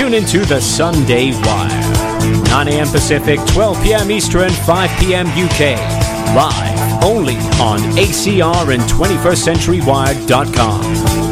Tune 0.00 0.14
into 0.14 0.46
the 0.46 0.62
Sunday 0.62 1.32
Wire. 1.42 2.42
9 2.44 2.68
a.m. 2.68 2.88
Pacific, 2.88 3.38
12 3.48 3.82
p.m. 3.82 4.10
Eastern, 4.10 4.48
5 4.48 4.98
p.m. 4.98 5.26
UK. 5.26 5.76
Live 6.34 7.04
only 7.04 7.36
on 7.60 7.80
ACR 7.98 8.72
and 8.72 8.82
21stCenturyWire.com. 8.84 11.29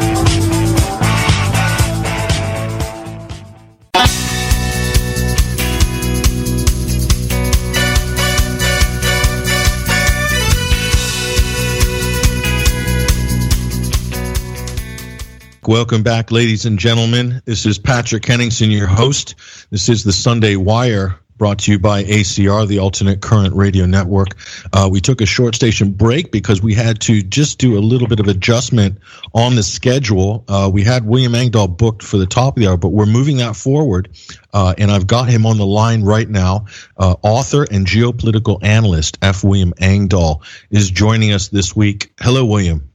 Welcome 15.68 16.02
back, 16.02 16.32
ladies 16.32 16.64
and 16.64 16.78
gentlemen. 16.78 17.42
This 17.44 17.66
is 17.66 17.78
Patrick 17.78 18.24
Henningsen, 18.24 18.70
your 18.70 18.86
host. 18.86 19.34
This 19.68 19.90
is 19.90 20.02
the 20.02 20.14
Sunday 20.14 20.56
Wire 20.56 21.20
brought 21.36 21.58
to 21.58 21.72
you 21.72 21.78
by 21.78 22.04
ACR, 22.04 22.66
the 22.66 22.78
Alternate 22.78 23.20
Current 23.20 23.54
Radio 23.54 23.84
Network. 23.84 24.28
Uh, 24.72 24.88
we 24.90 25.02
took 25.02 25.20
a 25.20 25.26
short 25.26 25.54
station 25.54 25.92
break 25.92 26.32
because 26.32 26.62
we 26.62 26.72
had 26.72 27.02
to 27.02 27.20
just 27.20 27.58
do 27.58 27.76
a 27.76 27.80
little 27.80 28.08
bit 28.08 28.18
of 28.18 28.28
adjustment 28.28 28.96
on 29.34 29.56
the 29.56 29.62
schedule. 29.62 30.42
Uh, 30.48 30.70
we 30.72 30.84
had 30.84 31.04
William 31.04 31.34
Engdahl 31.34 31.68
booked 31.68 32.02
for 32.02 32.16
the 32.16 32.24
top 32.24 32.56
of 32.56 32.62
the 32.62 32.66
hour, 32.66 32.78
but 32.78 32.88
we're 32.88 33.04
moving 33.04 33.36
that 33.36 33.54
forward. 33.54 34.08
Uh, 34.54 34.74
and 34.78 34.90
I've 34.90 35.06
got 35.06 35.28
him 35.28 35.44
on 35.44 35.58
the 35.58 35.66
line 35.66 36.02
right 36.02 36.30
now. 36.30 36.64
Uh, 36.96 37.16
author 37.22 37.66
and 37.70 37.86
geopolitical 37.86 38.58
analyst 38.62 39.18
F. 39.20 39.44
William 39.44 39.74
Engdahl 39.76 40.42
is 40.70 40.90
joining 40.90 41.34
us 41.34 41.48
this 41.48 41.76
week. 41.76 42.10
Hello, 42.18 42.46
William. 42.46 42.87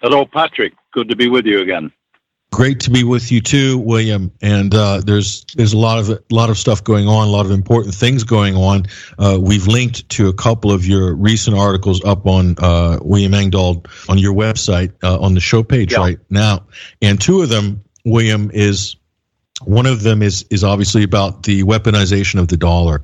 Hello, 0.00 0.24
Patrick 0.24 0.74
good 0.92 1.08
to 1.08 1.16
be 1.16 1.28
with 1.28 1.46
you 1.46 1.60
again. 1.60 1.92
Great 2.52 2.80
to 2.80 2.90
be 2.90 3.04
with 3.04 3.30
you 3.30 3.40
too, 3.40 3.78
William. 3.78 4.32
And 4.42 4.74
uh, 4.74 5.02
there's 5.04 5.44
there's 5.54 5.72
a 5.72 5.78
lot 5.78 6.00
of 6.00 6.10
a 6.10 6.20
lot 6.30 6.50
of 6.50 6.58
stuff 6.58 6.82
going 6.82 7.06
on, 7.06 7.28
a 7.28 7.30
lot 7.30 7.46
of 7.46 7.52
important 7.52 7.94
things 7.94 8.24
going 8.24 8.56
on. 8.56 8.86
Uh, 9.18 9.38
we've 9.40 9.68
linked 9.68 10.08
to 10.10 10.28
a 10.28 10.34
couple 10.34 10.72
of 10.72 10.84
your 10.84 11.14
recent 11.14 11.56
articles 11.56 12.04
up 12.04 12.26
on 12.26 12.56
uh, 12.58 12.98
William 13.02 13.34
Engdahl 13.34 13.84
on 14.08 14.18
your 14.18 14.34
website 14.34 14.92
uh, 15.04 15.20
on 15.20 15.34
the 15.34 15.40
show 15.40 15.62
page 15.62 15.92
yeah. 15.92 16.00
right 16.00 16.18
now, 16.28 16.66
and 17.00 17.20
two 17.20 17.40
of 17.40 17.48
them, 17.48 17.84
William, 18.04 18.50
is 18.52 18.96
one 19.64 19.86
of 19.86 20.02
them 20.02 20.22
is 20.22 20.44
is 20.50 20.64
obviously 20.64 21.02
about 21.02 21.42
the 21.42 21.62
weaponization 21.64 22.40
of 22.40 22.48
the 22.48 22.56
dollar, 22.56 23.02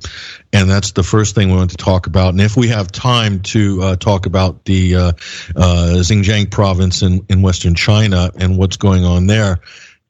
and 0.51 0.69
that's 0.69 0.91
the 0.93 1.03
first 1.03 1.35
thing 1.35 1.49
we 1.49 1.55
want 1.55 1.71
to 1.71 1.77
talk 1.77 2.07
about. 2.07 2.29
And 2.29 2.41
if 2.41 2.57
we 2.57 2.67
have 2.69 2.91
time 2.91 3.41
to 3.41 3.81
uh, 3.81 3.95
talk 3.97 4.25
about 4.25 4.65
the 4.65 4.95
uh, 4.95 4.99
uh, 5.55 5.97
Xinjiang 5.99 6.49
province 6.49 7.01
in, 7.01 7.25
in 7.29 7.41
Western 7.41 7.75
China 7.75 8.31
and 8.39 8.57
what's 8.57 8.77
going 8.77 9.05
on 9.05 9.27
there, 9.27 9.59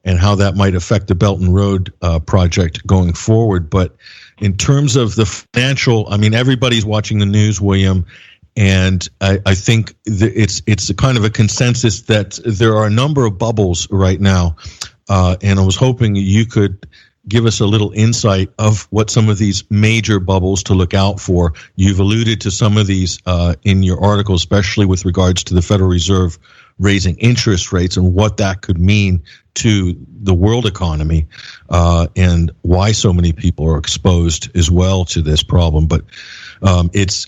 and 0.06 0.18
how 0.18 0.36
that 0.36 0.56
might 0.56 0.74
affect 0.74 1.08
the 1.08 1.16
Belt 1.16 1.40
and 1.42 1.54
Road 1.54 1.94
uh, 2.02 2.20
project 2.20 2.86
going 2.88 3.14
forward. 3.14 3.70
But 3.70 3.96
in 4.40 4.56
terms 4.56 4.96
of 4.96 5.16
the 5.16 5.26
financial, 5.26 6.08
I 6.10 6.18
mean, 6.18 6.34
everybody's 6.34 6.86
watching 6.86 7.20
the 7.20 7.26
news, 7.26 7.60
William, 7.60 8.06
and 8.56 9.08
I, 9.22 9.40
I 9.46 9.54
think 9.54 9.96
it's 10.06 10.62
it's 10.66 10.92
kind 10.94 11.18
of 11.18 11.24
a 11.24 11.30
consensus 11.30 12.04
that 12.04 12.40
there 12.44 12.76
are 12.78 12.88
a 12.88 12.90
number 12.90 13.26
of 13.26 13.38
bubbles 13.38 13.90
right 13.92 14.20
now 14.20 14.56
uh, 15.10 15.38
and 15.42 15.60
I 15.60 15.64
was 15.64 15.76
hoping 15.76 16.16
you 16.16 16.46
could 16.46 16.88
give 17.28 17.46
us 17.46 17.60
a 17.60 17.66
little 17.66 17.92
insight 17.92 18.50
of 18.58 18.88
what 18.90 19.10
some 19.10 19.30
of 19.30 19.38
these 19.38 19.64
major 19.70 20.20
bubbles 20.20 20.64
to 20.64 20.74
look 20.74 20.94
out 20.94 21.20
for. 21.20 21.54
You've 21.76 22.00
alluded 22.00 22.42
to 22.42 22.52
some 22.52 22.78
of 22.78 22.88
these 22.88 23.20
uh, 23.26 23.56
in 23.64 23.84
your 23.84 24.02
article, 24.04 24.36
especially 24.36 24.86
with 24.86 25.06
regards 25.06 25.44
to 25.46 25.54
the 25.54 25.62
Federal 25.62 25.90
Reserve 25.90 26.40
raising 26.80 27.18
interest 27.18 27.74
rates 27.74 27.98
and 27.98 28.14
what 28.14 28.38
that 28.38 28.62
could 28.62 28.80
mean 28.80 29.24
to 29.56 29.96
the 30.22 30.34
world 30.34 30.66
economy 30.66 31.28
uh, 31.70 32.08
and 32.16 32.52
why 32.62 32.92
so 32.92 33.12
many 33.12 33.34
people 33.34 33.68
are 33.68 33.78
exposed 33.78 34.56
as 34.56 34.70
well 34.70 35.04
to 35.04 35.22
this 35.22 35.42
problem. 35.42 35.88
But 35.88 36.04
um, 36.62 36.92
it's, 36.94 37.28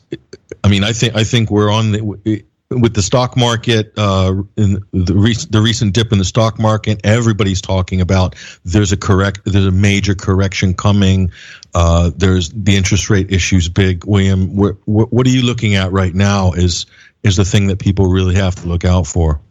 I 0.63 0.69
mean, 0.69 0.83
I 0.83 0.93
think 0.93 1.15
I 1.15 1.23
think 1.23 1.49
we're 1.49 1.71
on 1.71 1.91
the 1.91 2.45
with 2.69 2.93
the 2.93 3.01
stock 3.01 3.35
market, 3.35 3.93
uh, 3.97 4.43
in 4.55 4.83
the, 4.91 5.15
recent 5.15 5.51
the 5.51 5.61
recent 5.61 5.93
dip 5.93 6.11
in 6.11 6.19
the 6.19 6.25
stock 6.25 6.59
market, 6.59 7.01
everybody's 7.03 7.61
talking 7.61 7.99
about 7.99 8.35
there's 8.63 8.91
a 8.91 8.97
correct, 8.97 9.41
there's 9.45 9.65
a 9.65 9.71
major 9.71 10.13
correction 10.13 10.75
coming. 10.75 11.31
Uh, 11.73 12.11
there's 12.15 12.49
the 12.49 12.75
interest 12.75 13.09
rate 13.09 13.31
issues 13.31 13.69
big. 13.69 14.05
William, 14.05 14.55
what, 14.55 14.75
what 14.85 15.25
are 15.25 15.31
you 15.31 15.41
looking 15.41 15.75
at 15.75 15.91
right 15.91 16.13
now? 16.13 16.51
Is 16.51 16.85
is 17.23 17.35
the 17.35 17.45
thing 17.45 17.67
that 17.67 17.79
people 17.79 18.07
really 18.07 18.35
have 18.35 18.55
to 18.55 18.67
look 18.67 18.85
out 18.85 19.07
for? 19.07 19.41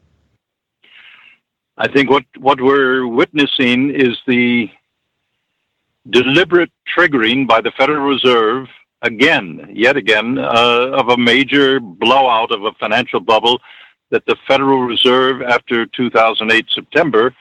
I 1.77 1.89
think 1.89 2.11
what 2.11 2.25
what 2.39 2.61
we're 2.61 3.07
witnessing 3.07 3.95
is 3.95 4.17
the 4.27 4.71
deliberate 6.09 6.71
triggering 6.97 7.49
by 7.49 7.61
the 7.61 7.73
Federal 7.77 8.07
Reserve 8.07 8.69
again, 9.03 9.71
yet 9.73 9.97
again, 9.97 10.39
uh, 10.39 10.91
of 10.93 11.09
a 11.09 11.17
major 11.17 11.81
blowout 11.81 12.51
of 12.51 12.65
a 12.65 12.73
financial 12.73 13.21
bubble 13.21 13.61
that 14.11 14.25
the 14.27 14.37
Federal 14.47 14.81
Reserve, 14.83 15.43
after 15.43 15.87
2008 15.87 16.67
September, 16.75 17.35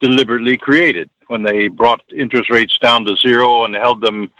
deliberately 0.00 0.56
created 0.56 1.08
when 1.28 1.42
they 1.42 1.68
brought 1.68 2.00
interest 2.14 2.50
rates 2.50 2.78
down 2.78 3.04
to 3.04 3.16
zero 3.16 3.64
and 3.64 3.74
held 3.74 4.00
them 4.00 4.30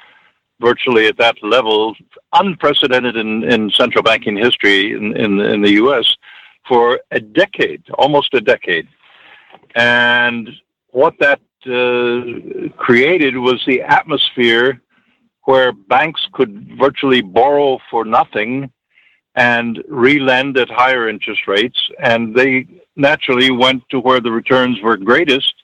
virtually 0.61 1.07
at 1.07 1.17
that 1.19 1.37
level, 1.43 1.95
unprecedented 2.33 3.17
in, 3.17 3.45
in 3.45 3.71
central 3.71 4.03
banking 4.03 4.37
history 4.37 4.93
in, 4.93 5.17
in, 5.17 5.39
in 5.41 5.63
the 5.63 5.73
U.S. 5.73 6.17
for 6.67 7.01
a 7.13 7.21
decade, 7.21 7.83
almost 7.97 8.35
a 8.35 8.41
decade. 8.41 8.89
And 9.77 10.51
what 10.91 11.15
that 11.21 11.41
uh, 11.67 12.69
created 12.77 13.37
was 13.37 13.63
the 13.67 13.83
atmosphere 13.83 14.81
where 15.49 15.73
banks 15.73 16.23
could 16.35 16.53
virtually 16.79 17.23
borrow 17.23 17.79
for 17.91 18.05
nothing 18.05 18.71
and 19.35 19.83
relend 19.89 20.59
at 20.59 20.69
higher 20.69 21.09
interest 21.09 21.43
rates. 21.47 21.81
And 22.01 22.35
they 22.39 22.67
naturally 22.97 23.51
went 23.51 23.83
to 23.89 23.99
where 23.99 24.21
the 24.21 24.31
returns 24.31 24.77
were 24.83 24.99
greatest. 24.99 25.55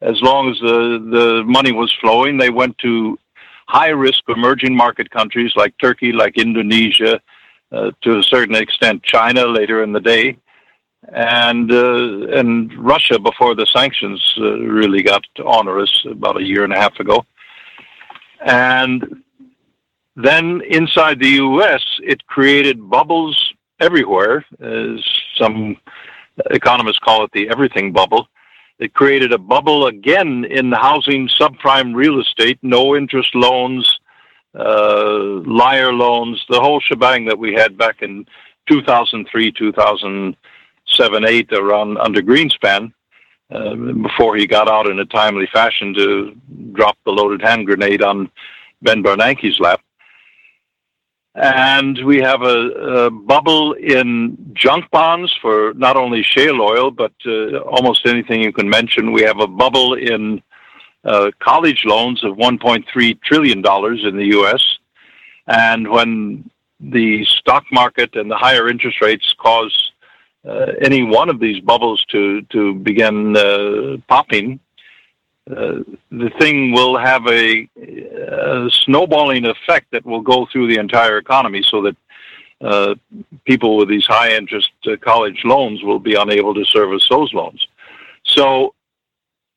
As 0.00 0.22
long 0.22 0.50
as 0.52 0.58
the, 0.60 0.78
the 1.16 1.42
money 1.44 1.72
was 1.72 1.92
flowing, 2.00 2.38
they 2.38 2.50
went 2.50 2.78
to 2.86 3.18
high 3.66 3.88
risk 3.88 4.22
emerging 4.28 4.76
market 4.76 5.10
countries 5.10 5.52
like 5.56 5.74
Turkey, 5.82 6.12
like 6.12 6.38
Indonesia, 6.38 7.20
uh, 7.72 7.90
to 8.02 8.18
a 8.20 8.22
certain 8.22 8.54
extent 8.54 9.02
China 9.02 9.44
later 9.46 9.82
in 9.82 9.92
the 9.92 10.06
day, 10.14 10.36
and 11.12 11.72
uh, 11.72 12.38
and 12.38 12.72
Russia 12.78 13.18
before 13.18 13.56
the 13.56 13.66
sanctions 13.66 14.20
uh, 14.38 14.58
really 14.80 15.02
got 15.02 15.24
onerous 15.44 16.06
about 16.08 16.40
a 16.40 16.44
year 16.44 16.62
and 16.62 16.72
a 16.72 16.78
half 16.78 17.00
ago. 17.00 17.26
And 18.44 19.22
then 20.16 20.62
inside 20.68 21.20
the 21.20 21.28
US, 21.28 21.82
it 22.02 22.26
created 22.26 22.88
bubbles 22.88 23.36
everywhere, 23.80 24.44
as 24.60 25.04
some 25.36 25.76
economists 26.50 26.98
call 26.98 27.24
it 27.24 27.32
the 27.32 27.48
everything 27.48 27.92
bubble. 27.92 28.28
It 28.78 28.92
created 28.92 29.32
a 29.32 29.38
bubble 29.38 29.86
again 29.86 30.44
in 30.44 30.72
housing, 30.72 31.28
subprime 31.28 31.94
real 31.94 32.20
estate, 32.20 32.58
no 32.62 32.94
interest 32.94 33.34
loans, 33.34 33.98
uh, 34.54 35.40
liar 35.46 35.92
loans, 35.92 36.44
the 36.48 36.60
whole 36.60 36.80
shebang 36.80 37.24
that 37.26 37.38
we 37.38 37.54
had 37.54 37.78
back 37.78 38.02
in 38.02 38.26
2003, 38.68 39.52
2007, 39.52 41.24
8, 41.24 41.52
around 41.52 41.98
under 41.98 42.20
Greenspan. 42.20 42.92
Uh, 43.48 43.76
before 44.02 44.34
he 44.34 44.44
got 44.44 44.68
out 44.68 44.88
in 44.88 44.98
a 44.98 45.04
timely 45.04 45.46
fashion 45.52 45.94
to 45.94 46.36
drop 46.72 46.98
the 47.04 47.12
loaded 47.12 47.40
hand 47.40 47.64
grenade 47.64 48.02
on 48.02 48.28
Ben 48.82 49.04
Bernanke's 49.04 49.60
lap. 49.60 49.80
And 51.36 52.04
we 52.04 52.18
have 52.18 52.42
a, 52.42 53.06
a, 53.06 53.10
bubble 53.10 53.74
in 53.74 54.36
junk 54.54 54.90
bonds 54.90 55.32
for 55.40 55.74
not 55.74 55.96
only 55.96 56.24
shale 56.24 56.60
oil, 56.60 56.90
but 56.90 57.12
uh, 57.24 57.58
almost 57.58 58.06
anything 58.06 58.40
you 58.40 58.52
can 58.52 58.68
mention. 58.68 59.12
We 59.12 59.22
have 59.22 59.38
a 59.38 59.46
bubble 59.46 59.94
in 59.94 60.42
uh, 61.04 61.30
college 61.38 61.84
loans 61.84 62.24
of 62.24 62.36
$1.3 62.36 63.22
trillion 63.22 63.58
in 63.58 64.16
the 64.16 64.26
U.S. 64.38 64.78
And 65.46 65.88
when 65.88 66.50
the 66.80 67.24
stock 67.26 67.64
market 67.70 68.16
and 68.16 68.28
the 68.28 68.36
higher 68.36 68.68
interest 68.68 69.00
rates 69.00 69.34
cause 69.38 69.85
uh, 70.46 70.72
any 70.80 71.02
one 71.02 71.28
of 71.28 71.40
these 71.40 71.60
bubbles 71.60 72.04
to, 72.06 72.42
to 72.42 72.74
begin 72.74 73.36
uh, 73.36 73.96
popping, 74.08 74.60
uh, 75.50 75.80
the 76.10 76.30
thing 76.38 76.72
will 76.72 76.96
have 76.96 77.26
a, 77.26 77.68
a, 77.76 78.70
snowballing 78.84 79.44
effect 79.44 79.90
that 79.92 80.04
will 80.04 80.20
go 80.20 80.46
through 80.52 80.68
the 80.68 80.78
entire 80.78 81.18
economy 81.18 81.62
so 81.64 81.82
that 81.82 81.96
uh, 82.60 82.94
people 83.44 83.76
with 83.76 83.88
these 83.88 84.06
high 84.06 84.34
interest 84.34 84.70
uh, 84.86 84.96
college 85.00 85.40
loans 85.44 85.82
will 85.82 85.98
be 85.98 86.14
unable 86.14 86.54
to 86.54 86.64
service 86.64 87.06
those 87.10 87.32
loans. 87.34 87.66
So 88.24 88.74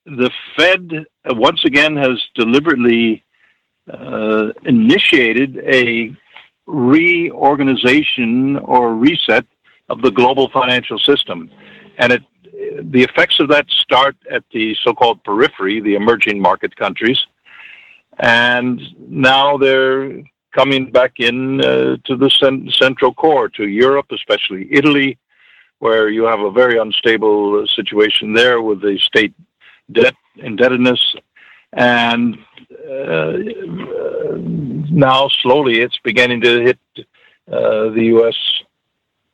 the 0.05 0.31
Fed, 0.55 1.05
once 1.25 1.65
again, 1.65 1.95
has 1.97 2.21
deliberately 2.35 3.23
initiated 4.65 5.57
a 5.65 6.15
reorganization 6.67 8.57
or 8.57 8.93
reset 8.93 9.45
of 9.89 10.01
the 10.01 10.11
global 10.11 10.49
financial 10.49 10.99
system. 10.99 11.49
And 11.97 12.13
it 12.13 12.23
the 12.81 13.03
effects 13.03 13.39
of 13.39 13.47
that 13.49 13.69
start 13.69 14.15
at 14.29 14.43
the 14.51 14.75
so-called 14.83 15.23
periphery, 15.23 15.79
the 15.79 15.95
emerging 15.95 16.41
market 16.41 16.75
countries, 16.75 17.17
and 18.19 18.81
now 18.99 19.57
they're 19.57 20.21
coming 20.53 20.91
back 20.91 21.13
in 21.19 21.61
uh, 21.61 21.97
to 22.05 22.15
the 22.15 22.29
cent- 22.29 22.73
central 22.73 23.13
core, 23.13 23.49
to 23.49 23.67
Europe, 23.67 24.07
especially 24.11 24.67
Italy, 24.71 25.17
where 25.79 26.09
you 26.09 26.23
have 26.23 26.41
a 26.41 26.51
very 26.51 26.77
unstable 26.77 27.65
situation 27.67 28.33
there 28.33 28.61
with 28.61 28.81
the 28.81 28.97
state 28.99 29.33
debt 29.91 30.15
indebtedness, 30.37 31.15
and 31.73 32.37
uh, 32.89 33.37
now 34.89 35.27
slowly 35.41 35.81
it's 35.81 35.97
beginning 36.03 36.41
to 36.41 36.61
hit 36.61 36.79
uh, 37.51 37.89
the 37.89 38.05
U.S. 38.15 38.35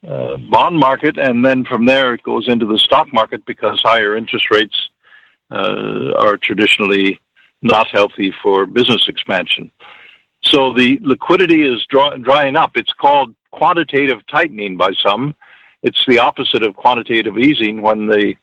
Uh, 0.08 0.38
bond 0.38 0.78
market, 0.78 1.18
and 1.18 1.44
then 1.44 1.66
from 1.66 1.86
there 1.86 2.14
it 2.14 2.22
goes 2.22 2.48
into 2.48 2.66
the 2.66 2.78
stock 2.78 3.12
market 3.12 3.44
because 3.46 3.82
higher 3.82 4.16
interest 4.16 4.52
rates 4.52 4.90
uh, 5.50 6.12
are 6.20 6.38
traditionally 6.38 7.20
not 7.64 7.88
healthy 7.88 8.32
for 8.44 8.68
business 8.68 9.08
expansion. 9.08 9.72
So 10.44 10.74
the 10.74 11.00
liquidity 11.02 11.64
is 11.64 11.84
draw- 11.90 12.18
drying 12.18 12.56
up. 12.56 12.78
It's 12.78 12.94
called 12.94 13.34
quantitative 13.50 14.20
tightening 14.28 14.78
by 14.78 14.92
some. 15.02 15.34
It's 15.82 16.06
the 16.08 16.20
opposite 16.20 16.62
of 16.62 16.76
quantitative 16.76 17.40
easing 17.40 17.82
when 17.82 18.06
the 18.06 18.36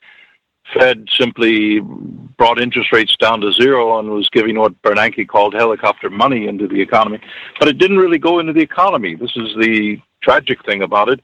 Fed 0.75 1.06
simply 1.17 1.79
brought 1.81 2.61
interest 2.61 2.91
rates 2.91 3.17
down 3.17 3.41
to 3.43 3.53
zero 3.53 4.00
and 4.00 4.11
was 4.11 4.29
giving 4.31 4.58
what 4.58 4.81
Bernanke 4.82 5.29
called 5.29 5.55
helicopter 5.55 6.11
money 6.11 6.49
into 6.49 6.67
the 6.67 6.81
economy. 6.81 7.20
But 7.61 7.69
it 7.69 7.79
didn't 7.79 7.99
really 7.99 8.19
go 8.19 8.41
into 8.41 8.53
the 8.53 8.62
economy. 8.62 9.15
This 9.15 9.37
is 9.37 9.55
the 9.61 10.00
tragic 10.23 10.65
thing 10.65 10.82
about 10.82 11.08
it 11.08 11.20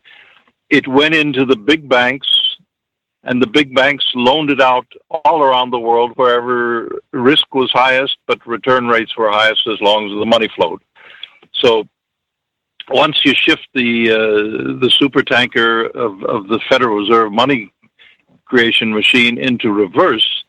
it 0.70 0.86
went 0.86 1.14
into 1.14 1.44
the 1.44 1.56
big 1.56 1.88
banks, 1.88 2.28
and 3.24 3.42
the 3.42 3.46
big 3.46 3.74
banks 3.74 4.04
loaned 4.14 4.50
it 4.50 4.60
out 4.60 4.86
all 5.10 5.42
around 5.42 5.70
the 5.70 5.78
world 5.78 6.12
wherever 6.16 7.00
risk 7.12 7.54
was 7.54 7.70
highest, 7.72 8.16
but 8.26 8.46
return 8.46 8.86
rates 8.86 9.16
were 9.16 9.30
highest 9.30 9.66
as 9.66 9.80
long 9.80 10.06
as 10.06 10.18
the 10.18 10.26
money 10.26 10.48
flowed. 10.54 10.82
So 11.52 11.88
once 12.90 13.20
you 13.24 13.34
shift 13.34 13.66
the 13.74 14.10
uh, 14.10 14.78
the 14.80 14.90
super 14.98 15.22
tanker 15.22 15.86
of, 15.86 16.22
of 16.24 16.48
the 16.48 16.60
Federal 16.68 16.96
Reserve 16.96 17.32
money 17.32 17.72
creation 18.44 18.94
machine 18.94 19.36
into 19.38 19.70
reverse, 19.72 20.44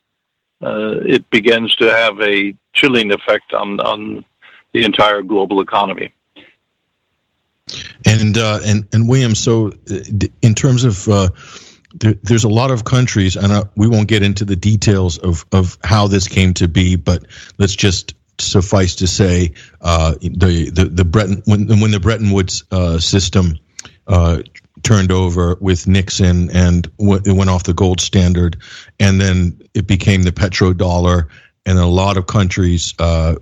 uh, 0.64 1.00
it 1.06 1.30
begins 1.32 1.76
to 1.78 1.86
have 1.92 2.20
a 2.22 2.56
chilling 2.74 3.12
effect 3.12 3.54
on 3.54 3.80
on 3.80 4.24
the 4.74 4.84
entire 4.84 5.22
global 5.22 5.62
economy. 5.62 6.14
And 8.06 8.38
uh, 8.38 8.60
and 8.66 8.88
and 8.94 9.08
William, 9.08 9.36
so 9.36 9.68
uh, 9.92 10.00
in 10.42 10.56
terms 10.56 10.84
of 10.84 11.08
uh, 11.08 11.30
there, 11.94 12.14
there's 12.24 12.44
a 12.44 12.50
lot 12.50 12.72
of 12.72 12.84
countries, 12.84 13.36
and 13.36 13.52
uh, 13.52 13.64
we 13.76 13.88
won't 13.88 14.08
get 14.08 14.24
into 14.24 14.46
the 14.46 14.56
details 14.56 15.18
of 15.18 15.46
of 15.52 15.78
how 15.84 16.08
this 16.08 16.28
came 16.28 16.54
to 16.56 16.68
be, 16.68 16.96
but 16.96 17.26
let's 17.58 17.76
just 17.76 18.16
suffice 18.40 18.96
to 18.96 19.08
say 19.08 19.54
uh, 19.82 20.14
the 20.22 20.70
the 20.74 20.86
the 20.86 21.06
Bretton 21.06 21.42
when 21.46 21.68
when 21.80 21.92
the 21.92 22.00
Bretton 22.00 22.32
Woods 22.32 22.64
uh, 22.72 23.00
system 23.00 23.60
turned 24.84 25.12
over 25.12 25.58
with 25.60 25.88
Nixon 25.88 26.50
and 26.52 26.90
w- 26.98 27.22
it 27.26 27.34
went 27.34 27.50
off 27.50 27.64
the 27.64 27.74
gold 27.74 28.00
standard, 28.02 28.58
and 29.00 29.20
then 29.20 29.62
it 29.74 29.88
became 29.88 30.24
the 30.24 30.32
petrodollar, 30.32 31.28
and 31.66 31.78
a 31.78 31.86
lot 31.86 32.18
of 32.18 32.28
countries 32.28 32.94
uh, 33.00 33.36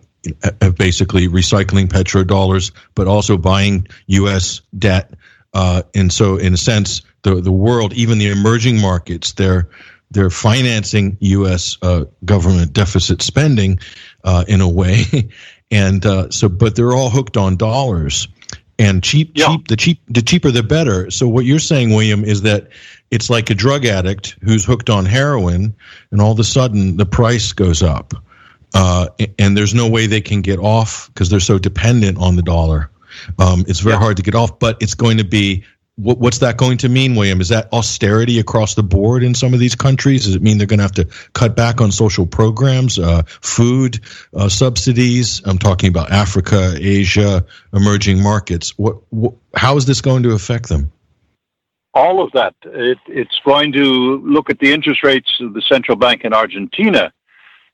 basically 0.77 1.27
recycling 1.27 1.87
petrodollars, 1.87 2.71
but 2.95 3.07
also 3.07 3.37
buying 3.37 3.87
U.S. 4.07 4.61
debt. 4.77 5.13
Uh, 5.53 5.83
and 5.95 6.11
so, 6.11 6.37
in 6.37 6.53
a 6.53 6.57
sense, 6.57 7.01
the 7.23 7.35
the 7.35 7.51
world, 7.51 7.93
even 7.93 8.17
the 8.17 8.29
emerging 8.29 8.79
markets, 8.79 9.33
they're 9.33 9.69
they're 10.11 10.29
financing 10.29 11.17
U.S. 11.19 11.77
Uh, 11.81 12.05
government 12.25 12.73
deficit 12.73 13.21
spending 13.21 13.79
uh, 14.23 14.45
in 14.47 14.61
a 14.61 14.69
way, 14.69 15.03
and 15.71 16.05
uh, 16.05 16.29
so, 16.29 16.49
but 16.49 16.75
they're 16.75 16.93
all 16.93 17.09
hooked 17.09 17.37
on 17.37 17.55
dollars, 17.55 18.27
and 18.77 19.03
cheap, 19.03 19.31
yeah. 19.35 19.47
cheap, 19.47 19.67
the 19.67 19.75
cheap, 19.75 20.01
the 20.07 20.21
cheaper 20.21 20.51
the 20.51 20.63
better. 20.63 21.09
So, 21.11 21.27
what 21.27 21.45
you're 21.45 21.59
saying, 21.59 21.89
William, 21.89 22.23
is 22.23 22.41
that 22.43 22.69
it's 23.09 23.29
like 23.29 23.49
a 23.49 23.55
drug 23.55 23.85
addict 23.85 24.37
who's 24.43 24.65
hooked 24.65 24.89
on 24.89 25.05
heroin, 25.05 25.75
and 26.11 26.21
all 26.21 26.33
of 26.33 26.39
a 26.39 26.43
sudden 26.43 26.97
the 26.97 27.05
price 27.05 27.53
goes 27.53 27.81
up 27.81 28.13
uh, 28.73 29.07
and 29.39 29.55
there's 29.55 29.73
no 29.73 29.89
way 29.89 30.07
they 30.07 30.21
can 30.21 30.41
get 30.41 30.59
off 30.59 31.07
because 31.07 31.29
they're 31.29 31.39
so 31.39 31.57
dependent 31.57 32.17
on 32.17 32.35
the 32.35 32.41
dollar. 32.41 32.89
Um, 33.39 33.65
it's 33.67 33.79
very 33.79 33.95
yeah. 33.95 33.99
hard 33.99 34.17
to 34.17 34.23
get 34.23 34.35
off, 34.35 34.59
but 34.59 34.81
it's 34.81 34.93
going 34.93 35.17
to 35.17 35.23
be. 35.23 35.63
What, 35.95 36.19
what's 36.19 36.37
that 36.39 36.57
going 36.57 36.77
to 36.79 36.89
mean, 36.89 37.15
William? 37.15 37.41
Is 37.41 37.49
that 37.49 37.73
austerity 37.73 38.37
across 38.37 38.75
the 38.75 38.83
board 38.83 39.23
in 39.23 39.33
some 39.33 39.55
of 39.55 39.59
these 39.59 39.73
countries? 39.73 40.25
Does 40.25 40.35
it 40.35 40.43
mean 40.43 40.59
they're 40.59 40.67
going 40.67 40.77
to 40.77 40.83
have 40.83 40.91
to 40.91 41.05
cut 41.33 41.55
back 41.55 41.81
on 41.81 41.91
social 41.91 42.27
programs, 42.27 42.99
uh, 42.99 43.23
food 43.25 44.01
uh, 44.31 44.47
subsidies? 44.47 45.41
I'm 45.43 45.57
talking 45.57 45.89
about 45.89 46.11
Africa, 46.11 46.75
Asia, 46.77 47.47
emerging 47.73 48.21
markets. 48.21 48.77
What, 48.77 48.97
what, 49.09 49.33
how 49.55 49.77
is 49.77 49.87
this 49.87 50.01
going 50.01 50.21
to 50.23 50.33
affect 50.33 50.69
them? 50.69 50.91
all 51.97 52.23
of 52.23 52.31
that. 52.33 52.53
It, 52.63 52.99
it's 53.07 53.39
going 53.43 53.71
to 53.71 54.21
look 54.23 54.51
at 54.51 54.59
the 54.59 54.71
interest 54.71 55.03
rates 55.03 55.31
of 55.39 55.55
the 55.55 55.63
central 55.67 55.97
bank 55.97 56.23
in 56.23 56.31
Argentina 56.31 57.11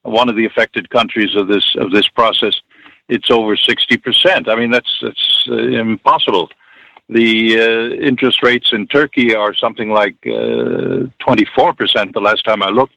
one 0.04 0.30
of 0.30 0.36
the 0.36 0.46
affected 0.46 0.90
countries 0.90 1.36
of 1.36 1.48
this 1.48 1.76
of 1.78 1.92
this 1.92 2.08
process, 2.10 2.54
it's 3.10 3.32
over 3.32 3.56
sixty 3.56 3.98
percent. 3.98 4.48
I 4.50 4.56
mean, 4.56 4.72
that's 4.72 5.00
that's 5.02 5.46
uh, 5.50 5.56
impossible. 5.56 6.50
The 7.10 7.60
uh, 7.60 7.96
interest 7.96 8.44
rates 8.44 8.70
in 8.72 8.88
Turkey 8.88 9.36
are 9.36 9.54
something 9.54 9.90
like 9.90 10.16
uh, 10.26 11.08
twenty 11.20 11.46
four 11.56 11.74
percent. 11.74 12.14
The 12.14 12.22
last 12.22 12.44
time 12.46 12.62
I 12.62 12.70
looked, 12.70 12.96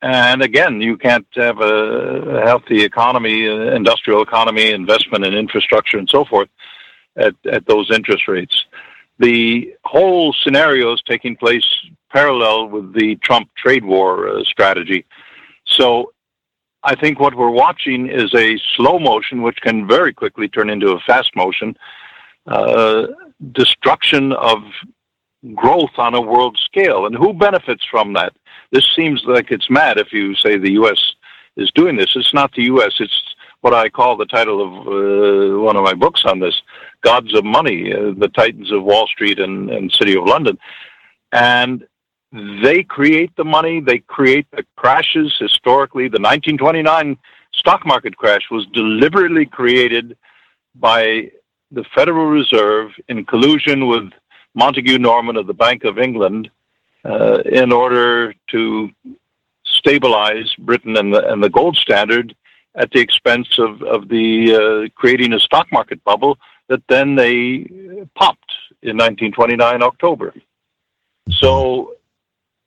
and 0.00 0.42
again, 0.42 0.80
you 0.80 0.96
can't 0.96 1.26
have 1.34 1.60
a, 1.60 2.42
healthy 2.44 2.82
economy, 2.84 3.48
uh, 3.48 3.74
industrial 3.74 4.22
economy, 4.22 4.70
investment 4.70 5.24
in 5.24 5.34
infrastructure, 5.34 5.98
and 5.98 6.08
so 6.08 6.24
forth 6.24 6.48
at 7.16 7.34
at 7.50 7.66
those 7.66 7.90
interest 7.90 8.28
rates. 8.28 8.64
The 9.18 9.74
whole 9.84 10.34
scenario 10.42 10.92
is 10.94 11.02
taking 11.06 11.36
place 11.36 11.66
parallel 12.12 12.68
with 12.68 12.92
the 12.94 13.16
Trump 13.16 13.48
trade 13.56 13.84
war 13.84 14.28
uh, 14.28 14.44
strategy 14.44 15.04
so 15.76 16.12
I 16.84 16.94
think 16.94 17.20
what 17.20 17.34
we're 17.34 17.50
watching 17.50 18.08
is 18.08 18.34
a 18.34 18.58
slow 18.76 18.98
motion, 18.98 19.42
which 19.42 19.58
can 19.60 19.86
very 19.86 20.12
quickly 20.12 20.48
turn 20.48 20.68
into 20.68 20.92
a 20.92 21.00
fast 21.00 21.30
motion, 21.36 21.76
uh, 22.46 23.06
destruction 23.52 24.32
of 24.32 24.58
growth 25.54 25.96
on 25.96 26.14
a 26.14 26.20
world 26.20 26.58
scale. 26.64 27.06
And 27.06 27.14
who 27.14 27.32
benefits 27.32 27.84
from 27.90 28.12
that? 28.14 28.32
This 28.72 28.88
seems 28.96 29.22
like 29.26 29.50
it's 29.50 29.70
mad 29.70 29.98
if 29.98 30.12
you 30.12 30.34
say 30.34 30.56
the 30.56 30.72
U.S. 30.72 30.98
is 31.56 31.70
doing 31.72 31.96
this. 31.96 32.12
It's 32.16 32.34
not 32.34 32.52
the 32.54 32.64
U.S., 32.64 32.94
it's 32.98 33.34
what 33.60 33.74
I 33.74 33.88
call 33.88 34.16
the 34.16 34.26
title 34.26 34.60
of 34.60 34.88
uh, 34.88 35.60
one 35.60 35.76
of 35.76 35.84
my 35.84 35.94
books 35.94 36.24
on 36.24 36.40
this 36.40 36.60
Gods 37.02 37.32
of 37.32 37.44
Money, 37.44 37.92
uh, 37.92 38.12
the 38.16 38.28
Titans 38.28 38.72
of 38.72 38.82
Wall 38.82 39.06
Street 39.06 39.38
and, 39.38 39.70
and 39.70 39.92
City 39.92 40.16
of 40.16 40.24
London. 40.24 40.58
And 41.30 41.86
they 42.32 42.82
create 42.82 43.34
the 43.36 43.44
money, 43.44 43.80
they 43.80 43.98
create 43.98 44.46
the 44.52 44.64
crashes. 44.76 45.34
Historically, 45.38 46.04
the 46.04 46.20
1929 46.20 47.18
stock 47.54 47.84
market 47.84 48.16
crash 48.16 48.42
was 48.50 48.66
deliberately 48.72 49.44
created 49.44 50.16
by 50.74 51.30
the 51.70 51.84
Federal 51.94 52.26
Reserve 52.26 52.90
in 53.08 53.24
collusion 53.24 53.86
with 53.86 54.10
Montagu 54.58 54.98
Norman 54.98 55.36
of 55.36 55.46
the 55.46 55.54
Bank 55.54 55.84
of 55.84 55.98
England 55.98 56.50
uh, 57.04 57.40
in 57.44 57.72
order 57.72 58.34
to 58.50 58.90
stabilize 59.64 60.54
Britain 60.58 60.96
and 60.96 61.12
the, 61.12 61.30
and 61.30 61.42
the 61.42 61.50
gold 61.50 61.76
standard 61.76 62.34
at 62.74 62.90
the 62.92 63.00
expense 63.00 63.58
of, 63.58 63.82
of 63.82 64.08
the 64.08 64.54
uh, 64.54 64.88
creating 64.94 65.34
a 65.34 65.40
stock 65.40 65.70
market 65.70 66.02
bubble 66.04 66.38
that 66.68 66.82
then 66.88 67.14
they 67.14 67.64
popped 68.14 68.52
in 68.82 68.96
1929 68.96 69.82
October. 69.82 70.32
So 71.30 71.96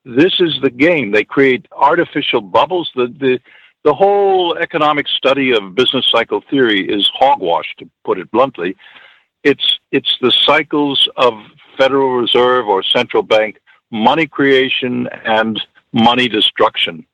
this 0.06 0.40
is 0.40 0.60
the 0.62 0.70
game. 0.70 1.12
They 1.12 1.24
create 1.24 1.68
artificial 1.72 2.42
bubbles. 2.42 2.92
The, 2.96 3.08
the, 3.08 3.40
the 3.84 3.94
whole 3.94 4.56
economic 4.58 5.08
study 5.08 5.52
of 5.52 5.76
business 5.76 6.06
cycle 6.12 6.44
theory 6.50 6.88
is 6.88 7.10
hogwash, 7.14 7.74
to 7.80 7.90
put 8.04 8.20
it 8.20 8.30
bluntly. 8.32 8.76
It's, 9.44 9.80
it's 9.92 10.16
the 10.22 10.32
cycles 10.32 11.10
of 11.18 11.34
Federal 11.78 12.16
Reserve 12.16 12.68
or 12.68 12.84
central 12.84 13.24
bank 13.24 13.60
money 13.92 14.28
creation 14.28 15.08
and 15.26 15.62
money 15.94 16.28
destruction. 16.28 17.06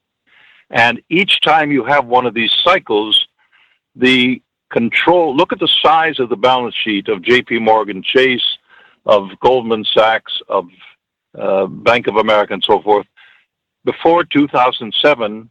And 0.69 1.01
each 1.09 1.41
time 1.41 1.71
you 1.71 1.83
have 1.83 2.05
one 2.05 2.25
of 2.25 2.33
these 2.33 2.53
cycles, 2.63 3.27
the 3.95 4.41
control, 4.71 5.35
look 5.35 5.51
at 5.51 5.59
the 5.59 5.69
size 5.81 6.19
of 6.19 6.29
the 6.29 6.37
balance 6.37 6.75
sheet 6.75 7.09
of 7.09 7.21
JP 7.21 7.61
Morgan 7.61 8.01
Chase, 8.01 8.57
of 9.05 9.29
Goldman 9.41 9.85
Sachs, 9.93 10.41
of 10.47 10.67
uh, 11.37 11.65
Bank 11.65 12.07
of 12.07 12.17
America, 12.17 12.53
and 12.53 12.63
so 12.63 12.81
forth, 12.81 13.07
before 13.85 14.23
2007, 14.23 15.49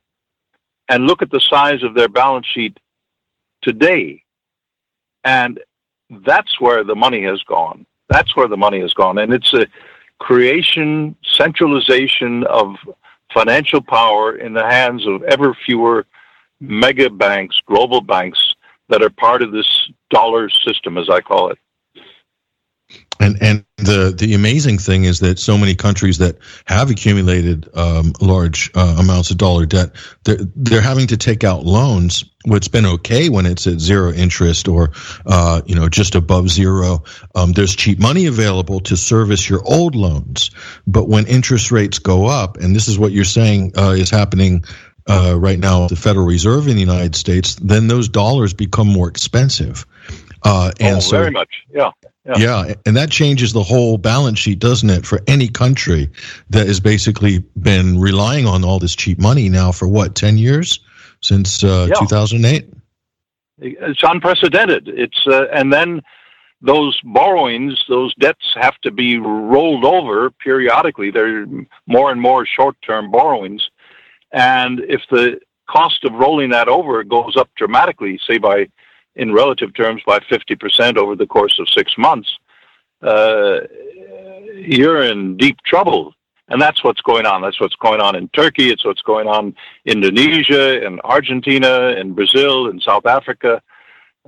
and 0.89 1.07
look 1.07 1.23
at 1.23 1.31
the 1.31 1.41
size 1.41 1.83
of 1.83 1.95
their 1.95 2.09
balance 2.09 2.47
sheet 2.47 2.79
today. 3.63 4.23
And 5.25 5.61
that's 6.27 6.61
where 6.61 6.85
the 6.85 6.95
money 6.95 7.23
has 7.25 7.43
gone. 7.45 7.87
That's 8.09 8.37
where 8.37 8.49
the 8.49 8.57
money 8.57 8.81
has 8.81 8.93
gone. 8.95 9.19
And 9.19 9.33
it's 9.33 9.55
a 9.55 9.67
creation, 10.19 11.17
centralization 11.37 12.45
of 12.45 12.75
financial 13.33 13.81
power 13.81 14.37
in 14.37 14.53
the 14.53 14.65
hands 14.65 15.07
of 15.07 15.23
ever 15.25 15.57
fewer 15.65 16.07
mega 16.61 17.09
banks, 17.09 17.61
global 17.67 18.01
banks 18.01 18.55
that 18.89 19.03
are 19.03 19.11
part 19.11 19.43
of 19.43 19.53
this 19.53 19.91
dollar 20.11 20.51
system, 20.51 20.99
as 20.99 21.09
I 21.09 21.21
call 21.21 21.51
it. 21.51 21.59
And 23.21 23.41
and 23.41 23.65
the 23.91 24.15
the 24.17 24.35
amazing 24.35 24.79
thing 24.79 25.05
is 25.05 25.21
that 25.21 25.39
so 25.39 25.59
many 25.59 25.75
countries 25.75 26.19
that 26.19 26.39
have 26.65 26.91
accumulated 26.91 27.69
um, 27.75 28.13
large 28.21 28.71
uh, 28.75 28.97
amounts 28.99 29.31
of 29.31 29.39
dollar 29.39 29.67
debt, 29.67 29.93
they're 30.25 30.39
they're 30.55 30.81
having 30.81 31.09
to 31.09 31.17
take 31.17 31.45
out 31.45 31.65
loans. 31.65 32.25
What's 32.45 32.69
been 32.69 32.87
okay 32.87 33.29
when 33.29 33.45
it's 33.45 33.67
at 33.67 33.81
zero 33.81 34.13
interest 34.13 34.69
or 34.69 34.93
uh, 35.27 35.63
you 35.67 35.75
know 35.75 35.89
just 35.89 36.15
above 36.15 36.49
zero. 36.49 37.05
Um, 37.35 37.53
there's 37.53 37.75
cheap 37.75 37.99
money 37.99 38.27
available 38.27 38.81
to 38.81 38.97
service 38.97 39.49
your 39.49 39.63
old 39.65 39.95
loans, 39.95 40.51
but 40.87 41.09
when 41.09 41.27
interest 41.27 41.73
rates 41.73 41.99
go 41.99 42.27
up, 42.27 42.59
and 42.59 42.75
this 42.75 42.89
is 42.89 42.99
what 42.99 43.13
you're 43.13 43.25
saying 43.25 43.73
uh, 43.77 43.91
is 43.91 44.11
happening 44.11 44.65
uh, 45.07 45.35
right 45.39 45.59
now 45.59 45.85
at 45.85 45.91
the 45.91 45.97
Federal 45.97 46.27
Reserve 46.27 46.69
in 46.69 46.75
the 46.75 46.81
United 46.81 47.17
States, 47.17 47.57
then 47.57 47.89
those 47.89 48.09
dollars 48.09 48.55
become 48.55 48.87
more 48.87 49.09
expensive. 49.09 49.85
Uh, 50.43 50.71
and 50.81 50.99
oh, 50.99 51.01
so, 51.01 51.19
very 51.19 51.31
much, 51.31 51.51
yeah. 51.75 51.91
Yeah. 52.25 52.37
Yeah, 52.37 52.75
and 52.85 52.97
that 52.97 53.11
changes 53.11 53.53
the 53.53 53.63
whole 53.63 53.97
balance 53.97 54.39
sheet, 54.39 54.59
doesn't 54.59 54.91
it, 54.91 55.07
for 55.07 55.21
any 55.27 55.49
country 55.49 56.11
that 56.51 56.67
has 56.67 56.79
basically 56.79 57.39
been 57.59 57.99
relying 57.99 58.47
on 58.47 58.63
all 58.63 58.79
this 58.79 58.95
cheap 58.95 59.19
money 59.19 59.49
now 59.49 59.73
for 59.73 59.89
what, 59.89 60.15
10 60.15 60.37
years 60.37 60.81
since 61.23 61.65
uh, 61.65 61.87
yeah. 61.89 61.99
2008? 61.99 62.69
It's 63.63 64.01
unprecedented. 64.03 64.89
It's 64.89 65.27
uh, 65.27 65.47
and 65.53 65.73
then 65.73 66.03
those 66.63 66.99
borrowings, 67.05 67.83
those 67.89 68.15
debts 68.17 68.55
have 68.55 68.79
to 68.83 68.91
be 68.91 69.19
rolled 69.19 69.85
over 69.85 70.31
periodically. 70.31 71.11
They're 71.11 71.47
more 71.87 72.11
and 72.11 72.21
more 72.21 72.47
short-term 72.47 73.11
borrowings, 73.11 73.69
and 74.33 74.81
if 74.81 75.03
the 75.11 75.41
cost 75.69 76.05
of 76.05 76.13
rolling 76.13 76.51
that 76.51 76.69
over 76.69 77.05
goes 77.05 77.37
up 77.37 77.49
dramatically, 77.57 78.19
say 78.27 78.39
by, 78.39 78.69
in 79.21 79.33
relative 79.33 79.71
terms, 79.75 80.01
by 80.07 80.19
50% 80.19 80.97
over 80.97 81.15
the 81.15 81.27
course 81.27 81.57
of 81.61 81.69
six 81.69 81.87
months, 81.99 82.31
uh, 83.03 83.61
you're 84.55 85.03
in 85.03 85.37
deep 85.37 85.59
trouble. 85.73 86.15
And 86.49 86.61
that's 86.61 86.83
what's 86.83 87.03
going 87.03 87.27
on. 87.27 87.43
That's 87.43 87.61
what's 87.61 87.77
going 87.77 88.01
on 88.01 88.17
in 88.17 88.29
Turkey. 88.31 88.71
It's 88.73 88.85
what's 88.85 89.03
going 89.03 89.29
on 89.29 89.55
in 89.85 90.03
Indonesia, 90.03 90.85
in 90.85 90.99
Argentina, 91.17 91.95
in 92.01 92.13
Brazil, 92.13 92.67
in 92.71 92.81
South 92.81 93.07
Africa, 93.07 93.63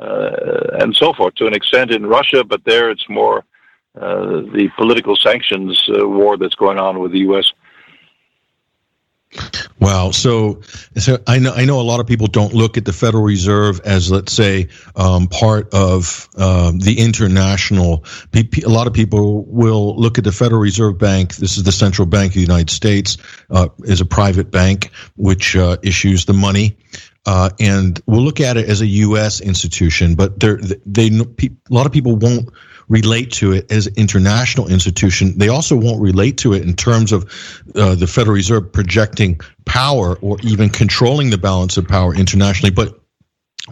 uh, 0.01 0.81
and 0.81 0.95
so 0.95 1.13
forth. 1.13 1.35
To 1.37 1.47
an 1.49 1.55
extent 1.55 1.91
in 1.91 2.07
Russia, 2.07 2.45
but 2.45 2.63
there 2.65 2.91
it's 2.91 3.09
more 3.09 3.39
uh, 4.01 4.41
the 4.57 4.71
political 4.77 5.17
sanctions 5.17 5.73
uh, 5.89 6.09
war 6.09 6.37
that's 6.37 6.55
going 6.55 6.79
on 6.79 7.01
with 7.01 7.11
the 7.13 7.25
U.S. 7.31 7.53
Wow. 9.81 10.11
So, 10.11 10.61
so 10.97 11.19
I 11.27 11.39
know 11.39 11.53
I 11.53 11.65
know 11.65 11.81
a 11.81 11.83
lot 11.83 12.01
of 12.01 12.07
people 12.07 12.27
don't 12.27 12.53
look 12.53 12.77
at 12.77 12.85
the 12.85 12.93
Federal 12.93 13.23
Reserve 13.23 13.81
as, 13.85 14.11
let's 14.11 14.33
say, 14.33 14.69
um, 14.95 15.29
part 15.29 15.73
of 15.73 16.29
um, 16.37 16.79
the 16.79 17.01
international. 17.01 18.05
A 18.35 18.69
lot 18.69 18.87
of 18.87 18.93
people 18.93 19.45
will 19.45 19.97
look 19.97 20.19
at 20.19 20.25
the 20.25 20.33
Federal 20.33 20.61
Reserve 20.61 20.99
Bank. 20.99 21.35
This 21.37 21.57
is 21.57 21.63
the 21.63 21.73
central 21.73 22.07
bank 22.07 22.33
of 22.33 22.35
the 22.35 22.41
United 22.41 22.71
States. 22.71 23.17
Uh, 23.51 23.69
is 23.85 24.01
a 24.01 24.07
private 24.07 24.51
bank 24.51 24.91
which 25.17 25.57
uh, 25.57 25.79
issues 25.83 26.27
the 26.27 26.35
money. 26.35 26.77
Uh, 27.25 27.51
and 27.61 28.01
we'll 28.07 28.23
look 28.23 28.41
at 28.41 28.57
it 28.57 28.69
as 28.69 28.81
a 28.81 28.87
U.S. 28.87 29.41
institution, 29.41 30.17
but 30.17 30.41
they, 30.41 30.57
they, 30.85 31.07
a 31.09 31.55
lot 31.71 31.87
of 31.87 31.93
people 31.93 32.17
won't 32.17 32.51
relate 32.93 33.33
to 33.33 33.53
it 33.53 33.73
as 33.73 33.87
international 33.87 34.69
institution. 34.69 35.39
They 35.39 35.49
also 35.49 35.77
won't 35.77 36.03
relate 36.03 36.37
to 36.39 36.53
it 36.53 36.63
in 36.63 36.75
terms 36.75 37.11
of 37.11 37.25
uh, 37.75 37.95
the 37.95 38.07
Federal 38.07 38.37
Reserve 38.37 38.71
projecting 38.71 39.41
power 39.65 40.19
or 40.21 40.37
even 40.43 40.69
controlling 40.69 41.31
the 41.31 41.39
balance 41.39 41.79
of 41.79 41.89
power 41.89 42.15
internationally. 42.15 42.71
But 42.71 43.01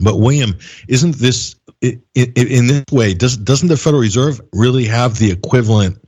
but 0.01 0.19
William, 0.19 0.57
isn't 0.89 1.17
this 1.17 1.57
in, 1.83 2.03
in 2.15 2.67
this 2.67 2.85
way? 2.91 3.13
Does 3.15 3.37
doesn't 3.37 3.69
the 3.69 3.77
Federal 3.77 4.01
Reserve 4.01 4.41
really 4.53 4.87
have 4.87 5.19
the 5.19 5.31
equivalent? 5.31 5.99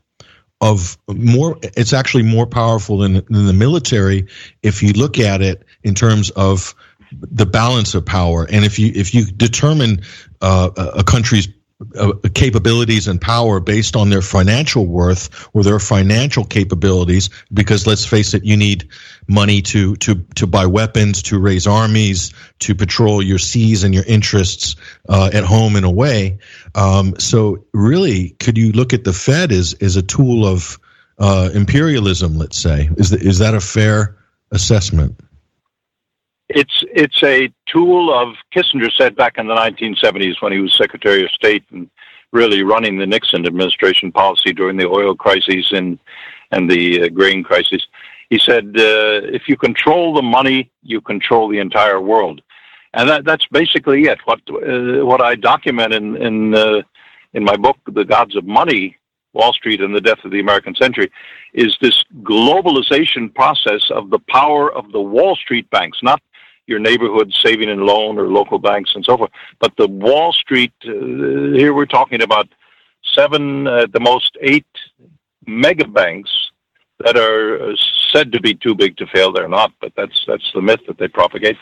Of 0.64 0.96
more, 1.08 1.58
it's 1.60 1.92
actually 1.92 2.22
more 2.22 2.46
powerful 2.46 2.98
than, 2.98 3.14
than 3.14 3.46
the 3.46 3.52
military 3.52 4.28
if 4.62 4.80
you 4.80 4.92
look 4.92 5.18
at 5.18 5.42
it 5.42 5.64
in 5.82 5.96
terms 5.96 6.30
of 6.30 6.76
the 7.10 7.46
balance 7.46 7.96
of 7.96 8.06
power. 8.06 8.46
And 8.48 8.64
if 8.64 8.78
you 8.78 8.92
if 8.94 9.12
you 9.12 9.24
determine 9.24 10.02
uh, 10.40 10.70
a 10.94 11.02
country's 11.02 11.48
uh, 11.96 12.12
capabilities 12.34 13.08
and 13.08 13.20
power 13.20 13.60
based 13.60 13.96
on 13.96 14.10
their 14.10 14.22
financial 14.22 14.86
worth 14.86 15.48
or 15.54 15.62
their 15.62 15.78
financial 15.78 16.44
capabilities 16.44 17.30
because 17.52 17.86
let's 17.86 18.04
face 18.04 18.34
it 18.34 18.44
you 18.44 18.56
need 18.56 18.88
money 19.28 19.62
to 19.62 19.96
to 19.96 20.16
to 20.34 20.46
buy 20.46 20.66
weapons 20.66 21.22
to 21.22 21.38
raise 21.38 21.66
armies 21.66 22.32
to 22.58 22.74
patrol 22.74 23.22
your 23.22 23.38
seas 23.38 23.84
and 23.84 23.94
your 23.94 24.04
interests 24.04 24.76
uh, 25.08 25.30
at 25.32 25.44
home 25.44 25.76
and 25.76 25.86
away 25.86 26.38
um, 26.74 27.14
so 27.18 27.64
really 27.72 28.30
could 28.40 28.58
you 28.58 28.72
look 28.72 28.92
at 28.92 29.04
the 29.04 29.12
fed 29.12 29.52
as 29.52 29.74
as 29.80 29.96
a 29.96 30.02
tool 30.02 30.46
of 30.46 30.78
uh, 31.18 31.50
imperialism 31.54 32.36
let's 32.36 32.58
say? 32.58 32.90
Is 32.96 33.12
is 33.12 33.38
that 33.38 33.54
a 33.54 33.60
fair 33.60 34.16
assessment 34.50 35.20
it's 36.54 36.84
it's 36.92 37.22
a 37.22 37.52
tool 37.66 38.12
of 38.12 38.34
Kissinger 38.54 38.90
said 38.92 39.16
back 39.16 39.38
in 39.38 39.46
the 39.46 39.54
1970s 39.54 40.40
when 40.40 40.52
he 40.52 40.58
was 40.58 40.74
Secretary 40.76 41.24
of 41.24 41.30
State 41.30 41.64
and 41.70 41.90
really 42.32 42.62
running 42.62 42.98
the 42.98 43.06
Nixon 43.06 43.46
administration 43.46 44.12
policy 44.12 44.52
during 44.52 44.76
the 44.76 44.88
oil 44.88 45.14
crises 45.14 45.68
and 45.72 45.98
and 46.50 46.70
the 46.70 47.04
uh, 47.04 47.08
grain 47.08 47.42
crisis. 47.42 47.86
He 48.30 48.38
said, 48.38 48.74
uh, 48.76 49.36
"If 49.38 49.48
you 49.48 49.56
control 49.56 50.14
the 50.14 50.22
money, 50.22 50.70
you 50.82 51.00
control 51.00 51.48
the 51.48 51.58
entire 51.58 52.00
world," 52.00 52.42
and 52.94 53.08
that 53.08 53.24
that's 53.24 53.46
basically 53.50 54.04
it. 54.04 54.18
What 54.24 54.40
uh, 54.48 55.04
what 55.04 55.20
I 55.20 55.34
document 55.34 55.92
in 55.94 56.16
in 56.16 56.54
uh, 56.54 56.82
in 57.34 57.44
my 57.44 57.56
book, 57.56 57.78
The 57.86 58.04
Gods 58.04 58.36
of 58.36 58.44
Money, 58.44 58.96
Wall 59.32 59.52
Street 59.52 59.80
and 59.80 59.94
the 59.94 60.00
Death 60.00 60.24
of 60.24 60.30
the 60.30 60.40
American 60.40 60.74
Century, 60.74 61.10
is 61.54 61.76
this 61.80 62.04
globalization 62.22 63.34
process 63.34 63.90
of 63.90 64.10
the 64.10 64.18
power 64.28 64.72
of 64.72 64.92
the 64.92 65.00
Wall 65.00 65.34
Street 65.36 65.68
banks, 65.70 65.98
not 66.02 66.20
your 66.66 66.78
neighborhood 66.78 67.32
saving 67.32 67.70
and 67.70 67.82
loan 67.82 68.18
or 68.18 68.28
local 68.28 68.58
banks 68.58 68.92
and 68.94 69.04
so 69.04 69.16
forth. 69.16 69.30
But 69.60 69.72
the 69.76 69.88
Wall 69.88 70.32
Street, 70.32 70.72
uh, 70.84 70.90
here 71.56 71.74
we're 71.74 71.86
talking 71.86 72.22
about 72.22 72.48
seven, 73.14 73.66
uh, 73.66 73.86
the 73.92 74.00
most 74.00 74.36
eight 74.40 74.66
mega 75.46 75.86
banks 75.86 76.30
that 77.04 77.16
are 77.16 77.74
said 78.12 78.32
to 78.32 78.40
be 78.40 78.54
too 78.54 78.74
big 78.74 78.96
to 78.98 79.06
fail. 79.06 79.32
They're 79.32 79.48
not, 79.48 79.72
but 79.80 79.92
that's 79.96 80.24
that's 80.26 80.50
the 80.54 80.62
myth 80.62 80.80
that 80.86 80.98
they 80.98 81.08
propagate. 81.08 81.56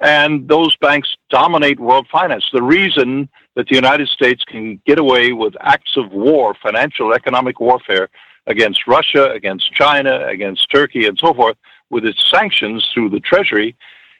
And 0.00 0.48
those 0.48 0.76
banks 0.78 1.16
dominate 1.30 1.78
world 1.78 2.06
finance. 2.10 2.44
The 2.52 2.62
reason 2.62 3.28
that 3.56 3.68
the 3.68 3.74
United 3.74 4.08
States 4.08 4.42
can 4.44 4.80
get 4.86 4.98
away 4.98 5.32
with 5.32 5.54
acts 5.60 5.96
of 5.96 6.12
war, 6.12 6.54
financial, 6.62 7.12
economic 7.12 7.60
warfare 7.60 8.08
against 8.46 8.86
Russia, 8.86 9.30
against 9.30 9.72
China, 9.72 10.26
against 10.26 10.70
Turkey, 10.70 11.06
and 11.06 11.16
so 11.18 11.32
forth, 11.32 11.56
with 11.90 12.04
its 12.04 12.22
sanctions 12.30 12.86
through 12.92 13.10
the 13.10 13.20
Treasury, 13.20 13.76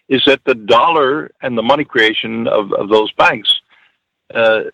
is 0.09 0.23
that 0.27 0.41
the 0.45 0.55
dollar 0.55 1.31
and 1.41 1.57
the 1.57 1.63
money 1.63 1.85
creation 1.85 2.47
of, 2.47 2.73
of 2.73 2.89
those 2.89 3.11
banks 3.13 3.61
uh, 4.35 4.65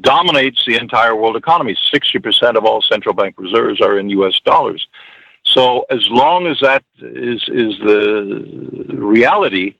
dominates 0.00 0.64
the 0.66 0.76
entire 0.76 1.16
world 1.16 1.36
economy. 1.36 1.76
60% 1.92 2.56
of 2.56 2.64
all 2.64 2.82
central 2.82 3.14
bank 3.14 3.34
reserves 3.38 3.80
are 3.80 3.98
in 3.98 4.10
US 4.10 4.38
dollars. 4.44 4.86
So 5.44 5.86
as 5.90 6.06
long 6.10 6.46
as 6.46 6.58
that 6.60 6.84
is, 7.00 7.42
is 7.48 7.78
the 7.78 8.94
reality, 8.94 9.76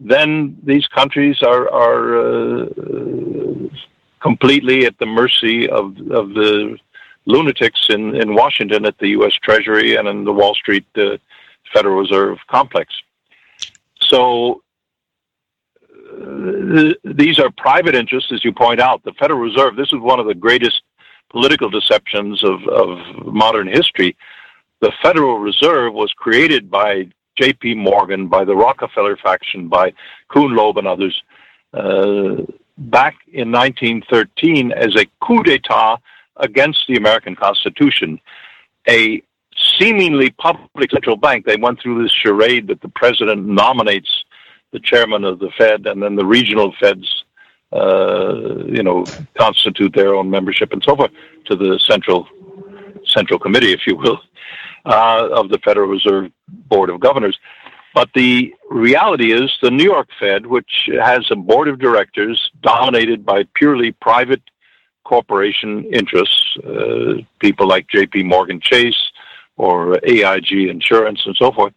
then 0.00 0.56
these 0.62 0.86
countries 0.88 1.42
are, 1.42 1.70
are 1.70 2.18
uh, 2.18 2.66
completely 4.20 4.86
at 4.86 4.98
the 4.98 5.06
mercy 5.06 5.68
of, 5.68 5.96
of 6.10 6.30
the 6.30 6.78
lunatics 7.26 7.88
in, 7.90 8.16
in 8.16 8.34
Washington 8.34 8.86
at 8.86 8.98
the 8.98 9.08
U.S. 9.08 9.34
Treasury 9.42 9.96
and 9.96 10.08
in 10.08 10.24
the 10.24 10.32
Wall 10.32 10.54
Street 10.54 10.86
uh, 10.96 11.18
Federal 11.72 11.96
Reserve 11.96 12.38
complex. 12.48 12.94
So 14.00 14.62
uh, 16.12 16.92
these 17.04 17.38
are 17.38 17.50
private 17.56 17.94
interests, 17.94 18.32
as 18.32 18.44
you 18.44 18.52
point 18.52 18.80
out. 18.80 19.02
The 19.04 19.12
Federal 19.12 19.40
Reserve, 19.40 19.76
this 19.76 19.92
is 19.92 20.00
one 20.00 20.20
of 20.20 20.26
the 20.26 20.34
greatest 20.34 20.82
political 21.30 21.68
deceptions 21.68 22.42
of, 22.42 22.66
of 22.68 22.98
modern 23.26 23.68
history. 23.68 24.16
The 24.80 24.92
Federal 25.02 25.38
Reserve 25.38 25.92
was 25.92 26.12
created 26.12 26.70
by 26.70 27.08
J.P. 27.36 27.74
Morgan, 27.74 28.28
by 28.28 28.44
the 28.44 28.56
Rockefeller 28.56 29.16
faction, 29.16 29.68
by 29.68 29.92
Kuhn 30.28 30.54
Loeb 30.54 30.78
and 30.78 30.86
others, 30.86 31.22
uh, 31.74 32.42
back 32.78 33.16
in 33.32 33.52
1913 33.52 34.72
as 34.72 34.94
a 34.96 35.06
coup 35.20 35.42
d'etat 35.42 35.98
against 36.36 36.80
the 36.88 36.96
American 36.96 37.36
Constitution. 37.36 38.20
A 38.88 39.22
seemingly 39.78 40.30
public 40.30 40.90
central 40.90 41.16
bank. 41.16 41.46
They 41.46 41.56
went 41.56 41.80
through 41.80 42.02
this 42.02 42.12
charade 42.12 42.68
that 42.68 42.80
the 42.80 42.88
president 42.88 43.46
nominates 43.46 44.24
the 44.72 44.80
chairman 44.80 45.24
of 45.24 45.38
the 45.38 45.50
Fed, 45.56 45.86
and 45.86 46.02
then 46.02 46.16
the 46.16 46.26
regional 46.26 46.74
Feds, 46.78 47.24
uh, 47.72 48.64
you 48.66 48.82
know, 48.82 49.04
constitute 49.34 49.94
their 49.94 50.14
own 50.14 50.30
membership 50.30 50.72
and 50.72 50.82
so 50.82 50.96
forth 50.96 51.12
to 51.46 51.56
the 51.56 51.78
central 51.86 52.28
Central 53.06 53.38
Committee, 53.38 53.72
if 53.72 53.86
you 53.86 53.96
will, 53.96 54.20
uh, 54.84 55.28
of 55.32 55.48
the 55.48 55.58
Federal 55.64 55.88
Reserve 55.88 56.30
Board 56.48 56.90
of 56.90 57.00
Governors. 57.00 57.38
But 57.94 58.10
the 58.14 58.54
reality 58.70 59.32
is 59.32 59.50
the 59.62 59.70
New 59.70 59.84
York 59.84 60.08
Fed, 60.20 60.46
which 60.46 60.90
has 61.00 61.26
a 61.30 61.36
board 61.36 61.68
of 61.68 61.78
directors 61.78 62.50
dominated 62.60 63.24
by 63.24 63.44
purely 63.54 63.92
private 63.92 64.42
corporation 65.04 65.84
interests, 65.84 66.56
uh, 66.58 67.14
people 67.40 67.66
like 67.66 67.88
J.P. 67.88 68.24
Morgan 68.24 68.60
Chase 68.60 69.10
or 69.58 69.98
AIG 70.04 70.52
Insurance 70.68 71.20
and 71.26 71.36
so 71.36 71.52
forth, 71.52 71.74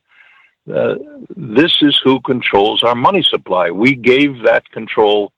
uh, 0.74 0.96
this 1.36 1.78
is 1.82 2.00
who 2.04 2.22
controls 2.22 2.84
our 2.84 2.96
money 2.96 3.24
supply. 3.24 3.72
We 3.72 3.96
gave 3.96 4.44
that 4.44 4.70
control 4.72 5.34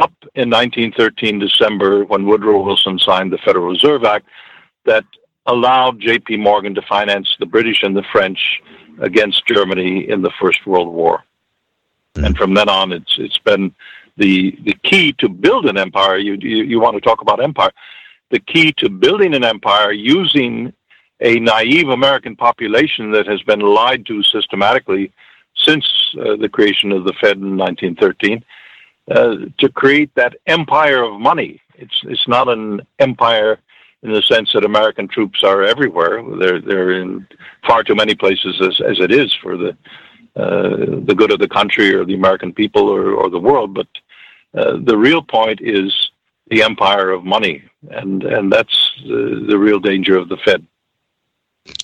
up 0.00 0.12
in 0.34 0.50
1913 0.50 1.38
December 1.38 2.04
when 2.04 2.26
Woodrow 2.26 2.62
Wilson 2.62 2.98
signed 2.98 3.32
the 3.32 3.38
Federal 3.38 3.68
Reserve 3.68 4.04
Act 4.04 4.26
that 4.86 5.04
allowed 5.46 6.00
J.P. 6.00 6.38
Morgan 6.38 6.74
to 6.74 6.82
finance 6.82 7.36
the 7.38 7.46
British 7.46 7.82
and 7.82 7.96
the 7.96 8.04
French 8.10 8.60
against 9.00 9.46
Germany 9.46 10.08
in 10.08 10.22
the 10.22 10.32
First 10.40 10.66
World 10.66 10.92
War. 10.92 11.22
Mm. 12.14 12.26
And 12.26 12.36
from 12.36 12.54
then 12.54 12.68
on, 12.68 12.92
it's 12.92 13.16
it's 13.18 13.38
been 13.38 13.74
the 14.16 14.56
the 14.64 14.74
key 14.84 15.12
to 15.14 15.28
build 15.28 15.66
an 15.66 15.76
empire. 15.76 16.18
You, 16.18 16.34
you 16.34 16.64
you 16.64 16.80
want 16.80 16.94
to 16.94 17.00
talk 17.00 17.20
about 17.20 17.42
empire? 17.42 17.72
The 18.34 18.40
key 18.40 18.72
to 18.78 18.90
building 18.90 19.32
an 19.32 19.44
empire 19.44 19.92
using 19.92 20.72
a 21.20 21.38
naive 21.38 21.88
American 21.88 22.34
population 22.34 23.12
that 23.12 23.28
has 23.28 23.40
been 23.42 23.60
lied 23.60 24.04
to 24.06 24.24
systematically 24.24 25.12
since 25.54 25.86
uh, 26.18 26.34
the 26.34 26.48
creation 26.48 26.90
of 26.90 27.04
the 27.04 27.12
Fed 27.20 27.36
in 27.36 27.56
1913 27.56 28.44
uh, 29.08 29.36
to 29.58 29.68
create 29.68 30.12
that 30.16 30.34
empire 30.48 31.04
of 31.04 31.20
money. 31.20 31.62
It's 31.76 31.94
it's 32.02 32.26
not 32.26 32.48
an 32.48 32.80
empire 32.98 33.60
in 34.02 34.10
the 34.12 34.22
sense 34.22 34.50
that 34.52 34.64
American 34.64 35.06
troops 35.06 35.44
are 35.44 35.62
everywhere. 35.62 36.20
They're 36.40 36.60
they're 36.60 37.00
in 37.02 37.28
far 37.68 37.84
too 37.84 37.94
many 37.94 38.16
places 38.16 38.60
as 38.60 38.80
as 38.80 38.98
it 38.98 39.12
is 39.12 39.32
for 39.42 39.56
the 39.56 39.70
uh, 40.34 41.02
the 41.08 41.14
good 41.16 41.30
of 41.30 41.38
the 41.38 41.54
country 41.60 41.94
or 41.94 42.04
the 42.04 42.14
American 42.14 42.52
people 42.52 42.88
or, 42.88 43.12
or 43.12 43.30
the 43.30 43.38
world. 43.38 43.74
But 43.74 43.90
uh, 44.58 44.78
the 44.82 44.98
real 44.98 45.22
point 45.22 45.60
is 45.62 46.10
the 46.54 46.62
empire 46.62 47.10
of 47.10 47.24
money, 47.24 47.64
and 47.90 48.22
and 48.22 48.52
that's 48.52 48.92
the, 49.02 49.44
the 49.48 49.58
real 49.58 49.80
danger 49.80 50.16
of 50.16 50.28
the 50.28 50.36
Fed. 50.36 50.64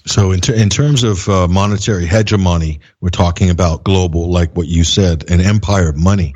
So, 0.07 0.31
in, 0.31 0.41
ter- 0.41 0.55
in 0.55 0.69
terms 0.69 1.03
of 1.03 1.29
uh, 1.29 1.49
monetary 1.49 2.07
hegemony, 2.07 2.81
we're 3.01 3.09
talking 3.09 3.51
about 3.51 3.83
global, 3.83 4.31
like 4.31 4.55
what 4.55 4.69
you 4.69 4.85
said, 4.85 5.29
an 5.31 5.41
empire 5.41 5.89
of 5.89 5.97
money. 5.97 6.35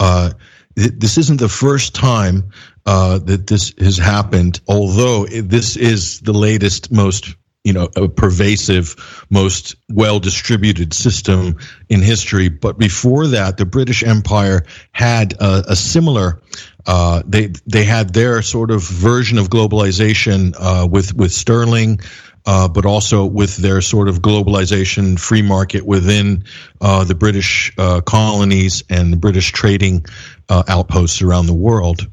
Uh, 0.00 0.32
this 0.74 1.18
isn't 1.18 1.38
the 1.38 1.48
first 1.48 1.94
time 1.94 2.50
uh, 2.84 3.18
that 3.20 3.46
this 3.46 3.72
has 3.78 3.96
happened, 3.96 4.60
although 4.66 5.24
this 5.26 5.76
is 5.76 6.20
the 6.20 6.32
latest, 6.32 6.90
most 6.90 7.36
you 7.64 7.72
know, 7.72 7.88
a 7.96 8.08
pervasive, 8.08 9.24
most 9.30 9.74
well 9.88 10.20
distributed 10.20 10.92
system 10.92 11.56
in 11.88 12.02
history. 12.02 12.50
But 12.50 12.78
before 12.78 13.26
that, 13.28 13.56
the 13.56 13.64
British 13.64 14.04
Empire 14.04 14.64
had 14.92 15.32
a, 15.40 15.64
a 15.68 15.76
similar. 15.76 16.42
Uh, 16.86 17.22
they 17.26 17.52
they 17.66 17.84
had 17.84 18.12
their 18.12 18.42
sort 18.42 18.70
of 18.70 18.82
version 18.82 19.38
of 19.38 19.48
globalization 19.48 20.54
uh, 20.58 20.86
with 20.86 21.14
with 21.14 21.32
sterling, 21.32 22.00
uh, 22.46 22.68
but 22.68 22.84
also 22.84 23.24
with 23.24 23.56
their 23.56 23.80
sort 23.80 24.08
of 24.08 24.20
globalization 24.20 25.18
free 25.18 25.42
market 25.42 25.84
within 25.84 26.44
uh, 26.80 27.04
the 27.04 27.14
British 27.14 27.72
uh, 27.78 28.00
colonies 28.02 28.84
and 28.90 29.12
the 29.12 29.16
British 29.16 29.52
trading 29.52 30.04
outposts 30.50 31.22
around 31.22 31.46
the 31.46 31.54
world. 31.54 32.06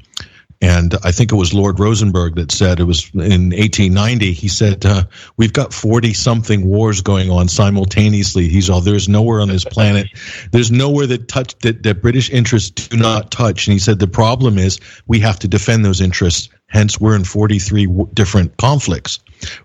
And 0.62 0.94
I 1.02 1.10
think 1.10 1.32
it 1.32 1.34
was 1.34 1.52
Lord 1.52 1.80
Rosenberg 1.80 2.36
that 2.36 2.52
said 2.52 2.78
it 2.78 2.84
was 2.84 3.10
in 3.14 3.50
1890. 3.50 4.32
He 4.32 4.46
said, 4.46 4.86
uh, 4.86 5.02
"We've 5.36 5.52
got 5.52 5.74
40 5.74 6.14
something 6.14 6.64
wars 6.64 7.00
going 7.00 7.30
on 7.30 7.48
simultaneously." 7.48 8.48
He's 8.48 8.70
all 8.70 8.80
there's 8.80 9.08
nowhere 9.08 9.40
on 9.40 9.48
this 9.48 9.64
planet, 9.64 10.06
there's 10.52 10.70
nowhere 10.70 11.08
that 11.08 11.26
touch 11.26 11.58
that, 11.58 11.82
that 11.82 12.00
British 12.00 12.30
interests 12.30 12.70
do 12.88 12.96
not 12.96 13.32
touch. 13.32 13.66
And 13.66 13.72
he 13.72 13.80
said 13.80 13.98
the 13.98 14.06
problem 14.06 14.56
is 14.56 14.78
we 15.08 15.18
have 15.18 15.40
to 15.40 15.48
defend 15.48 15.84
those 15.84 16.00
interests. 16.00 16.48
Hence, 16.68 17.00
we're 17.00 17.16
in 17.16 17.24
43 17.24 17.86
w- 17.86 18.08
different 18.14 18.56
conflicts 18.56 19.18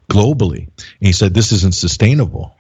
globally. 0.10 0.68
And 0.68 1.08
he 1.08 1.14
said 1.14 1.36
this 1.36 1.52
isn't 1.52 1.76
sustainable. 1.76 2.58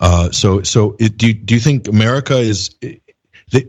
Uh, 0.00 0.32
so, 0.32 0.62
so 0.62 0.96
it, 0.98 1.16
do 1.16 1.32
do 1.32 1.54
you 1.54 1.60
think 1.60 1.86
America 1.86 2.36
is? 2.36 2.74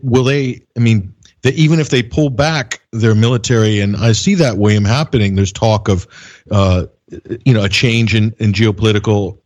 Will 0.01 0.23
they? 0.23 0.62
I 0.75 0.80
mean, 0.80 1.13
that 1.43 1.54
even 1.54 1.80
if 1.80 1.89
they 1.89 2.04
pull 2.04 2.30
back 2.30 2.82
their 2.91 3.15
military, 3.15 3.80
and 3.80 3.95
I 3.95 4.13
see 4.13 4.36
that 4.36 4.58
William 4.58 4.86
happening. 4.86 5.36
There's 5.36 5.52
talk 5.52 5.88
of, 5.88 6.08
uh, 6.52 6.88
you 7.45 7.54
know, 7.54 7.63
a 7.63 7.69
change 7.69 8.15
in, 8.15 8.36
in 8.39 8.54
geopolitical 8.54 9.38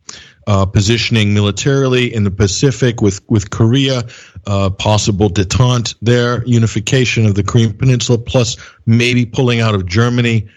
uh, 0.46 0.66
positioning 0.66 1.34
militarily 1.34 2.12
in 2.12 2.24
the 2.24 2.30
Pacific 2.30 3.00
with 3.00 3.20
with 3.28 3.50
Korea, 3.50 4.02
uh, 4.46 4.70
possible 4.70 5.30
detente 5.30 5.94
there, 6.02 6.44
unification 6.44 7.26
of 7.26 7.34
the 7.34 7.44
Korean 7.44 7.76
Peninsula, 7.76 8.18
plus 8.18 8.56
maybe 8.86 9.24
pulling 9.26 9.60
out 9.60 9.74
of 9.74 9.86
Germany. 9.86 10.48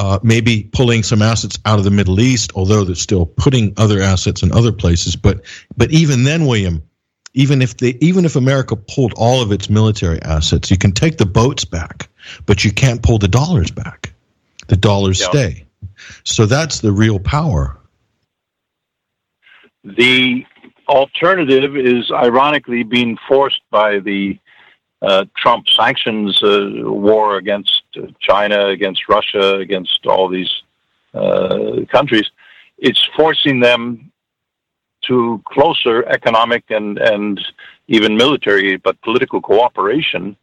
Uh, 0.00 0.16
maybe 0.22 0.62
pulling 0.72 1.02
some 1.02 1.20
assets 1.22 1.58
out 1.64 1.80
of 1.80 1.84
the 1.84 1.90
Middle 1.90 2.20
East, 2.20 2.52
although 2.54 2.84
they're 2.84 2.94
still 2.94 3.26
putting 3.26 3.74
other 3.76 4.00
assets 4.00 4.44
in 4.44 4.52
other 4.52 4.70
places. 4.70 5.16
But 5.16 5.40
but 5.76 5.90
even 5.90 6.22
then, 6.22 6.46
William, 6.46 6.84
even 7.34 7.62
if 7.62 7.76
they 7.76 7.96
even 8.00 8.24
if 8.24 8.36
America 8.36 8.76
pulled 8.76 9.12
all 9.16 9.42
of 9.42 9.52
its 9.52 9.68
military 9.68 10.20
assets, 10.22 10.70
you 10.70 10.78
can 10.78 10.92
take 10.92 11.18
the 11.18 11.26
boats 11.26 11.64
back, 11.64 12.08
but 12.46 12.64
you 12.64 12.72
can't 12.72 13.02
pull 13.02 13.18
the 13.18 13.28
dollars 13.28 13.70
back. 13.70 14.12
The 14.68 14.76
dollars 14.76 15.20
yeah. 15.20 15.30
stay. 15.30 15.64
So 16.24 16.46
that's 16.46 16.80
the 16.80 16.92
real 16.92 17.18
power. 17.18 17.78
The 19.84 20.44
alternative 20.88 21.76
is 21.76 22.10
ironically 22.10 22.82
being 22.82 23.18
forced 23.28 23.62
by 23.70 23.98
the 23.98 24.38
uh, 25.00 25.26
Trump 25.36 25.68
sanctions 25.68 26.42
uh, 26.42 26.70
war 26.82 27.36
against 27.36 27.82
China, 28.20 28.66
against 28.66 29.08
Russia, 29.08 29.56
against 29.56 30.06
all 30.06 30.28
these 30.28 30.62
uh, 31.14 31.80
countries. 31.90 32.30
It's 32.78 33.04
forcing 33.16 33.60
them 33.60 34.12
to 35.08 35.42
closer 35.46 36.04
economic 36.06 36.64
and, 36.70 36.98
and 36.98 37.40
even 37.88 38.16
military, 38.16 38.76
but 38.76 39.00
political 39.02 39.40
cooperation. 39.40 40.36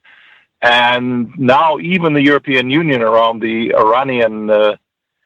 And 0.61 1.31
now, 1.37 1.77
even 1.79 2.13
the 2.13 2.23
European 2.23 2.69
Union 2.69 3.01
around 3.01 3.39
the 3.39 3.73
Iranian 3.75 4.49
uh, 4.49 4.75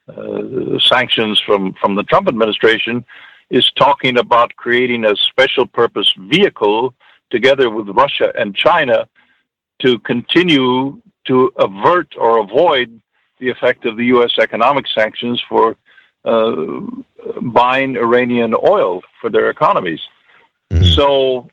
uh, 0.09 0.79
sanctions 0.79 1.39
from, 1.39 1.73
from 1.73 1.95
the 1.95 2.03
Trump 2.03 2.27
administration 2.27 3.05
is 3.49 3.71
talking 3.71 4.17
about 4.17 4.55
creating 4.55 5.05
a 5.05 5.15
special 5.15 5.65
purpose 5.65 6.13
vehicle 6.17 6.93
together 7.29 7.69
with 7.69 7.87
Russia 7.89 8.31
and 8.37 8.55
China 8.55 9.07
to 9.81 9.99
continue 9.99 11.01
to 11.25 11.51
avert 11.57 12.13
or 12.17 12.39
avoid 12.39 13.01
the 13.39 13.49
effect 13.49 13.85
of 13.85 13.97
the 13.97 14.05
U.S. 14.07 14.31
economic 14.39 14.85
sanctions 14.87 15.41
for 15.47 15.77
buying 16.23 17.97
Iranian 17.97 18.53
oil 18.53 19.01
for 19.19 19.29
their 19.29 19.49
economies. 19.49 20.01
Mm-hmm. 20.71 20.83
So 20.93 21.49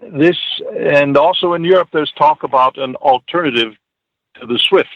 this, 0.00 0.38
and 0.78 1.16
also 1.16 1.54
in 1.54 1.64
Europe, 1.64 1.88
there's 1.92 2.12
talk 2.12 2.42
about 2.42 2.78
an 2.78 2.96
alternative 2.96 3.74
to 4.40 4.46
the 4.46 4.58
SWIFT. 4.58 4.88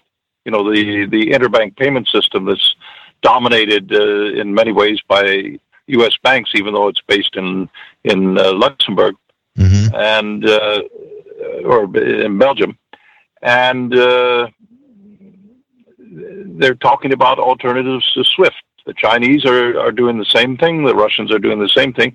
You 0.45 0.53
know, 0.53 0.71
the 0.71 1.07
the 1.07 1.31
interbank 1.31 1.77
payment 1.77 2.09
system 2.09 2.45
that's 2.45 2.75
dominated 3.23 3.93
uh, 3.93 4.41
in 4.41 4.55
many 4.55 4.73
ways 4.73 5.01
by 5.09 5.59
U.S. 5.87 6.17
banks, 6.23 6.51
even 6.55 6.75
though 6.75 6.89
it's 6.89 7.01
based 7.07 7.37
in 7.37 7.69
in 8.05 8.39
uh, 8.39 8.53
Luxembourg 8.53 9.17
mm-hmm. 9.59 9.95
and 9.95 10.47
uh, 10.47 10.83
or 11.65 11.85
in 11.97 12.39
Belgium, 12.39 12.79
and 13.43 13.95
uh, 13.95 14.49
they're 16.59 16.75
talking 16.75 17.13
about 17.13 17.39
alternatives 17.39 18.11
to 18.13 18.25
SWIFT. 18.25 18.57
The 18.87 18.95
Chinese 18.95 19.45
are, 19.45 19.79
are 19.81 19.93
doing 19.93 20.19
the 20.19 20.25
same 20.27 20.57
thing. 20.57 20.85
The 20.85 20.95
Russians 20.95 21.33
are 21.33 21.39
doing 21.39 21.59
the 21.59 21.69
same 21.69 21.93
thing 21.93 22.15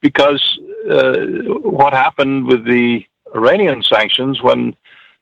because 0.00 0.58
uh, 0.90 1.16
what 1.62 1.92
happened 1.92 2.46
with 2.46 2.64
the 2.64 3.04
Iranian 3.34 3.82
sanctions 3.82 4.42
when 4.42 4.74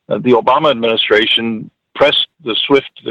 uh, 0.09 0.19
the 0.19 0.33
Obama 0.33 0.71
administration 0.71 1.71
pressed 1.95 2.29
the 2.43 2.57
SWIFT 2.67 2.91
uh, 3.07 3.11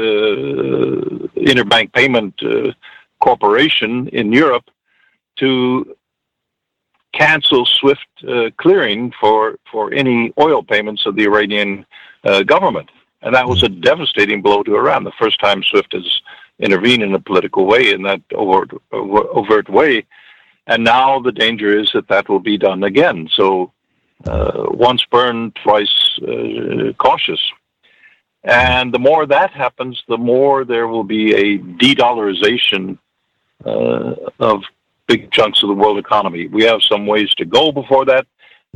interbank 1.36 1.92
payment 1.92 2.34
uh, 2.42 2.72
corporation 3.20 4.08
in 4.08 4.32
Europe 4.32 4.70
to 5.36 5.96
cancel 7.12 7.64
SWIFT 7.64 8.08
uh, 8.28 8.50
clearing 8.56 9.12
for, 9.20 9.58
for 9.70 9.92
any 9.92 10.32
oil 10.38 10.62
payments 10.62 11.06
of 11.06 11.16
the 11.16 11.24
Iranian 11.24 11.86
uh, 12.24 12.42
government. 12.42 12.90
And 13.24 13.34
that 13.34 13.48
was 13.48 13.62
a 13.62 13.68
devastating 13.68 14.42
blow 14.42 14.62
to 14.62 14.76
Iran. 14.76 15.02
The 15.02 15.18
first 15.18 15.40
time 15.40 15.62
SWIFT 15.62 15.94
has 15.94 16.20
intervened 16.58 17.02
in 17.02 17.14
a 17.14 17.20
political 17.20 17.64
way, 17.66 17.90
in 17.90 18.02
that 18.02 18.22
overt, 18.34 18.70
overt 18.92 19.68
way. 19.68 20.06
And 20.66 20.84
now 20.84 21.20
the 21.20 21.32
danger 21.32 21.76
is 21.76 21.90
that 21.94 22.08
that 22.08 22.28
will 22.28 22.44
be 22.52 22.58
done 22.58 22.84
again. 22.84 23.28
So 23.32 23.72
uh, 24.26 24.66
once 24.68 25.02
burned, 25.10 25.56
twice 25.64 26.18
uh, 26.22 26.92
cautious. 26.98 27.40
And 28.44 28.92
the 28.92 28.98
more 28.98 29.24
that 29.26 29.50
happens, 29.52 30.02
the 30.06 30.18
more 30.18 30.64
there 30.64 30.86
will 30.86 31.04
be 31.04 31.34
a 31.34 31.56
de-dollarization 31.56 32.98
uh, 33.64 34.14
of 34.38 34.62
big 35.06 35.30
chunks 35.32 35.62
of 35.62 35.68
the 35.68 35.74
world 35.74 35.98
economy. 35.98 36.46
We 36.48 36.64
have 36.64 36.82
some 36.82 37.06
ways 37.06 37.30
to 37.36 37.46
go 37.46 37.72
before 37.72 38.04
that. 38.06 38.26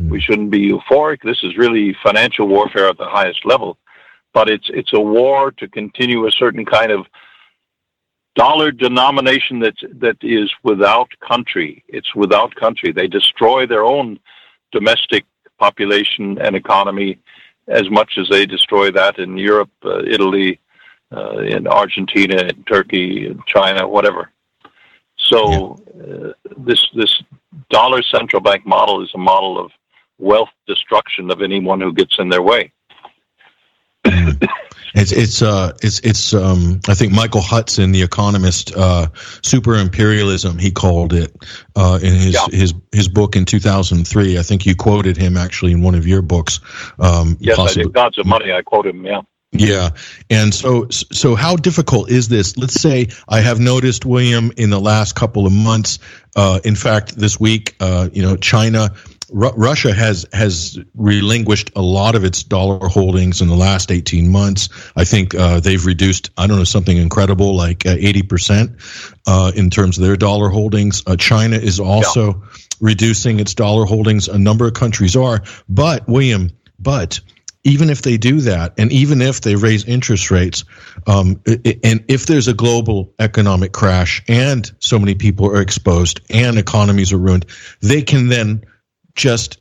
Mm. 0.00 0.08
We 0.08 0.20
shouldn't 0.20 0.50
be 0.50 0.70
euphoric. 0.70 1.22
This 1.22 1.42
is 1.42 1.56
really 1.56 1.94
financial 2.02 2.46
warfare 2.48 2.88
at 2.88 2.98
the 2.98 3.08
highest 3.08 3.44
level, 3.44 3.76
but 4.38 4.48
it's 4.48 4.70
it's 4.81 4.92
a 4.92 5.01
war 5.18 5.51
to 5.61 5.66
continue 5.81 6.20
a 6.29 6.31
certain 6.42 6.64
kind 6.64 6.92
of 6.92 7.01
dollar 8.37 8.70
denomination 8.70 9.59
that 9.64 9.79
that 10.05 10.18
is 10.22 10.48
without 10.62 11.11
country. 11.33 11.83
It's 11.88 12.12
without 12.14 12.55
country. 12.64 12.92
They 12.92 13.09
destroy 13.09 13.66
their 13.66 13.85
own 13.94 14.07
domestic 14.70 15.24
population 15.59 16.24
and 16.44 16.55
economy 16.55 17.11
as 17.66 17.87
much 17.98 18.12
as 18.20 18.27
they 18.29 18.46
destroy 18.46 18.87
that 18.92 19.18
in 19.18 19.31
Europe, 19.37 19.74
uh, 19.85 20.03
Italy, 20.16 20.61
uh, 21.16 21.38
in 21.55 21.66
Argentina, 21.66 22.38
in 22.53 22.59
Turkey, 22.74 23.27
in 23.31 23.42
China, 23.55 23.81
whatever. 23.96 24.22
So 25.31 25.40
uh, 26.05 26.33
this 26.68 26.83
this 27.01 27.12
dollar 27.70 28.03
central 28.16 28.40
bank 28.48 28.62
model 28.64 29.03
is 29.05 29.11
a 29.16 29.24
model 29.33 29.55
of 29.62 29.68
wealth 30.31 30.55
destruction 30.72 31.24
of 31.33 31.42
anyone 31.42 31.81
who 31.81 31.92
gets 31.92 32.16
in 32.20 32.29
their 32.29 32.46
way. 32.53 32.72
It's 34.94 35.12
it's 35.12 35.42
uh 35.42 35.73
it's 35.83 36.01
it's 36.01 36.33
um 36.35 36.81
I 36.88 36.94
think 36.94 37.12
Michael 37.12 37.42
Hudson, 37.42 37.92
the 37.92 38.03
economist, 38.03 38.75
uh, 38.75 39.09
super 39.42 39.75
imperialism 39.75 40.59
he 40.59 40.71
called 40.71 41.12
it 41.12 41.37
uh, 41.77 41.99
in 42.03 42.14
his 42.14 42.35
yeah. 42.35 42.47
his 42.51 42.75
his 42.92 43.09
book 43.09 43.37
in 43.37 43.44
two 43.44 43.61
thousand 43.61 44.09
three. 44.09 44.38
I 44.38 44.42
think 44.42 44.64
you 44.66 44.75
quoted 44.75 45.16
him 45.16 45.37
actually 45.37 45.73
in 45.73 45.83
one 45.83 45.94
of 45.94 46.07
your 46.07 46.23
books. 46.23 46.61
Um, 46.99 47.37
yes, 47.38 47.57
possibly. 47.57 47.83
I 47.83 47.85
did. 47.85 47.92
Gods 47.92 48.18
of 48.18 48.27
Money. 48.27 48.53
I 48.53 48.62
quote 48.62 48.87
him. 48.87 49.05
Yeah. 49.05 49.23
Yeah. 49.53 49.90
And 50.29 50.53
so, 50.53 50.88
so 50.90 51.35
how 51.35 51.57
difficult 51.57 52.11
is 52.11 52.29
this? 52.29 52.57
Let's 52.59 52.81
say 52.81 53.09
I 53.29 53.40
have 53.40 53.59
noticed, 53.59 54.05
William, 54.05 54.53
in 54.59 54.68
the 54.68 54.81
last 54.81 55.14
couple 55.14 55.47
of 55.47 55.53
months, 55.53 55.99
uh, 56.37 56.61
in 56.64 56.75
fact, 56.75 57.16
this 57.16 57.40
week, 57.40 57.75
uh, 57.81 58.11
you 58.12 58.23
know, 58.23 58.37
China 58.37 58.90
Russia 59.31 59.93
has 59.93 60.27
has 60.33 60.79
relinquished 60.95 61.71
a 61.77 61.83
lot 61.83 62.14
of 62.14 62.25
its 62.25 62.43
dollar 62.43 62.88
holdings 62.88 63.43
in 63.43 63.49
the 63.49 63.57
last 63.57 63.91
18 63.91 64.29
months. 64.29 64.69
I 64.97 65.05
think 65.05 65.35
uh, 65.35 65.61
they've 65.61 65.85
reduced, 65.85 66.31
I 66.38 66.47
don't 66.47 66.57
know, 66.57 66.64
something 66.64 66.97
incredible 66.97 67.55
like 67.55 67.85
uh, 67.85 67.97
80% 67.97 69.21
uh, 69.27 69.53
in 69.55 69.71
terms 69.71 69.99
of 69.99 70.05
their 70.05 70.17
dollar 70.17 70.49
holdings. 70.49 71.03
Uh, 71.07 71.17
China 71.17 71.57
is 71.57 71.79
also 71.79 72.27
yeah. 72.27 72.49
reducing 72.81 73.41
its 73.41 73.55
dollar 73.55 73.85
holdings. 73.85 74.29
A 74.29 74.38
number 74.38 74.67
of 74.67 74.75
countries 74.75 75.14
are. 75.14 75.43
But, 75.69 76.09
William, 76.09 76.51
but 76.79 77.21
even 77.64 77.91
if 77.91 78.03
they 78.03 78.17
do 78.17 78.41
that, 78.43 78.75
and 78.79 78.91
even 78.93 79.21
if 79.21 79.43
they 79.43 79.57
raise 79.57 79.85
interest 79.85 80.31
rates, 80.31 80.64
um, 81.07 81.43
and 81.47 82.05
if 82.09 82.25
there's 82.25 82.49
a 82.49 82.55
global 82.55 83.12
economic 83.19 83.73
crash 83.73 84.23
and 84.27 84.71
so 84.79 84.99
many 84.99 85.14
people 85.14 85.47
are 85.47 85.61
exposed 85.61 86.21
and 86.31 86.57
economies 86.57 87.12
are 87.12 87.19
ruined, 87.19 87.45
they 87.81 88.03
can 88.03 88.29
then 88.29 88.64
just 89.18 89.59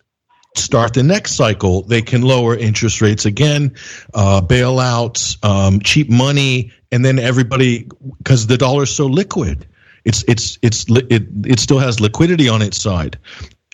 start 0.56 0.94
the 0.94 1.04
next 1.04 1.34
cycle. 1.34 1.82
They 1.84 2.02
can 2.02 2.22
lower 2.22 2.56
interest 2.56 3.02
rates 3.02 3.26
again, 3.26 3.76
uh, 4.14 4.42
bailouts, 4.42 5.44
um, 5.44 5.80
cheap 5.82 6.10
money, 6.10 6.72
and 6.92 7.04
then 7.04 7.20
everybody 7.20 7.88
because 8.20 8.48
the 8.48 8.58
dollar 8.58 8.84
is 8.84 8.96
so 8.96 9.08
liquid. 9.08 9.68
It's 10.06 10.24
it's 10.28 10.58
it's 10.62 10.86
it 10.90 11.28
it 11.46 11.60
still 11.60 11.80
has 11.80 12.00
liquidity 12.00 12.48
on 12.48 12.62
its 12.62 12.82
side, 12.82 13.18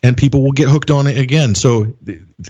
and 0.01 0.17
people 0.17 0.41
will 0.41 0.51
get 0.51 0.67
hooked 0.67 0.89
on 0.89 1.05
it 1.05 1.17
again. 1.17 1.53
So 1.53 1.95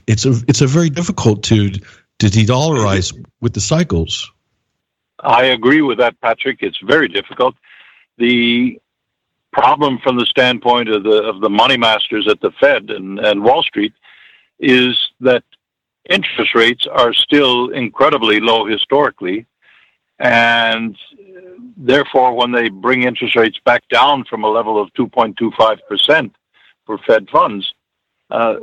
it's 0.07 0.25
a 0.25 0.33
it's 0.47 0.61
a 0.61 0.67
very 0.67 0.89
difficult 0.89 1.43
to 1.45 1.71
to 1.71 2.29
de-dollarize 2.29 3.13
with 3.41 3.53
the 3.53 3.59
cycles. 3.59 4.31
I 5.19 5.45
agree 5.45 5.81
with 5.81 5.97
that, 5.97 6.19
Patrick. 6.21 6.59
It's 6.61 6.77
very 6.85 7.07
difficult. 7.07 7.55
The 8.17 8.79
problem 9.53 9.99
from 9.99 10.17
the 10.17 10.25
standpoint 10.25 10.89
of 10.89 11.03
the 11.03 11.23
of 11.23 11.39
the 11.39 11.49
money 11.49 11.77
masters 11.77 12.27
at 12.27 12.41
the 12.41 12.51
Fed 12.59 12.89
and, 12.89 13.19
and 13.19 13.43
Wall 13.43 13.63
Street 13.63 13.93
is 14.59 14.97
that 15.21 15.43
interest 16.09 16.53
rates 16.55 16.85
are 16.87 17.13
still 17.13 17.69
incredibly 17.69 18.39
low 18.39 18.65
historically, 18.65 19.45
and 20.19 20.97
therefore, 21.77 22.33
when 22.35 22.51
they 22.51 22.69
bring 22.69 23.03
interest 23.03 23.35
rates 23.35 23.59
back 23.63 23.87
down 23.89 24.25
from 24.25 24.43
a 24.43 24.49
level 24.49 24.81
of 24.81 24.93
2.25 24.93 25.79
percent 25.87 26.35
for 26.85 26.97
Fed 26.99 27.29
funds, 27.29 27.73
uh, 28.29 28.55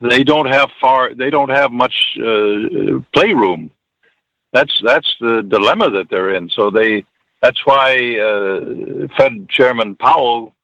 they 0.00 0.24
don't 0.24 0.48
have 0.48 0.70
far. 0.80 1.14
They 1.14 1.30
don't 1.30 1.50
have 1.50 1.70
much 1.70 2.18
uh, 2.18 3.00
playroom. 3.12 3.70
That's 4.52 4.80
that's 4.82 5.14
the 5.20 5.42
dilemma 5.42 5.90
that 5.90 6.08
they're 6.10 6.34
in. 6.34 6.48
So 6.48 6.70
they 6.70 7.04
that's 7.42 7.64
why 7.64 8.18
uh, 8.18 9.08
Fed 9.16 9.48
Chairman 9.48 9.96
Powell 9.96 10.54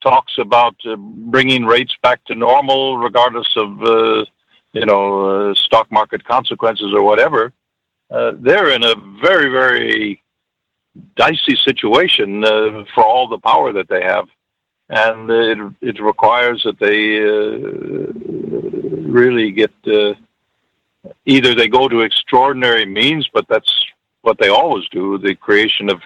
talks 0.00 0.38
about 0.38 0.74
uh, 0.86 0.96
bringing 0.96 1.64
rates 1.64 1.94
back 2.02 2.24
to 2.26 2.34
normal, 2.34 2.98
regardless 2.98 3.52
of 3.56 3.82
uh, 3.82 4.24
you 4.72 4.86
know 4.86 5.50
uh, 5.50 5.54
stock 5.54 5.90
market 5.90 6.24
consequences 6.24 6.92
or 6.94 7.02
whatever. 7.02 7.52
Uh, 8.10 8.32
they're 8.36 8.70
in 8.70 8.84
a 8.84 8.94
very 9.22 9.50
very 9.50 10.22
dicey 11.16 11.56
situation 11.56 12.44
uh, 12.44 12.84
for 12.94 13.04
all 13.04 13.28
the 13.28 13.38
power 13.38 13.72
that 13.72 13.88
they 13.88 14.02
have, 14.02 14.28
and 14.88 15.30
it 15.30 15.58
it 15.80 16.00
requires 16.00 16.62
that 16.62 16.78
they 16.78 17.18
really 19.10 19.50
get 19.50 19.72
either 21.26 21.54
they 21.54 21.68
go 21.68 21.88
to 21.88 22.00
extraordinary 22.00 22.86
means, 22.86 23.28
but 23.32 23.46
that's 23.48 23.72
what 24.22 24.38
they 24.38 24.48
always 24.48 24.88
do: 24.88 25.18
the 25.18 25.34
creation 25.34 25.90
of 25.90 26.00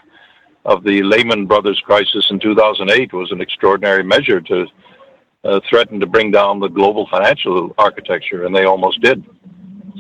of 0.65 0.83
the 0.83 1.03
Lehman 1.03 1.47
Brothers 1.47 1.81
crisis 1.81 2.31
in 2.31 2.39
2008 2.39 3.13
was 3.13 3.31
an 3.33 3.41
extraordinary 3.41 4.03
measure 4.03 4.41
to 4.41 4.67
uh, 5.45 5.61
threaten 5.69 6.01
to 6.01 6.07
bring 6.07 6.31
down 6.31 6.59
the 6.59 6.69
global 6.69 7.07
financial 7.09 7.75
architecture, 7.77 8.47
and 8.47 8.57
they 8.57 8.65
almost 8.65 9.01
did. 9.01 9.23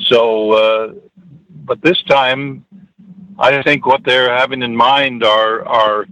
So, 0.06 0.52
uh, 0.52 0.94
but 1.64 1.82
this 1.82 2.02
time, 2.04 2.64
I 3.38 3.62
think 3.62 3.86
what 3.86 4.04
they're 4.04 4.34
having 4.34 4.62
in 4.62 4.74
mind 4.74 5.22
are 5.22 5.66
are 5.66 6.06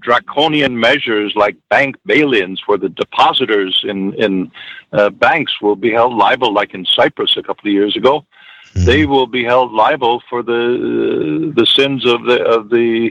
draconian 0.00 0.78
measures 0.78 1.32
like 1.34 1.56
bank 1.68 1.96
bail-ins, 2.06 2.62
where 2.66 2.78
the 2.78 2.90
depositors 2.90 3.84
in 3.88 4.14
in 4.14 4.52
uh, 4.92 5.10
banks 5.10 5.60
will 5.60 5.76
be 5.76 5.90
held 5.90 6.14
liable, 6.14 6.52
like 6.52 6.74
in 6.74 6.84
Cyprus 6.84 7.36
a 7.36 7.42
couple 7.42 7.68
of 7.68 7.72
years 7.72 7.96
ago. 7.96 8.24
Mm-hmm. 8.68 8.84
They 8.84 9.06
will 9.06 9.26
be 9.26 9.42
held 9.42 9.72
liable 9.72 10.22
for 10.30 10.44
the 10.44 11.52
the 11.56 11.66
sins 11.66 12.06
of 12.06 12.24
the 12.24 12.44
of 12.44 12.68
the 12.68 13.10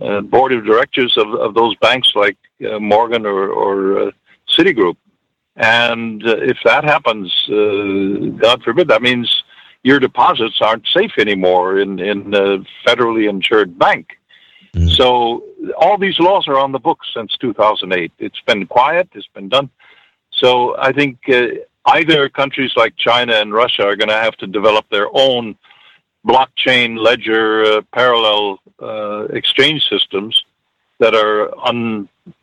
uh, 0.00 0.20
board 0.20 0.52
of 0.52 0.64
directors 0.64 1.16
of, 1.16 1.28
of 1.34 1.54
those 1.54 1.74
banks 1.76 2.12
like 2.14 2.38
uh, 2.68 2.78
Morgan 2.78 3.26
or, 3.26 3.48
or 3.48 4.08
uh, 4.08 4.10
Citigroup. 4.56 4.96
And 5.56 6.24
uh, 6.26 6.36
if 6.38 6.58
that 6.64 6.84
happens, 6.84 7.32
uh, 7.48 8.36
God 8.38 8.62
forbid, 8.62 8.88
that 8.88 9.02
means 9.02 9.42
your 9.82 9.98
deposits 9.98 10.58
aren't 10.60 10.86
safe 10.88 11.12
anymore 11.18 11.78
in, 11.78 11.98
in 11.98 12.32
a 12.34 12.58
federally 12.86 13.28
insured 13.28 13.78
bank. 13.78 14.18
Mm. 14.74 14.96
So 14.96 15.44
all 15.76 15.98
these 15.98 16.18
laws 16.20 16.46
are 16.46 16.58
on 16.58 16.72
the 16.72 16.78
books 16.78 17.08
since 17.14 17.36
2008. 17.40 18.12
It's 18.18 18.40
been 18.46 18.66
quiet, 18.66 19.08
it's 19.14 19.28
been 19.34 19.48
done. 19.48 19.70
So 20.30 20.76
I 20.78 20.92
think 20.92 21.18
uh, 21.28 21.46
either 21.86 22.28
countries 22.28 22.72
like 22.76 22.94
China 22.96 23.34
and 23.34 23.52
Russia 23.52 23.82
are 23.84 23.96
going 23.96 24.08
to 24.08 24.14
have 24.14 24.36
to 24.36 24.46
develop 24.46 24.88
their 24.90 25.08
own 25.12 25.56
blockchain 26.26 26.98
ledger 26.98 27.62
uh, 27.64 27.82
parallel 27.92 28.58
uh, 28.80 29.24
exchange 29.30 29.88
systems 29.88 30.44
that 30.98 31.14
are 31.14 31.52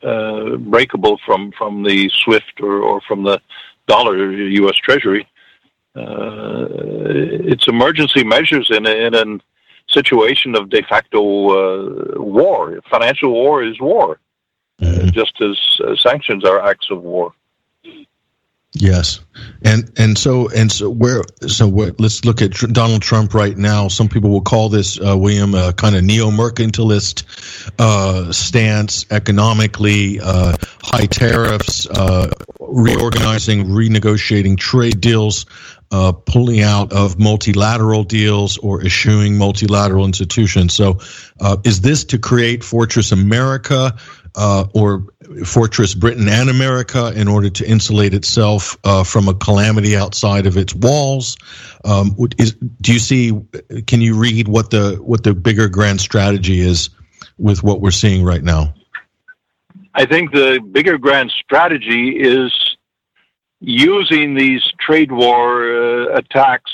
unbreakable 0.01 1.13
uh, 1.13 1.25
from 1.25 1.51
from 1.51 1.83
the 1.83 2.09
SWIFT 2.23 2.61
or, 2.61 2.79
or 2.79 3.01
from 3.01 3.23
the 3.23 3.39
dollar 3.87 4.31
U.S. 4.31 4.75
Treasury. 4.77 5.27
Uh, 5.95 6.65
it's 7.51 7.67
emergency 7.67 8.23
measures 8.23 8.69
in 8.69 8.85
a, 8.85 8.91
in 8.91 9.15
a 9.15 9.39
situation 9.87 10.55
of 10.55 10.69
de 10.69 10.81
facto 10.83 11.21
uh, 11.21 12.21
war. 12.21 12.79
Financial 12.89 13.31
war 13.31 13.63
is 13.63 13.79
war, 13.79 14.19
mm-hmm. 14.81 15.07
just 15.09 15.41
as 15.41 15.57
sanctions 16.01 16.43
are 16.43 16.65
acts 16.65 16.89
of 16.89 17.01
war. 17.01 17.33
Yes, 18.77 19.21
and 19.63 19.89
and 19.97 20.17
so 20.17 20.49
and 20.49 20.69
so 20.69 20.89
where 20.89 21.23
so 21.47 21.65
where, 21.65 21.93
let's 21.97 22.25
look 22.25 22.41
at 22.41 22.51
Donald 22.51 23.01
Trump 23.01 23.33
right 23.33 23.57
now. 23.57 23.87
Some 23.87 24.09
people 24.09 24.29
will 24.29 24.41
call 24.41 24.67
this 24.67 24.99
uh, 24.99 25.17
William 25.17 25.55
a 25.55 25.71
kind 25.71 25.95
of 25.95 26.03
neo 26.03 26.29
mercantilist 26.29 27.23
uh, 27.79 28.33
stance 28.33 29.05
economically, 29.11 30.19
uh, 30.19 30.57
high 30.83 31.05
tariffs, 31.05 31.87
uh, 31.87 32.29
reorganizing, 32.59 33.67
renegotiating 33.67 34.57
trade 34.57 34.99
deals, 34.99 35.45
uh, 35.91 36.11
pulling 36.11 36.61
out 36.61 36.91
of 36.91 37.17
multilateral 37.17 38.03
deals 38.03 38.57
or 38.57 38.83
eschewing 38.83 39.37
multilateral 39.37 40.03
institutions. 40.03 40.73
So, 40.73 40.99
uh, 41.39 41.55
is 41.63 41.79
this 41.79 42.03
to 42.05 42.17
create 42.17 42.61
Fortress 42.61 43.13
America 43.13 43.95
uh, 44.35 44.65
or 44.73 45.05
Fortress 45.45 45.95
Britain 45.95 46.27
and 46.27 46.49
America 46.49 47.11
in 47.15 47.27
order 47.27 47.49
to 47.49 47.67
insulate 47.67 48.13
itself 48.13 48.77
uh, 48.83 49.03
from 49.03 49.27
a 49.27 49.33
calamity 49.33 49.95
outside 49.95 50.45
of 50.45 50.57
its 50.57 50.73
walls? 50.75 51.37
Um, 51.83 52.15
is, 52.37 52.53
do 52.81 52.93
you 52.93 52.99
see? 52.99 53.31
Can 53.87 54.01
you 54.01 54.15
read 54.17 54.47
what 54.47 54.71
the 54.71 54.97
what 55.01 55.23
the 55.23 55.33
bigger 55.33 55.69
grand 55.69 56.01
strategy 56.01 56.59
is 56.59 56.89
with 57.37 57.63
what 57.63 57.81
we're 57.81 57.91
seeing 57.91 58.23
right 58.23 58.43
now? 58.43 58.73
I 59.93 60.05
think 60.05 60.31
the 60.31 60.59
bigger 60.59 60.97
grand 60.97 61.31
strategy 61.31 62.17
is 62.19 62.51
using 63.61 64.35
these 64.35 64.61
trade 64.79 65.11
war 65.11 65.63
uh, 65.63 66.17
attacks 66.17 66.71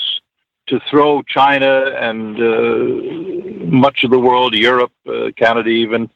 to 0.66 0.80
throw 0.90 1.22
China 1.22 1.92
and 1.96 2.36
uh, 2.38 3.64
much 3.66 4.04
of 4.04 4.10
the 4.10 4.18
world, 4.18 4.54
Europe, 4.54 4.92
uh, 5.08 5.30
Canada 5.36 5.68
even, 5.68 6.10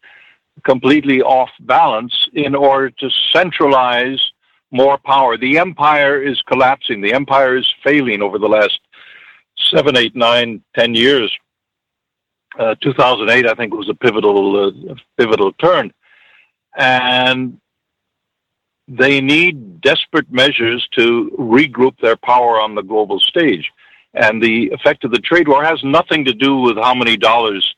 completely 0.65 1.23
off 1.23 1.51
balance 1.61 2.29
in 2.33 2.55
order 2.55 2.91
to 2.91 3.11
centralize 3.33 4.21
more 4.71 4.99
power. 4.99 5.37
The 5.37 5.59
empire 5.59 6.23
is 6.23 6.41
collapsing. 6.43 7.01
The 7.01 7.13
empire 7.13 7.57
is 7.57 7.73
failing 7.85 8.23
over 8.23 8.39
the 8.39 8.49
last 8.49 8.81
seven, 9.71 9.97
eight, 9.97 10.15
nine, 10.17 10.63
ten 10.75 10.95
years. 10.95 11.33
Uh, 12.59 12.75
2008, 12.83 13.47
I 13.47 13.55
think, 13.55 13.75
was 13.75 13.89
a 13.89 13.95
pivotal 13.95 14.69
uh, 14.69 14.95
pivotal 15.19 15.53
turn, 15.53 15.93
and 16.77 17.61
they 18.89 19.21
need 19.21 19.81
desperate 19.81 20.31
measures 20.33 20.87
to 20.93 21.31
regroup 21.39 21.99
their 22.01 22.17
power 22.17 22.61
on 22.61 22.75
the 22.75 22.83
global 22.83 23.19
stage. 23.21 23.71
And 24.15 24.43
the 24.43 24.71
effect 24.71 25.05
of 25.05 25.11
the 25.11 25.19
trade 25.19 25.49
war 25.49 25.63
has 25.65 25.83
nothing 25.85 26.25
to 26.25 26.33
do 26.33 26.57
with 26.57 26.77
how 26.77 26.95
many 26.95 27.17
dollars 27.17 27.75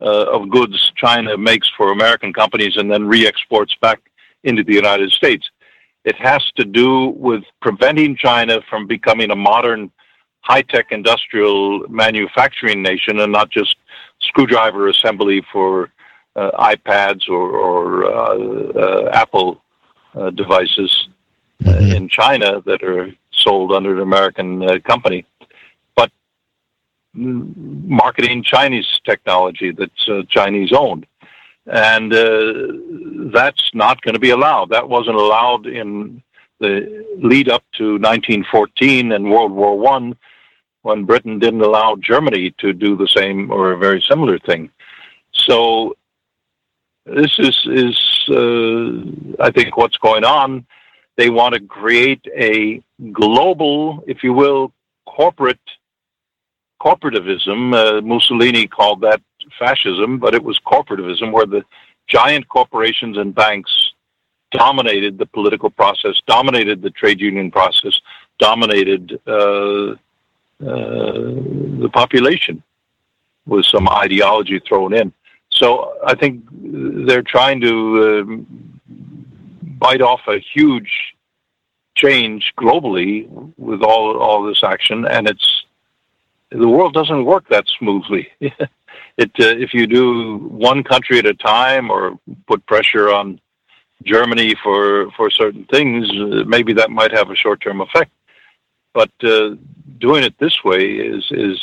of 0.00 0.48
goods 0.50 0.92
China 0.96 1.36
makes 1.36 1.68
for 1.76 1.92
American 1.92 2.32
companies 2.32 2.76
and 2.76 2.90
then 2.90 3.06
re-exports 3.06 3.74
back 3.80 4.00
into 4.44 4.64
the 4.64 4.74
United 4.74 5.10
States. 5.12 5.48
It 6.04 6.16
has 6.16 6.42
to 6.56 6.64
do 6.64 7.08
with 7.08 7.44
preventing 7.60 8.16
China 8.16 8.60
from 8.68 8.86
becoming 8.86 9.30
a 9.30 9.36
modern 9.36 9.90
high-tech 10.40 10.86
industrial 10.90 11.86
manufacturing 11.88 12.82
nation 12.82 13.20
and 13.20 13.30
not 13.30 13.50
just 13.50 13.76
screwdriver 14.20 14.88
assembly 14.88 15.44
for 15.52 15.90
uh, 16.36 16.50
iPads 16.74 17.28
or, 17.28 17.50
or 17.50 18.04
uh, 18.04 18.38
uh 18.78 19.10
Apple 19.12 19.62
uh, 20.14 20.30
devices 20.30 21.08
uh, 21.66 21.70
mm-hmm. 21.70 21.96
in 21.96 22.08
China 22.08 22.62
that 22.64 22.82
are 22.82 23.10
sold 23.32 23.72
under 23.72 23.94
an 23.94 24.00
American 24.00 24.80
company 24.82 25.26
marketing 27.12 28.42
Chinese 28.42 28.86
technology 29.04 29.72
that's 29.72 30.08
uh, 30.08 30.22
Chinese 30.28 30.72
owned. 30.72 31.06
And 31.66 32.12
uh, 32.12 33.32
that's 33.32 33.70
not 33.74 34.00
going 34.02 34.14
to 34.14 34.20
be 34.20 34.30
allowed. 34.30 34.70
That 34.70 34.88
wasn't 34.88 35.16
allowed 35.16 35.66
in 35.66 36.22
the 36.58 37.04
lead 37.16 37.48
up 37.48 37.64
to 37.78 37.92
1914 37.94 39.12
and 39.12 39.30
World 39.30 39.52
War 39.52 39.78
One, 39.78 40.16
when 40.82 41.04
Britain 41.04 41.38
didn't 41.38 41.62
allow 41.62 41.96
Germany 41.96 42.54
to 42.58 42.72
do 42.72 42.96
the 42.96 43.08
same 43.08 43.50
or 43.50 43.72
a 43.72 43.78
very 43.78 44.02
similar 44.08 44.38
thing. 44.38 44.70
So 45.32 45.96
this 47.06 47.32
is 47.38 47.58
is 47.66 47.96
uh, 48.30 49.42
I 49.42 49.50
think 49.50 49.76
what's 49.76 49.96
going 49.98 50.24
on. 50.24 50.66
They 51.16 51.30
want 51.30 51.54
to 51.54 51.60
create 51.60 52.24
a 52.34 52.82
global, 53.12 54.02
if 54.06 54.22
you 54.22 54.32
will, 54.32 54.72
corporate 55.06 55.60
corporativism. 56.80 57.74
Uh, 57.74 58.00
Mussolini 58.02 58.66
called 58.66 59.00
that 59.02 59.20
fascism, 59.58 60.18
but 60.18 60.34
it 60.34 60.42
was 60.42 60.58
corporativism, 60.66 61.32
where 61.32 61.46
the 61.46 61.64
giant 62.08 62.48
corporations 62.48 63.16
and 63.16 63.34
banks 63.34 63.92
dominated 64.50 65.18
the 65.18 65.26
political 65.26 65.70
process, 65.70 66.20
dominated 66.26 66.82
the 66.82 66.90
trade 66.90 67.20
union 67.20 67.50
process, 67.50 68.00
dominated 68.38 69.20
uh, 69.26 69.92
uh, 69.92 69.96
the 70.60 71.90
population 71.92 72.62
with 73.46 73.64
some 73.64 73.88
ideology 73.88 74.60
thrown 74.68 74.92
in. 74.92 75.12
So 75.50 75.94
I 76.04 76.14
think 76.14 76.44
they're 77.06 77.22
trying 77.22 77.60
to 77.62 78.20
um, 78.22 78.80
bite 79.78 80.02
off 80.02 80.20
a 80.28 80.38
huge 80.38 81.14
change 81.94 82.52
globally 82.58 83.28
with 83.58 83.82
all 83.82 84.16
all 84.18 84.42
this 84.42 84.62
action, 84.62 85.06
and 85.06 85.28
it's 85.28 85.64
the 86.50 86.68
world 86.68 86.94
doesn't 86.94 87.24
work 87.24 87.48
that 87.48 87.66
smoothly. 87.78 88.28
it 88.40 89.30
uh, 89.38 89.56
if 89.64 89.72
you 89.74 89.86
do 89.86 90.38
one 90.38 90.82
country 90.82 91.18
at 91.18 91.26
a 91.26 91.34
time 91.34 91.90
or 91.90 92.18
put 92.46 92.64
pressure 92.66 93.10
on 93.10 93.40
Germany 94.04 94.54
for 94.62 95.10
for 95.12 95.30
certain 95.30 95.64
things, 95.66 96.10
uh, 96.10 96.44
maybe 96.46 96.72
that 96.74 96.90
might 96.90 97.12
have 97.12 97.30
a 97.30 97.36
short 97.36 97.60
term 97.60 97.80
effect. 97.80 98.10
But 98.92 99.10
uh, 99.22 99.56
doing 99.98 100.24
it 100.24 100.34
this 100.38 100.64
way 100.64 100.84
is 100.92 101.26
is 101.30 101.60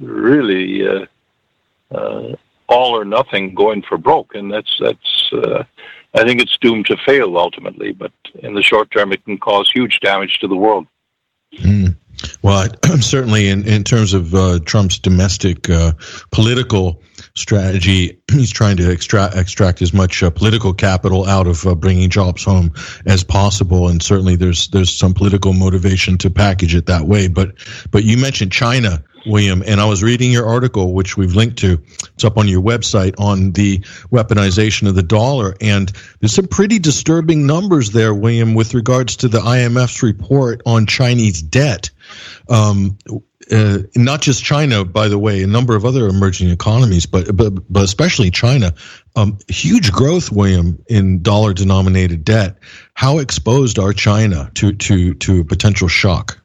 really 0.00 0.86
uh, 0.86 1.06
uh, 1.94 2.34
all 2.66 2.98
or 2.98 3.04
nothing, 3.04 3.54
going 3.54 3.82
for 3.82 3.98
broke, 3.98 4.34
and 4.34 4.52
that's 4.52 4.74
that's. 4.80 5.32
Uh, 5.32 5.64
I 6.16 6.22
think 6.22 6.40
it's 6.40 6.56
doomed 6.58 6.86
to 6.86 6.96
fail 6.98 7.36
ultimately, 7.36 7.90
but 7.90 8.12
in 8.34 8.54
the 8.54 8.62
short 8.62 8.88
term, 8.92 9.12
it 9.12 9.24
can 9.24 9.36
cause 9.36 9.68
huge 9.74 9.98
damage 9.98 10.38
to 10.38 10.46
the 10.46 10.54
world. 10.54 10.86
Mm. 11.58 11.96
Well, 12.42 12.68
certainly 13.00 13.48
in, 13.48 13.66
in 13.66 13.84
terms 13.84 14.14
of 14.14 14.34
uh, 14.34 14.58
Trump's 14.64 14.98
domestic 14.98 15.68
uh, 15.70 15.92
political 16.30 17.02
strategy, 17.34 18.18
he's 18.30 18.52
trying 18.52 18.76
to 18.78 18.90
extract 18.90 19.36
extract 19.36 19.82
as 19.82 19.92
much 19.92 20.22
uh, 20.22 20.30
political 20.30 20.72
capital 20.74 21.26
out 21.26 21.46
of 21.46 21.66
uh, 21.66 21.74
bringing 21.74 22.10
jobs 22.10 22.44
home 22.44 22.72
as 23.06 23.24
possible, 23.24 23.88
and 23.88 24.02
certainly 24.02 24.36
there's 24.36 24.68
there's 24.68 24.94
some 24.94 25.14
political 25.14 25.52
motivation 25.52 26.18
to 26.18 26.30
package 26.30 26.74
it 26.74 26.86
that 26.86 27.04
way. 27.06 27.28
But 27.28 27.54
but 27.90 28.04
you 28.04 28.16
mentioned 28.16 28.52
China. 28.52 29.02
William, 29.26 29.62
and 29.66 29.80
I 29.80 29.86
was 29.86 30.02
reading 30.02 30.30
your 30.30 30.46
article, 30.46 30.92
which 30.92 31.16
we've 31.16 31.34
linked 31.34 31.58
to. 31.58 31.82
It's 32.14 32.24
up 32.24 32.38
on 32.38 32.48
your 32.48 32.62
website 32.62 33.14
on 33.18 33.52
the 33.52 33.78
weaponization 34.10 34.88
of 34.88 34.94
the 34.94 35.02
dollar. 35.02 35.54
And 35.60 35.90
there's 36.20 36.34
some 36.34 36.48
pretty 36.48 36.78
disturbing 36.78 37.46
numbers 37.46 37.90
there, 37.90 38.14
William, 38.14 38.54
with 38.54 38.74
regards 38.74 39.16
to 39.16 39.28
the 39.28 39.40
IMF's 39.40 40.02
report 40.02 40.62
on 40.66 40.86
Chinese 40.86 41.42
debt. 41.42 41.90
Um, 42.48 42.98
uh, 43.50 43.78
not 43.94 44.22
just 44.22 44.42
China, 44.42 44.84
by 44.84 45.08
the 45.08 45.18
way, 45.18 45.42
a 45.42 45.46
number 45.46 45.76
of 45.76 45.84
other 45.84 46.06
emerging 46.06 46.50
economies, 46.50 47.06
but 47.06 47.34
but, 47.36 47.70
but 47.70 47.84
especially 47.84 48.30
China, 48.30 48.74
um, 49.16 49.38
huge 49.48 49.92
growth, 49.92 50.32
William, 50.32 50.82
in 50.88 51.22
dollar-denominated 51.22 52.24
debt. 52.24 52.56
How 52.94 53.18
exposed 53.18 53.78
are 53.78 53.92
China 53.92 54.50
to 54.54 54.72
to 54.72 55.14
to 55.14 55.40
a 55.40 55.44
potential 55.44 55.88
shock? 55.88 56.43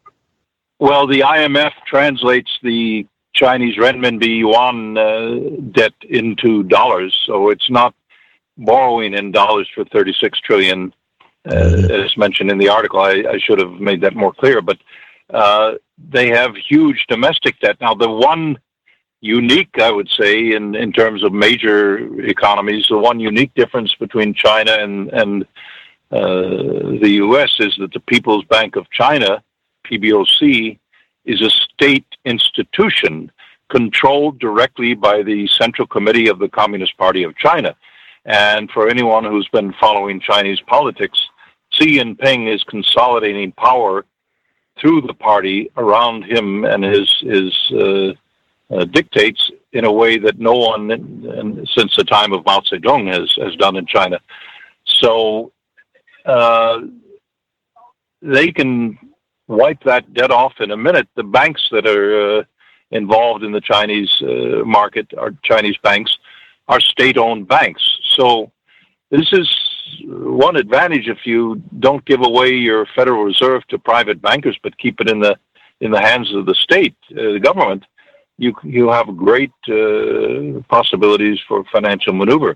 Well, 0.80 1.08
the 1.08 1.20
IMF 1.20 1.74
translates 1.86 2.52
the 2.64 3.06
Chinese 3.34 3.78
renminbi 3.78 4.40
yuan 4.40 4.98
uh, 4.98 5.72
debt 5.72 5.94
into 6.10 6.64
dollars, 6.64 7.16
so 7.26 7.50
it's 7.50 7.70
not 7.70 7.94
borrowing 8.58 9.14
in 9.14 9.32
dollars 9.32 9.68
for 9.76 9.84
36 9.86 10.40
trillion, 10.40 10.94
uh, 11.50 11.54
as 11.54 12.18
mentioned 12.18 12.50
in 12.50 12.58
the 12.58 12.70
article. 12.70 13.00
I, 13.02 13.24
I, 13.30 13.40
should 13.40 13.60
have 13.60 13.74
made 13.74 14.02
that 14.02 14.16
more 14.16 14.34
clear, 14.34 14.62
but 14.62 14.78
uh, 15.34 15.74
they 15.98 16.30
have 16.30 16.56
huge 16.56 17.06
domestic 17.08 17.60
debt. 17.60 17.78
Now, 17.80 17.94
the 17.94 18.10
one 18.10 18.58
unique, 19.22 19.80
I 19.80 19.92
would 19.92 20.10
say, 20.10 20.54
in, 20.54 20.76
in 20.76 20.92
terms 20.94 21.24
of 21.24 21.34
major 21.34 22.22
economies, 22.24 22.86
the 22.90 22.98
one 22.98 23.20
unique 23.20 23.54
difference 23.54 23.94
between 23.96 24.34
China 24.34 24.72
and, 24.72 25.10
and 25.10 25.44
uh, 26.12 27.00
the 27.02 27.12
U.S. 27.26 27.52
is 27.60 27.76
that 27.80 27.92
the 27.94 28.00
People's 28.00 28.46
Bank 28.46 28.76
of 28.76 28.90
China, 28.92 29.44
PBOC, 29.90 30.78
is 31.26 31.42
a 31.42 31.50
state 31.50 32.06
institution 32.26 33.32
controlled 33.70 34.40
directly 34.40 34.94
by 34.96 35.22
the 35.22 35.48
Central 35.48 35.88
Committee 35.88 36.28
of 36.28 36.40
the 36.40 36.50
Communist 36.50 36.98
Party 36.98 37.24
of 37.24 37.36
China. 37.38 37.76
And 38.26 38.70
for 38.72 38.90
anyone 38.90 39.24
who's 39.24 39.48
been 39.50 39.74
following 39.80 40.20
Chinese 40.20 40.60
politics, 40.62 41.20
Xi 41.72 41.98
Jinping 41.98 42.54
is 42.54 42.64
consolidating 42.64 43.52
power 43.54 44.06
through 44.80 45.02
the 45.02 45.14
party 45.14 45.70
around 45.78 46.24
him 46.24 46.66
and 46.66 46.84
his 46.84 47.10
his 47.22 47.54
uh, 47.74 48.14
uh, 48.74 48.86
dictates 48.86 49.52
in 49.74 49.86
a 49.86 49.92
way 49.92 50.18
that 50.18 50.40
no 50.40 50.54
one 50.54 50.92
in, 50.92 51.68
since 51.76 51.96
the 51.96 52.04
time 52.04 52.34
of 52.34 52.46
Mao 52.46 52.62
Zedong 52.62 53.12
has 53.14 53.32
has 53.44 53.56
done 53.56 53.76
in 53.76 53.86
China. 53.86 54.20
So 54.86 55.52
uh, 56.26 56.82
they 58.22 58.52
can 58.52 58.98
wipe 59.50 59.84
that 59.84 60.14
debt 60.14 60.32
off 60.32 60.54
in 60.60 60.72
a 60.72 60.78
minute. 60.78 61.08
The 61.16 61.24
banks 61.24 61.68
that 61.72 61.86
are 61.86 62.40
uh, 62.40 62.44
involved 62.92 63.44
in 63.44 63.52
the 63.52 63.62
Chinese 63.62 64.12
uh, 64.22 64.64
market 64.64 65.08
are 65.18 65.32
Chinese 65.44 65.78
banks, 65.84 66.16
are 66.68 66.80
state-owned 66.80 67.48
banks. 67.48 67.84
So 68.16 68.52
this 69.10 69.28
is 69.34 69.48
one 70.06 70.56
advantage 70.56 71.08
if 71.08 71.26
you 71.26 71.62
don't 71.80 72.06
give 72.06 72.22
away 72.22 72.52
your 72.54 72.86
Federal 72.96 73.24
Reserve 73.24 73.66
to 73.68 73.80
private 73.80 74.22
bankers, 74.22 74.58
but 74.62 74.78
keep 74.78 75.02
it 75.02 75.10
in 75.10 75.20
the 75.20 75.38
in 75.82 75.92
the 75.92 76.02
hands 76.02 76.34
of 76.36 76.46
the 76.46 76.56
state, 76.56 76.96
uh, 77.12 77.34
the 77.34 77.40
government. 77.40 77.86
You 78.38 78.54
you 78.64 78.90
have 78.90 79.18
great 79.18 79.52
uh, 79.68 80.62
possibilities 80.70 81.40
for 81.48 81.64
financial 81.72 82.14
maneuver. 82.14 82.56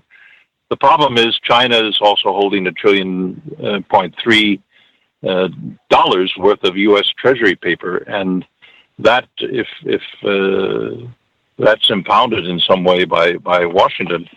The 0.70 0.76
problem 0.76 1.18
is 1.18 1.38
China 1.40 1.76
is 1.76 1.98
also 2.00 2.28
holding 2.32 2.66
a 2.66 2.72
trillion 2.72 3.42
uh, 3.62 3.80
point 3.88 4.14
three 4.22 4.60
uh, 5.26 5.48
dollars 5.90 6.32
worth 6.36 6.62
of 6.64 6.76
U.S. 6.76 7.06
Treasury 7.18 7.56
paper, 7.56 7.98
and 7.98 8.44
that 8.98 9.28
if 9.38 9.66
if 9.84 10.02
uh, 10.22 11.06
that's 11.58 11.90
impounded 11.90 12.46
in 12.46 12.60
some 12.60 12.84
way 12.84 13.04
by 13.04 13.34
by 13.34 13.64
Washington, 13.64 14.28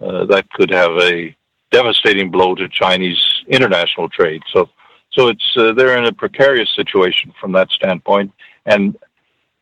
uh, 0.00 0.24
that 0.26 0.50
could 0.50 0.70
have 0.70 0.92
a 0.98 1.34
devastating 1.70 2.30
blow 2.30 2.54
to 2.54 2.68
Chinese 2.68 3.20
international 3.48 4.08
trade. 4.08 4.42
So, 4.52 4.68
so 5.12 5.28
it's 5.28 5.56
uh, 5.56 5.72
they're 5.72 5.96
in 5.98 6.06
a 6.06 6.12
precarious 6.12 6.70
situation 6.74 7.32
from 7.40 7.52
that 7.52 7.70
standpoint. 7.70 8.32
And 8.66 8.96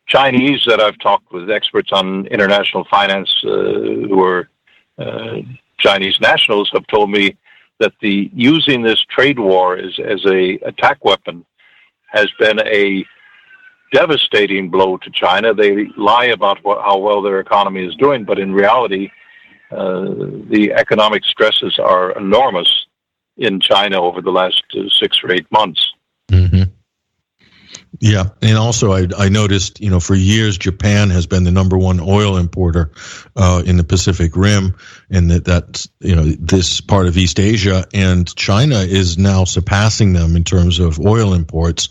Chinese 0.07 0.63
that 0.65 0.81
I've 0.81 0.97
talked 0.99 1.31
with 1.31 1.51
experts 1.51 1.91
on 1.91 2.25
international 2.27 2.85
finance 2.89 3.31
uh, 3.43 3.49
who 3.49 4.23
are 4.23 4.49
Chinese 5.77 6.19
nationals 6.19 6.69
have 6.73 6.85
told 6.87 7.09
me 7.09 7.37
that 7.79 7.93
the 8.01 8.29
using 8.33 8.81
this 8.81 9.03
trade 9.09 9.39
war 9.39 9.77
as 9.77 9.97
as 9.99 10.25
a 10.25 10.57
attack 10.65 11.03
weapon 11.03 11.45
has 12.11 12.29
been 12.39 12.59
a 12.67 13.05
devastating 13.91 14.69
blow 14.69 14.97
to 14.97 15.09
China. 15.11 15.53
They 15.53 15.87
lie 15.97 16.25
about 16.25 16.63
what, 16.63 16.79
how 16.79 16.97
well 16.97 17.21
their 17.21 17.39
economy 17.39 17.85
is 17.85 17.95
doing, 17.95 18.23
but 18.23 18.39
in 18.39 18.53
reality, 18.53 19.09
uh, 19.71 20.05
the 20.49 20.73
economic 20.75 21.23
stresses 21.25 21.79
are 21.79 22.11
enormous 22.17 22.87
in 23.37 23.59
China 23.59 24.01
over 24.01 24.21
the 24.21 24.31
last 24.31 24.63
uh, 24.77 24.83
six 24.99 25.23
or 25.23 25.31
eight 25.31 25.49
months. 25.51 25.93
Mm-hmm. 26.29 26.63
Yeah, 28.01 28.29
and 28.41 28.57
also 28.57 28.93
I, 28.93 29.07
I 29.17 29.27
noticed, 29.27 29.81
you 29.81 29.89
know, 29.89 29.99
for 29.99 30.15
years 30.15 30.57
Japan 30.57 31.09
has 31.09 31.27
been 31.27 31.43
the 31.43 31.51
number 31.51 31.77
one 31.77 31.99
oil 31.99 32.37
importer 32.37 32.91
uh, 33.35 33.61
in 33.65 33.75
the 33.75 33.83
Pacific 33.83 34.37
Rim, 34.37 34.75
and 35.09 35.29
that 35.31 35.43
that's 35.43 35.89
you 35.99 36.15
know 36.15 36.23
this 36.23 36.79
part 36.79 37.07
of 37.07 37.17
East 37.17 37.41
Asia, 37.41 37.85
and 37.93 38.33
China 38.37 38.77
is 38.77 39.17
now 39.17 39.43
surpassing 39.43 40.13
them 40.13 40.37
in 40.37 40.45
terms 40.45 40.79
of 40.79 40.97
oil 41.01 41.33
imports, 41.33 41.89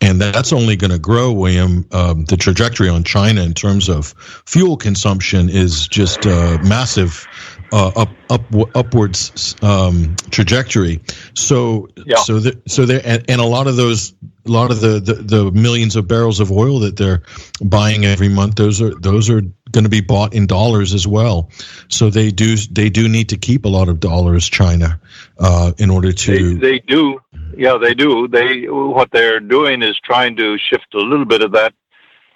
and 0.00 0.20
that's 0.20 0.52
only 0.52 0.76
going 0.76 0.92
to 0.92 0.98
grow. 1.00 1.32
William, 1.32 1.84
um, 1.90 2.24
the 2.26 2.36
trajectory 2.36 2.88
on 2.88 3.02
China 3.02 3.42
in 3.42 3.52
terms 3.52 3.88
of 3.88 4.14
fuel 4.46 4.76
consumption 4.76 5.48
is 5.48 5.88
just 5.88 6.24
uh, 6.24 6.58
massive 6.62 7.26
uh, 7.72 7.92
up 7.96 8.08
up 8.30 8.42
upwards 8.74 9.56
um, 9.62 10.16
trajectory. 10.30 11.00
So 11.34 11.88
yeah. 12.06 12.16
so 12.16 12.40
the, 12.40 12.60
so 12.66 12.86
there 12.86 13.00
and, 13.04 13.24
and, 13.28 13.40
a 13.40 13.44
lot 13.44 13.66
of 13.66 13.76
those 13.76 14.14
a 14.46 14.50
lot 14.50 14.70
of 14.70 14.80
the, 14.80 15.00
the, 15.00 15.14
the 15.14 15.50
millions 15.52 15.96
of 15.96 16.08
barrels 16.08 16.40
of 16.40 16.50
oil 16.50 16.80
that 16.80 16.96
they're 16.96 17.22
buying 17.62 18.04
every 18.06 18.28
month 18.28 18.54
those 18.54 18.80
are 18.80 18.94
those 18.94 19.28
are 19.28 19.42
going 19.70 19.84
to 19.84 19.90
be 19.90 20.00
bought 20.00 20.34
in 20.34 20.46
dollars 20.46 20.94
as 20.94 21.06
well. 21.06 21.50
So 21.88 22.10
they 22.10 22.30
do 22.30 22.56
they 22.56 22.88
do 22.88 23.08
need 23.08 23.30
to 23.30 23.36
keep 23.36 23.64
a 23.64 23.68
lot 23.68 23.88
of 23.88 24.00
dollars 24.00 24.48
China 24.48 25.00
uh, 25.38 25.72
in 25.78 25.90
order 25.90 26.12
to 26.12 26.54
they, 26.54 26.72
they 26.72 26.78
do 26.80 27.20
yeah 27.56 27.76
they 27.76 27.94
do 27.94 28.28
they 28.28 28.62
what 28.68 29.10
they're 29.10 29.40
doing 29.40 29.82
is 29.82 29.98
trying 30.04 30.36
to 30.36 30.56
shift 30.58 30.94
a 30.94 30.98
little 30.98 31.26
bit 31.26 31.42
of 31.42 31.52
that 31.52 31.74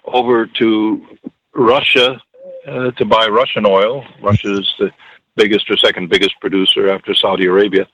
over 0.05 0.45
to 0.45 1.05
Russia 1.53 2.21
uh, 2.67 2.91
to 2.91 3.05
buy 3.05 3.27
Russian 3.27 3.65
oil. 3.65 4.05
Russia 4.21 4.59
is 4.59 4.73
the 4.79 4.91
biggest 5.35 5.69
or 5.69 5.77
second 5.77 6.09
biggest 6.09 6.39
producer 6.39 6.89
after 6.89 7.13
Saudi 7.13 7.45
Arabia 7.45 7.87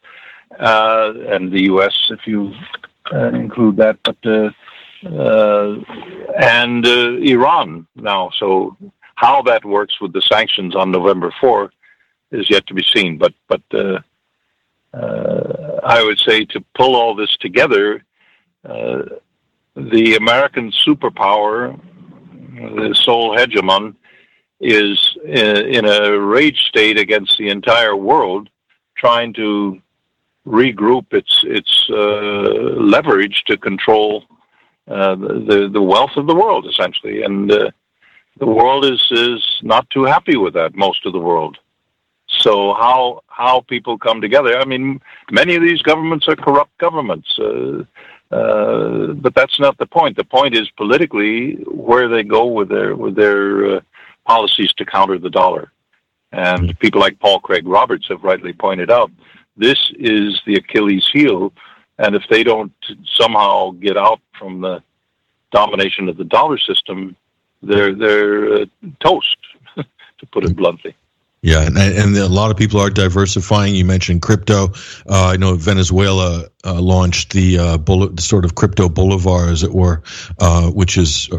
uh, 0.59 1.13
and 1.27 1.51
the 1.51 1.63
U.S. 1.63 1.93
if 2.09 2.25
you 2.25 2.53
uh, 3.13 3.29
include 3.29 3.77
that, 3.77 3.97
but 4.03 4.17
uh, 4.25 4.49
uh, 5.07 5.75
and 6.39 6.85
uh, 6.85 7.15
Iran 7.17 7.87
now. 7.95 8.29
So 8.37 8.77
how 9.15 9.41
that 9.43 9.65
works 9.65 9.99
with 10.01 10.13
the 10.13 10.21
sanctions 10.21 10.75
on 10.75 10.91
November 10.91 11.33
4 11.39 11.71
is 12.31 12.49
yet 12.49 12.67
to 12.67 12.73
be 12.73 12.83
seen. 12.93 13.17
But 13.17 13.33
but 13.47 13.61
I 14.93 16.03
would 16.03 16.19
say 16.19 16.45
to 16.45 16.63
pull 16.75 16.95
all 16.95 17.15
this 17.15 17.35
together, 17.37 18.03
the 18.63 20.15
American 20.15 20.71
superpower, 20.71 21.79
the 22.53 22.93
sole 22.93 23.35
hegemon, 23.35 23.95
is 24.59 25.17
in 25.23 25.85
a 25.85 26.19
rage 26.19 26.59
state 26.67 26.97
against 26.97 27.37
the 27.37 27.49
entire 27.49 27.95
world, 27.95 28.49
trying 28.97 29.33
to 29.33 29.81
regroup 30.45 31.05
its 31.13 31.43
its 31.43 31.87
uh, 31.89 32.75
leverage 32.93 33.43
to 33.45 33.57
control 33.57 34.23
uh, 34.87 35.15
the 35.15 35.69
the 35.71 35.81
wealth 35.81 36.15
of 36.17 36.27
the 36.27 36.35
world, 36.35 36.65
essentially, 36.65 37.23
and 37.23 37.51
uh, 37.51 37.69
the 38.39 38.47
world 38.47 38.85
is 38.85 39.01
is 39.11 39.43
not 39.61 39.89
too 39.89 40.03
happy 40.03 40.35
with 40.35 40.53
that. 40.53 40.75
Most 40.75 41.05
of 41.05 41.13
the 41.13 41.19
world. 41.19 41.57
So 42.39 42.73
how 42.73 43.21
how 43.27 43.61
people 43.61 43.97
come 43.97 44.21
together? 44.21 44.59
I 44.59 44.65
mean, 44.65 45.01
many 45.31 45.55
of 45.55 45.61
these 45.61 45.81
governments 45.81 46.27
are 46.27 46.35
corrupt 46.35 46.77
governments. 46.77 47.27
Uh, 47.39 47.83
uh, 48.31 49.13
but 49.13 49.33
that's 49.33 49.59
not 49.59 49.77
the 49.79 49.87
point. 49.87 50.15
The 50.15 50.23
point 50.23 50.55
is 50.55 50.69
politically 50.77 51.55
where 51.65 52.07
they 52.07 52.23
go 52.23 52.45
with 52.45 52.69
their 52.69 52.95
with 52.95 53.15
their 53.15 53.77
uh, 53.77 53.81
policies 54.29 54.71
to 54.73 54.85
counter 54.85 55.17
the 55.17 55.29
dollar. 55.29 55.71
And 56.31 56.77
people 56.79 57.01
like 57.01 57.19
Paul 57.19 57.39
Craig 57.39 57.67
Roberts 57.67 58.07
have 58.09 58.23
rightly 58.23 58.53
pointed 58.53 58.91
out 58.91 59.11
this 59.57 59.79
is 59.95 60.39
the 60.45 60.55
Achilles 60.55 61.09
heel. 61.11 61.51
And 61.97 62.15
if 62.15 62.23
they 62.29 62.43
don't 62.43 62.71
somehow 63.19 63.71
get 63.71 63.97
out 63.97 64.21
from 64.37 64.61
the 64.61 64.83
domination 65.51 66.07
of 66.07 66.17
the 66.17 66.23
dollar 66.23 66.59
system, 66.59 67.15
they're 67.63 67.93
they're 67.93 68.53
uh, 68.53 68.65
toast, 69.01 69.37
to 69.75 70.25
put 70.31 70.45
it 70.45 70.55
bluntly. 70.55 70.95
Yeah, 71.41 71.65
and, 71.65 71.77
and 71.77 72.17
a 72.17 72.27
lot 72.27 72.51
of 72.51 72.57
people 72.57 72.79
are 72.81 72.89
diversifying. 72.89 73.73
You 73.73 73.85
mentioned 73.85 74.21
crypto. 74.21 74.73
Uh, 75.07 75.31
I 75.33 75.37
know 75.37 75.55
Venezuela 75.55 76.47
uh, 76.65 76.81
launched 76.81 77.31
the 77.31 77.57
uh, 77.57 77.77
bullet, 77.77 78.19
sort 78.19 78.43
of 78.43 78.55
crypto 78.55 78.89
boulevard, 78.89 79.49
as 79.49 79.63
it 79.63 79.73
were, 79.73 80.03
uh, 80.39 80.69
which 80.69 80.97
is, 80.97 81.29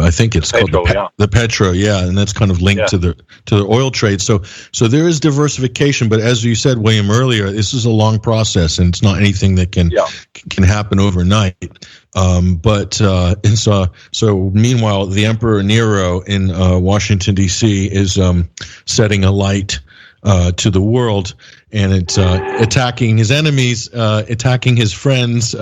I 0.00 0.10
think 0.10 0.34
it's 0.34 0.52
Petro, 0.52 0.68
called 0.68 0.88
the, 0.88 0.94
yeah. 0.94 1.08
the, 1.18 1.28
Petro. 1.28 1.72
Yeah, 1.72 2.06
and 2.06 2.16
that's 2.16 2.32
kind 2.32 2.50
of 2.50 2.62
linked 2.62 2.80
yeah. 2.80 2.86
to 2.86 2.98
the 2.98 3.14
to 3.46 3.56
the 3.56 3.66
oil 3.66 3.90
trade. 3.90 4.22
So, 4.22 4.42
so 4.72 4.88
there 4.88 5.06
is 5.06 5.20
diversification, 5.20 6.08
but 6.08 6.20
as 6.20 6.44
you 6.44 6.54
said, 6.54 6.78
William 6.78 7.10
earlier, 7.10 7.50
this 7.50 7.74
is 7.74 7.84
a 7.84 7.90
long 7.90 8.18
process, 8.18 8.78
and 8.78 8.88
it's 8.88 9.02
not 9.02 9.18
anything 9.18 9.56
that 9.56 9.72
can 9.72 9.90
yeah. 9.90 10.06
can 10.48 10.64
happen 10.64 10.98
overnight. 10.98 11.78
Um, 12.16 12.56
but 12.56 13.00
uh, 13.00 13.34
so, 13.54 13.72
uh, 13.72 13.86
so 14.12 14.50
meanwhile, 14.50 15.06
the 15.06 15.26
Emperor 15.26 15.62
Nero 15.62 16.20
in 16.20 16.50
uh, 16.50 16.78
Washington 16.78 17.34
D.C. 17.34 17.86
is 17.86 18.18
um, 18.18 18.48
setting 18.86 19.24
a 19.24 19.30
light 19.30 19.80
uh, 20.24 20.52
to 20.52 20.70
the 20.70 20.80
world, 20.80 21.34
and 21.74 21.92
it's 21.92 22.16
uh, 22.16 22.56
attacking 22.60 23.18
his 23.18 23.30
enemies, 23.30 23.92
uh, 23.92 24.24
attacking 24.28 24.76
his 24.76 24.92
friends, 24.92 25.54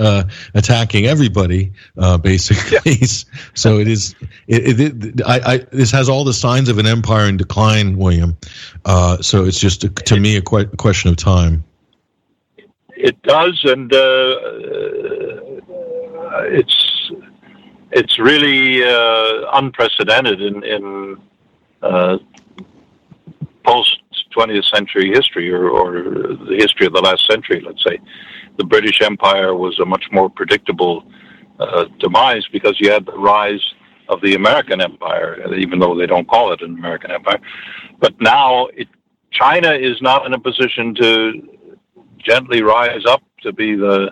attacking 0.53 1.05
everybody, 1.05 1.73
basically. 2.21 2.97
Yeah. 2.99 3.07
so 3.55 3.79
it 3.79 3.87
is. 3.87 4.15
It, 4.47 4.79
it, 4.79 5.03
it, 5.03 5.21
I, 5.25 5.53
I, 5.53 5.57
this 5.71 5.91
has 5.91 6.07
all 6.07 6.23
the 6.23 6.33
signs 6.33 6.69
of 6.69 6.77
an 6.77 6.85
empire 6.85 7.27
in 7.27 7.37
decline, 7.37 7.97
William. 7.97 8.37
so 8.85 9.43
it's 9.45 9.59
just 9.59 9.81
to 9.95 10.19
me 10.19 10.37
a, 10.37 10.41
que- 10.41 10.69
a 10.71 10.77
question 10.77 11.09
of 11.09 11.17
time. 11.17 11.63
It 12.95 13.21
does, 13.23 13.59
and 13.65 13.91
it's 16.45 17.11
it's 17.93 18.19
really 18.19 18.83
uh, 18.83 19.49
unprecedented 19.53 20.41
in, 20.41 20.63
in 20.63 21.17
uh, 21.81 22.17
post 23.63 24.02
20th 24.35 24.65
century 24.73 25.11
history 25.13 25.51
or, 25.51 25.69
or, 25.69 26.01
the 26.01 26.57
history 26.57 26.87
of 26.87 26.93
the 26.93 27.01
last 27.01 27.25
century, 27.29 27.61
let's 27.65 27.83
say. 27.83 27.99
The 28.57 28.63
British 28.63 29.01
Empire 29.01 29.55
was 29.55 29.79
a 29.79 29.85
much 29.85 30.05
more 30.11 30.29
predictable 30.29 31.03
uh, 31.59 31.85
demise 31.99 32.45
because 32.51 32.75
you 32.79 32.91
had 32.91 33.05
the 33.05 33.13
rise 33.13 33.63
of 34.09 34.21
the 34.21 34.35
American 34.35 34.81
Empire, 34.81 35.53
even 35.55 35.79
though 35.79 35.97
they 35.97 36.05
don't 36.05 36.27
call 36.27 36.51
it 36.51 36.61
an 36.61 36.77
American 36.77 37.11
Empire. 37.11 37.39
But 37.99 38.13
now 38.19 38.67
it, 38.67 38.87
China 39.31 39.71
is 39.73 40.01
not 40.01 40.25
in 40.25 40.33
a 40.33 40.39
position 40.39 40.93
to 40.95 41.57
gently 42.17 42.61
rise 42.61 43.05
up 43.07 43.23
to 43.41 43.51
be 43.51 43.75
the 43.75 44.11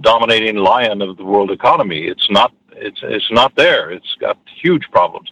dominating 0.00 0.56
lion 0.56 1.02
of 1.02 1.16
the 1.16 1.24
world 1.24 1.50
economy. 1.50 2.06
It's 2.06 2.28
not. 2.30 2.52
It's 2.74 3.00
it's 3.02 3.30
not 3.30 3.54
there. 3.56 3.90
It's 3.90 4.16
got 4.18 4.38
huge 4.60 4.84
problems, 4.90 5.30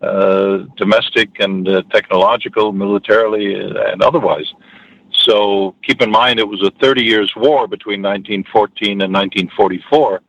domestic 0.00 1.40
and 1.40 1.68
uh, 1.68 1.82
technological, 1.90 2.72
militarily 2.72 3.54
and 3.54 4.02
otherwise. 4.02 4.52
So 5.12 5.74
keep 5.82 6.00
in 6.00 6.10
mind, 6.10 6.38
it 6.38 6.48
was 6.48 6.62
a 6.62 6.70
30 6.80 7.02
years 7.02 7.32
war 7.36 7.66
between 7.66 8.00
1914 8.02 9.02
and 9.02 9.12
1944 9.12 10.22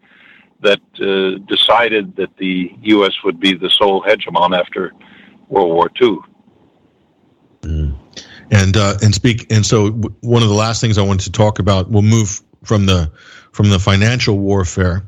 that 0.61 0.79
uh, 0.99 1.39
decided 1.47 2.15
that 2.17 2.35
the 2.37 2.71
U.S. 2.81 3.13
would 3.23 3.39
be 3.39 3.53
the 3.53 3.69
sole 3.69 4.03
hegemon 4.03 4.57
after 4.57 4.93
World 5.49 5.73
War 5.73 5.89
II. 6.01 6.17
Mm. 7.61 7.95
and 8.49 8.75
uh, 8.75 8.97
and 9.03 9.13
speak. 9.13 9.51
And 9.51 9.63
so, 9.63 9.91
one 10.21 10.41
of 10.41 10.49
the 10.49 10.55
last 10.55 10.81
things 10.81 10.97
I 10.97 11.03
wanted 11.03 11.25
to 11.25 11.31
talk 11.31 11.59
about, 11.59 11.91
we'll 11.91 12.01
move 12.01 12.41
from 12.63 12.87
the 12.87 13.11
from 13.51 13.69
the 13.69 13.77
financial 13.77 14.39
warfare 14.39 15.03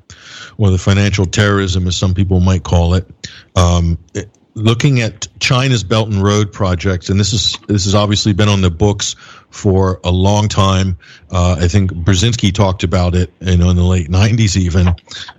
or 0.57 0.69
the 0.69 0.77
financial 0.77 1.25
terrorism, 1.25 1.87
as 1.87 1.97
some 1.97 2.13
people 2.13 2.39
might 2.39 2.63
call 2.63 2.93
it. 2.93 3.09
Um, 3.55 3.97
it 4.13 4.29
looking 4.55 5.01
at 5.01 5.27
China's 5.39 5.83
Belt 5.83 6.09
and 6.09 6.21
Road 6.21 6.51
project, 6.51 7.09
and 7.09 7.19
this 7.19 7.33
is 7.33 7.57
this 7.67 7.85
has 7.85 7.95
obviously 7.95 8.33
been 8.33 8.49
on 8.49 8.61
the 8.61 8.71
books 8.71 9.15
for 9.49 9.99
a 10.03 10.11
long 10.11 10.47
time. 10.47 10.97
Uh, 11.29 11.57
I 11.59 11.67
think 11.67 11.91
Brzezinski 11.91 12.53
talked 12.53 12.83
about 12.83 13.13
it, 13.13 13.31
you 13.39 13.57
know, 13.57 13.69
in 13.69 13.75
the 13.75 13.83
late 13.83 14.09
'90s, 14.09 14.57
even 14.57 14.87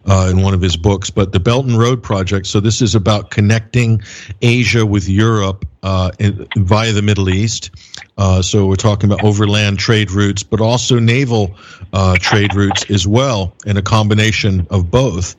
uh, 0.06 0.28
in 0.30 0.42
one 0.42 0.54
of 0.54 0.60
his 0.60 0.76
books. 0.76 1.10
But 1.10 1.32
the 1.32 1.40
Belt 1.40 1.66
and 1.66 1.78
Road 1.78 2.02
project. 2.02 2.46
So 2.46 2.60
this 2.60 2.82
is 2.82 2.94
about 2.94 3.30
connecting 3.30 4.02
Asia 4.40 4.86
with 4.86 5.08
Europe 5.08 5.64
uh, 5.82 6.10
in, 6.18 6.46
via 6.56 6.92
the 6.92 7.02
Middle 7.02 7.28
East. 7.28 7.70
Uh, 8.16 8.40
so 8.42 8.66
we're 8.66 8.76
talking 8.76 9.10
about 9.10 9.24
overland 9.24 9.78
trade 9.78 10.10
routes, 10.10 10.42
but 10.42 10.60
also 10.60 10.98
naval 10.98 11.56
uh, 11.92 12.16
trade 12.18 12.54
routes 12.54 12.88
as 12.90 13.06
well, 13.06 13.54
and 13.66 13.76
a 13.76 13.82
combination 13.82 14.66
of 14.70 14.90
both. 14.90 15.36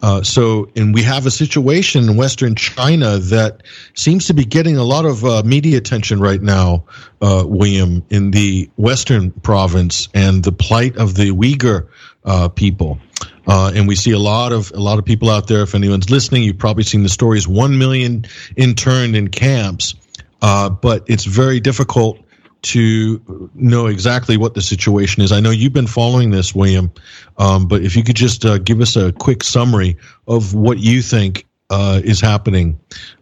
Uh, 0.00 0.22
so, 0.22 0.68
and 0.76 0.94
we 0.94 1.02
have 1.02 1.26
a 1.26 1.30
situation 1.30 2.08
in 2.08 2.16
Western 2.16 2.54
China 2.54 3.18
that 3.18 3.62
seems 3.94 4.26
to 4.26 4.34
be 4.34 4.44
getting 4.44 4.76
a 4.76 4.84
lot 4.84 5.04
of 5.04 5.24
uh, 5.24 5.42
media 5.44 5.78
attention 5.78 6.20
right 6.20 6.40
now, 6.40 6.84
uh, 7.20 7.42
William, 7.46 8.04
in 8.10 8.30
the 8.30 8.70
Western 8.76 9.30
province 9.30 10.08
and 10.14 10.44
the 10.44 10.52
plight 10.52 10.96
of 10.96 11.14
the 11.14 11.30
Uyghur 11.30 11.88
uh, 12.24 12.48
people. 12.48 12.98
Uh, 13.46 13.72
and 13.74 13.88
we 13.88 13.96
see 13.96 14.12
a 14.12 14.18
lot 14.18 14.52
of 14.52 14.70
a 14.72 14.80
lot 14.80 14.98
of 14.98 15.04
people 15.04 15.30
out 15.30 15.48
there. 15.48 15.62
If 15.62 15.74
anyone's 15.74 16.10
listening, 16.10 16.42
you've 16.42 16.58
probably 16.58 16.84
seen 16.84 17.02
the 17.02 17.08
stories. 17.08 17.48
One 17.48 17.78
million 17.78 18.26
interned 18.56 19.16
in 19.16 19.28
camps, 19.28 19.94
but 20.40 21.04
it's 21.06 21.24
very 21.24 21.58
difficult 21.58 22.18
to 22.60 23.50
know 23.54 23.86
exactly 23.86 24.36
what 24.36 24.54
the 24.54 24.62
situation 24.62 25.22
is. 25.22 25.32
I 25.32 25.40
know 25.40 25.50
you've 25.50 25.72
been 25.72 25.86
following 25.86 26.30
this, 26.30 26.54
William, 26.54 26.92
um, 27.36 27.68
but 27.68 27.82
if 27.82 27.96
you 27.96 28.02
could 28.02 28.16
just 28.16 28.44
uh, 28.44 28.58
give 28.58 28.80
us 28.80 28.96
a 28.96 29.12
quick 29.12 29.44
summary 29.44 29.96
of 30.26 30.54
what 30.54 30.78
you 30.78 31.02
think 31.02 31.46
uh, 31.70 32.00
is 32.02 32.20
happening 32.20 32.80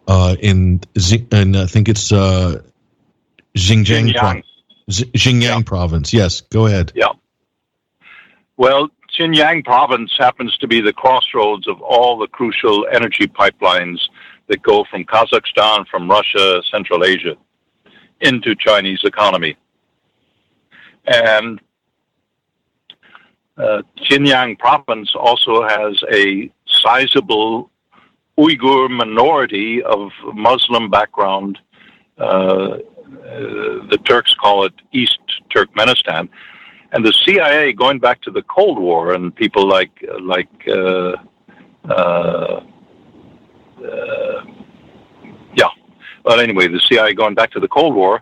uh, 0.09 0.37
in, 0.41 0.80
and 1.32 1.57
I 1.57 1.66
think 1.66 1.89
it's 1.89 2.12
uh, 2.12 2.62
Xinjiang, 3.55 4.14
Xinjiang. 4.14 4.43
Xinjiang 4.89 5.43
yeah. 5.43 5.62
province. 5.64 6.12
Yes, 6.12 6.41
go 6.43 6.66
ahead. 6.66 6.93
Yeah. 6.95 7.12
Well, 8.57 8.89
Xinjiang 9.18 9.64
province 9.64 10.12
happens 10.18 10.57
to 10.59 10.66
be 10.66 10.80
the 10.80 10.93
crossroads 10.93 11.68
of 11.68 11.80
all 11.82 12.18
the 12.18 12.26
crucial 12.26 12.87
energy 12.91 13.26
pipelines 13.26 13.99
that 14.47 14.62
go 14.62 14.84
from 14.91 15.05
Kazakhstan, 15.05 15.87
from 15.89 16.09
Russia, 16.09 16.62
Central 16.70 17.05
Asia 17.05 17.37
into 18.20 18.54
Chinese 18.54 19.00
economy. 19.04 19.56
And 21.06 21.60
uh, 23.56 23.82
Xinjiang 23.98 24.58
province 24.58 25.12
also 25.14 25.66
has 25.66 26.02
a 26.12 26.50
sizable 26.66 27.70
Uyghur 28.38 28.90
minority 28.90 29.82
of 29.82 30.10
Muslim 30.34 30.90
background. 30.90 31.58
Uh, 32.18 32.22
uh, 32.24 32.78
the 33.90 33.98
Turks 34.04 34.34
call 34.34 34.64
it 34.64 34.74
East 34.92 35.18
Turkmenistan, 35.54 36.28
and 36.92 37.04
the 37.04 37.12
CIA, 37.12 37.72
going 37.72 37.98
back 37.98 38.20
to 38.22 38.30
the 38.30 38.42
Cold 38.42 38.78
War, 38.78 39.14
and 39.14 39.34
people 39.34 39.66
like 39.66 40.04
like 40.20 40.48
uh, 40.68 41.12
uh, 41.88 42.60
but 46.26 46.40
anyway, 46.40 46.66
the 46.66 46.80
CIA 46.80 47.14
going 47.14 47.36
back 47.36 47.52
to 47.52 47.60
the 47.60 47.68
Cold 47.68 47.94
War, 47.94 48.20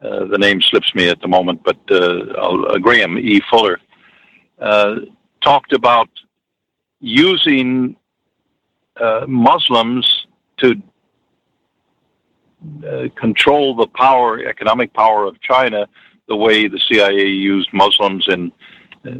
uh, 0.00 0.24
the 0.26 0.38
name 0.38 0.62
slips 0.62 0.94
me 0.94 1.08
at 1.08 1.20
the 1.20 1.26
moment, 1.26 1.62
but 1.64 1.78
uh, 1.90 1.96
uh, 1.96 2.78
Graham 2.78 3.18
E. 3.18 3.40
Fuller 3.50 3.80
uh, 4.60 5.00
talked 5.42 5.72
about 5.72 6.08
using 7.00 7.96
uh, 8.96 9.26
Muslims 9.26 10.26
to 10.58 10.80
control 13.16 13.74
the 13.74 13.88
power, 13.88 14.38
economic 14.46 14.92
power 14.92 15.24
of 15.24 15.40
China, 15.40 15.88
the 16.28 16.36
way 16.36 16.68
the 16.68 16.78
CIA 16.88 17.26
used 17.26 17.72
Muslims 17.72 18.26
in 18.28 18.52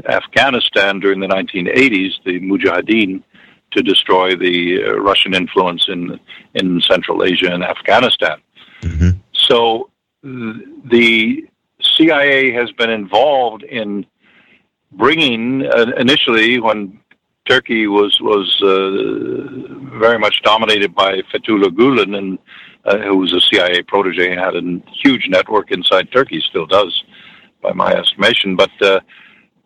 Afghanistan 0.09 1.01
during 1.01 1.19
the 1.19 1.27
1980s, 1.27 2.13
the 2.25 2.39
Mujahideen 2.39 3.25
to 3.73 3.83
destroy 3.83 4.37
the 4.37 4.83
uh, 4.83 4.93
Russian 4.95 5.35
influence 5.35 5.87
in 5.89 6.19
in 6.55 6.81
Central 6.81 7.25
Asia 7.25 7.53
and 7.53 7.65
Afghanistan. 7.65 8.39
Mm-hmm. 8.83 9.11
So 9.33 9.91
the 10.23 11.45
CIA 11.81 12.53
has 12.53 12.71
been 12.73 12.91
involved 12.91 13.63
in 13.63 14.07
bringing 14.93 15.67
uh, 15.67 15.93
initially 15.97 16.61
when 16.61 16.99
Turkey 17.49 17.87
was 17.87 18.21
was 18.21 18.49
uh, 18.63 19.99
very 19.99 20.19
much 20.19 20.43
dominated 20.43 20.95
by 20.95 21.23
Fethullah 21.33 21.71
Gulen, 21.71 22.17
and 22.17 22.39
uh, 22.85 22.99
who 22.99 23.19
was 23.19 23.33
a 23.33 23.41
CIA 23.41 23.83
protege, 23.83 24.35
had 24.35 24.55
a 24.57 24.81
huge 25.03 25.29
network 25.29 25.71
inside 25.71 26.13
Turkey, 26.13 26.41
still 26.41 26.67
does, 26.67 27.03
by 27.63 27.73
my 27.73 27.93
estimation. 27.93 28.57
But 28.57 28.71
uh, 28.83 29.01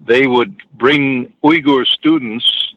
they 0.01 0.27
would 0.27 0.57
bring 0.75 1.33
Uyghur 1.43 1.87
students 1.87 2.75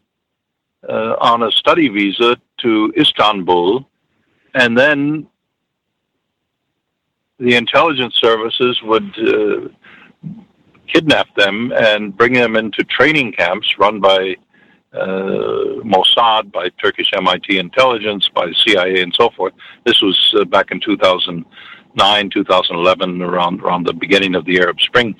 uh, 0.88 1.16
on 1.20 1.42
a 1.42 1.50
study 1.50 1.88
visa 1.88 2.36
to 2.58 2.92
Istanbul, 2.96 3.88
and 4.54 4.76
then 4.76 5.26
the 7.38 7.54
intelligence 7.54 8.14
services 8.16 8.80
would 8.82 9.14
uh, 9.18 9.68
kidnap 10.86 11.34
them 11.36 11.72
and 11.72 12.16
bring 12.16 12.32
them 12.32 12.56
into 12.56 12.82
training 12.84 13.32
camps 13.32 13.78
run 13.78 14.00
by 14.00 14.34
uh, 14.92 15.82
Mossad, 15.84 16.50
by 16.50 16.70
Turkish 16.82 17.10
MIT 17.14 17.58
intelligence, 17.58 18.28
by 18.34 18.50
CIA, 18.64 19.02
and 19.02 19.14
so 19.14 19.30
forth. 19.36 19.52
This 19.84 20.00
was 20.00 20.34
uh, 20.38 20.44
back 20.44 20.70
in 20.70 20.80
2009, 20.80 22.30
2011, 22.30 23.22
around 23.22 23.60
around 23.60 23.86
the 23.86 23.92
beginning 23.92 24.34
of 24.34 24.44
the 24.46 24.58
Arab 24.60 24.80
Spring, 24.80 25.14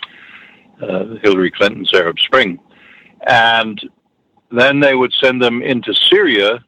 uh, 0.83 1.17
Hillary 1.23 1.51
Clinton's 1.51 1.93
Arab 1.93 2.19
Spring, 2.19 2.59
and 3.27 3.79
then 4.51 4.81
they 4.81 4.95
would 4.95 5.13
send 5.13 5.43
them 5.43 5.63
into 5.63 5.93
Syria 5.95 6.65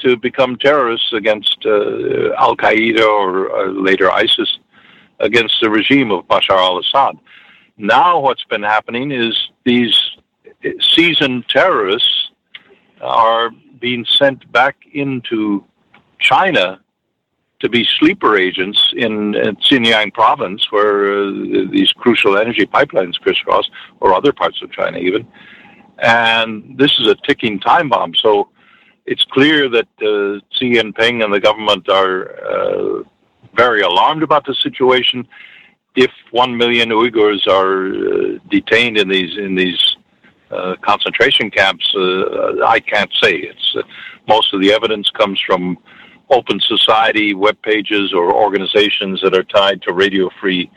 to 0.00 0.16
become 0.16 0.56
terrorists 0.56 1.12
against 1.12 1.56
uh, 1.64 2.34
Al 2.34 2.56
Qaeda 2.56 3.00
or 3.00 3.50
uh, 3.50 3.68
later 3.70 4.10
ISIS 4.10 4.58
against 5.20 5.56
the 5.62 5.70
regime 5.70 6.10
of 6.10 6.26
Bashar 6.26 6.58
al 6.58 6.78
Assad. 6.78 7.16
Now, 7.78 8.20
what's 8.20 8.44
been 8.44 8.62
happening 8.62 9.10
is 9.10 9.50
these 9.64 9.98
seasoned 10.80 11.48
terrorists 11.48 12.30
are 13.00 13.50
being 13.80 14.04
sent 14.04 14.50
back 14.52 14.76
into 14.92 15.64
China 16.18 16.80
to 17.60 17.68
be 17.68 17.86
sleeper 17.98 18.36
agents 18.36 18.92
in, 18.96 19.34
in 19.34 19.56
Xinjiang 19.56 20.12
province, 20.12 20.70
where 20.70 21.12
uh, 21.12 21.30
these 21.70 21.90
crucial 21.92 22.36
energy 22.36 22.66
pipelines 22.66 23.18
crisscross, 23.18 23.70
or 24.00 24.14
other 24.14 24.32
parts 24.32 24.60
of 24.62 24.70
China 24.70 24.98
even 24.98 25.26
and 25.98 26.76
this 26.76 26.92
is 26.98 27.06
a 27.08 27.14
ticking 27.26 27.58
time 27.60 27.88
bomb. 27.88 28.14
So 28.14 28.48
it's 29.06 29.24
clear 29.24 29.68
that 29.68 29.88
uh, 30.00 30.40
Xi 30.52 30.74
Jinping 30.74 31.24
and 31.24 31.32
the 31.32 31.40
government 31.40 31.88
are 31.88 32.30
uh, 32.44 33.02
very 33.54 33.80
alarmed 33.80 34.22
about 34.22 34.44
the 34.44 34.54
situation. 34.54 35.26
If 35.94 36.10
one 36.30 36.56
million 36.56 36.90
Uyghurs 36.90 37.46
are 37.46 37.86
uh, 37.86 38.38
detained 38.50 38.98
in 38.98 39.08
these 39.08 39.38
in 39.38 39.54
these 39.54 39.96
uh, 40.50 40.76
concentration 40.82 41.50
camps, 41.50 41.90
uh, 41.96 42.64
I 42.64 42.80
can't 42.80 43.10
say. 43.22 43.34
It's 43.34 43.76
uh, 43.76 43.82
most 44.28 44.52
of 44.52 44.60
the 44.60 44.72
evidence 44.72 45.08
comes 45.10 45.40
from 45.46 45.78
open 46.30 46.60
society 46.60 47.34
web 47.34 47.56
pages 47.62 48.12
or 48.12 48.34
organizations 48.34 49.20
that 49.22 49.34
are 49.34 49.44
tied 49.44 49.80
to 49.82 49.92
Radio 49.92 50.28
Free 50.40 50.70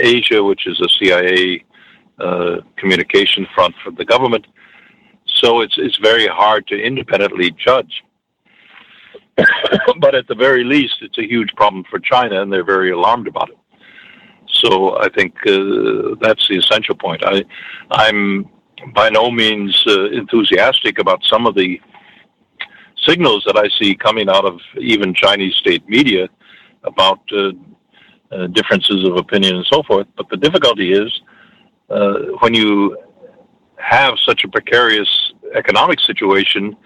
Asia, 0.00 0.42
which 0.42 0.66
is 0.66 0.80
a 0.80 0.88
CIA 0.98 1.64
uh, 2.18 2.56
communication 2.76 3.46
front 3.54 3.74
for 3.82 3.90
the 3.90 4.04
government. 4.04 4.46
So 5.26 5.60
it's 5.60 5.74
it's 5.76 5.98
very 5.98 6.26
hard 6.26 6.66
to 6.68 6.80
independently 6.80 7.50
judge. 7.52 8.02
but 10.00 10.14
at 10.14 10.26
the 10.28 10.34
very 10.34 10.64
least, 10.64 10.96
it's 11.02 11.18
a 11.18 11.26
huge 11.26 11.50
problem 11.56 11.84
for 11.90 11.98
China, 11.98 12.40
and 12.40 12.50
they're 12.50 12.64
very 12.64 12.90
alarmed 12.90 13.28
about 13.28 13.50
it. 13.50 13.58
So 14.50 14.98
I 14.98 15.08
think 15.10 15.34
uh, 15.46 16.16
that's 16.20 16.48
the 16.48 16.56
essential 16.58 16.94
point. 16.94 17.22
I, 17.24 17.44
I'm 17.90 18.48
by 18.94 19.08
no 19.10 19.30
means 19.30 19.82
uh, 19.86 20.10
enthusiastic 20.10 20.98
about 20.98 21.22
some 21.24 21.46
of 21.46 21.54
the 21.54 21.80
signals 23.06 23.44
that 23.46 23.56
I 23.56 23.68
see 23.78 23.94
coming 23.94 24.28
out 24.28 24.44
of 24.44 24.60
even 24.78 25.14
Chinese 25.14 25.54
state 25.56 25.86
media 25.88 26.28
about 26.84 27.20
uh, 27.32 27.52
uh 28.32 28.46
differences 28.48 29.04
of 29.04 29.16
opinion 29.16 29.56
and 29.56 29.66
so 29.66 29.82
forth. 29.82 30.06
But 30.16 30.28
the 30.30 30.36
difficulty 30.36 30.92
is 30.92 31.10
uh, 31.88 32.14
when 32.40 32.54
you 32.54 32.96
have 33.76 34.14
such 34.24 34.44
a 34.44 34.48
precarious 34.48 35.08
economic 35.54 36.00
situation, 36.00 36.76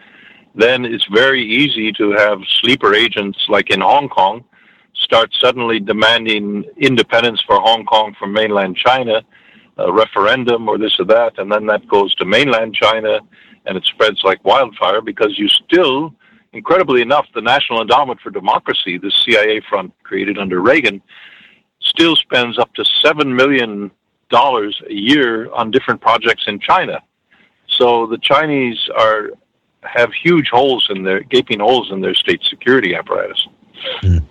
then 0.55 0.85
it's 0.85 1.07
very 1.13 1.43
easy 1.43 1.93
to 1.93 2.13
have 2.13 2.39
sleeper 2.61 2.95
agents 2.95 3.39
like 3.49 3.71
in 3.71 3.81
Hong 3.81 4.09
Kong 4.09 4.45
start 4.95 5.31
suddenly 5.41 5.81
demanding 5.81 6.65
independence 6.77 7.41
for 7.47 7.59
Hong 7.61 7.85
Kong 7.85 8.15
from 8.19 8.33
mainland 8.33 8.77
China, 8.77 9.23
a 9.79 9.93
referendum 9.93 10.69
or 10.69 10.79
this 10.79 10.99
or 10.99 11.07
that, 11.07 11.39
and 11.39 11.51
then 11.51 11.67
that 11.67 11.87
goes 11.89 12.15
to 12.17 12.25
mainland 12.25 12.75
China 12.75 13.21
and 13.67 13.77
it 13.77 13.85
spreads 13.85 14.21
like 14.25 14.45
wildfire 14.45 15.01
because 15.01 15.39
you 15.39 15.49
still, 15.49 16.15
incredibly 16.53 17.03
enough, 17.03 17.27
the 17.35 17.41
National 17.41 17.81
Endowment 17.81 18.21
for 18.21 18.31
Democracy, 18.31 18.99
the 18.99 19.11
CIA 19.11 19.61
front 19.69 19.93
created 20.03 20.39
under 20.39 20.61
Reagan, 20.61 21.01
still 21.81 22.17
spends 22.17 22.59
up 22.59 22.73
to 22.75 22.85
$7 23.05 23.35
million 23.35 23.91
a 24.33 24.93
year 24.93 25.51
on 25.53 25.71
different 25.71 26.01
projects 26.01 26.45
in 26.47 26.59
China. 26.61 27.03
So 27.69 28.07
the 28.07 28.19
Chinese 28.19 28.79
are 28.97 29.31
have 29.83 30.13
huge 30.13 30.49
holes 30.51 30.87
in 30.91 31.03
their 31.03 31.21
gaping 31.21 31.61
holes 31.61 31.91
in 31.91 32.01
their 32.01 32.15
state 32.15 32.43
security 32.45 32.95
apparatus. 32.95 33.47
Mm. 34.03 34.23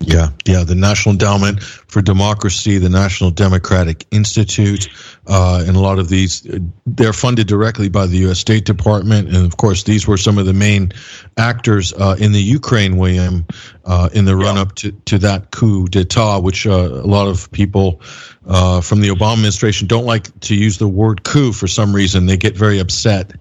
Yeah, 0.00 0.30
yeah. 0.46 0.64
The 0.64 0.74
National 0.74 1.12
Endowment 1.12 1.62
for 1.62 2.00
Democracy, 2.00 2.78
the 2.78 2.88
National 2.88 3.30
Democratic 3.30 4.06
Institute, 4.10 4.88
uh, 5.26 5.64
and 5.66 5.76
a 5.76 5.80
lot 5.80 5.98
of 5.98 6.08
these, 6.08 6.46
they're 6.86 7.12
funded 7.12 7.46
directly 7.46 7.88
by 7.88 8.06
the 8.06 8.16
U.S. 8.18 8.38
State 8.38 8.64
Department. 8.64 9.28
And 9.28 9.44
of 9.44 9.56
course, 9.56 9.82
these 9.82 10.06
were 10.06 10.16
some 10.16 10.38
of 10.38 10.46
the 10.46 10.52
main 10.52 10.92
actors 11.36 11.92
uh, 11.92 12.16
in 12.18 12.32
the 12.32 12.40
Ukraine, 12.40 12.96
William, 12.96 13.44
uh, 13.84 14.08
in 14.12 14.24
the 14.24 14.36
run 14.36 14.56
up 14.56 14.74
to, 14.76 14.92
to 14.92 15.18
that 15.18 15.50
coup 15.50 15.88
d'etat, 15.88 16.38
which 16.38 16.66
uh, 16.66 16.70
a 16.70 17.06
lot 17.06 17.26
of 17.26 17.50
people 17.50 18.00
uh, 18.46 18.80
from 18.80 19.00
the 19.00 19.08
Obama 19.08 19.34
administration 19.34 19.88
don't 19.88 20.06
like 20.06 20.40
to 20.40 20.54
use 20.54 20.78
the 20.78 20.88
word 20.88 21.24
coup 21.24 21.52
for 21.52 21.66
some 21.66 21.94
reason. 21.94 22.26
They 22.26 22.36
get 22.36 22.56
very 22.56 22.78
upset 22.78 23.32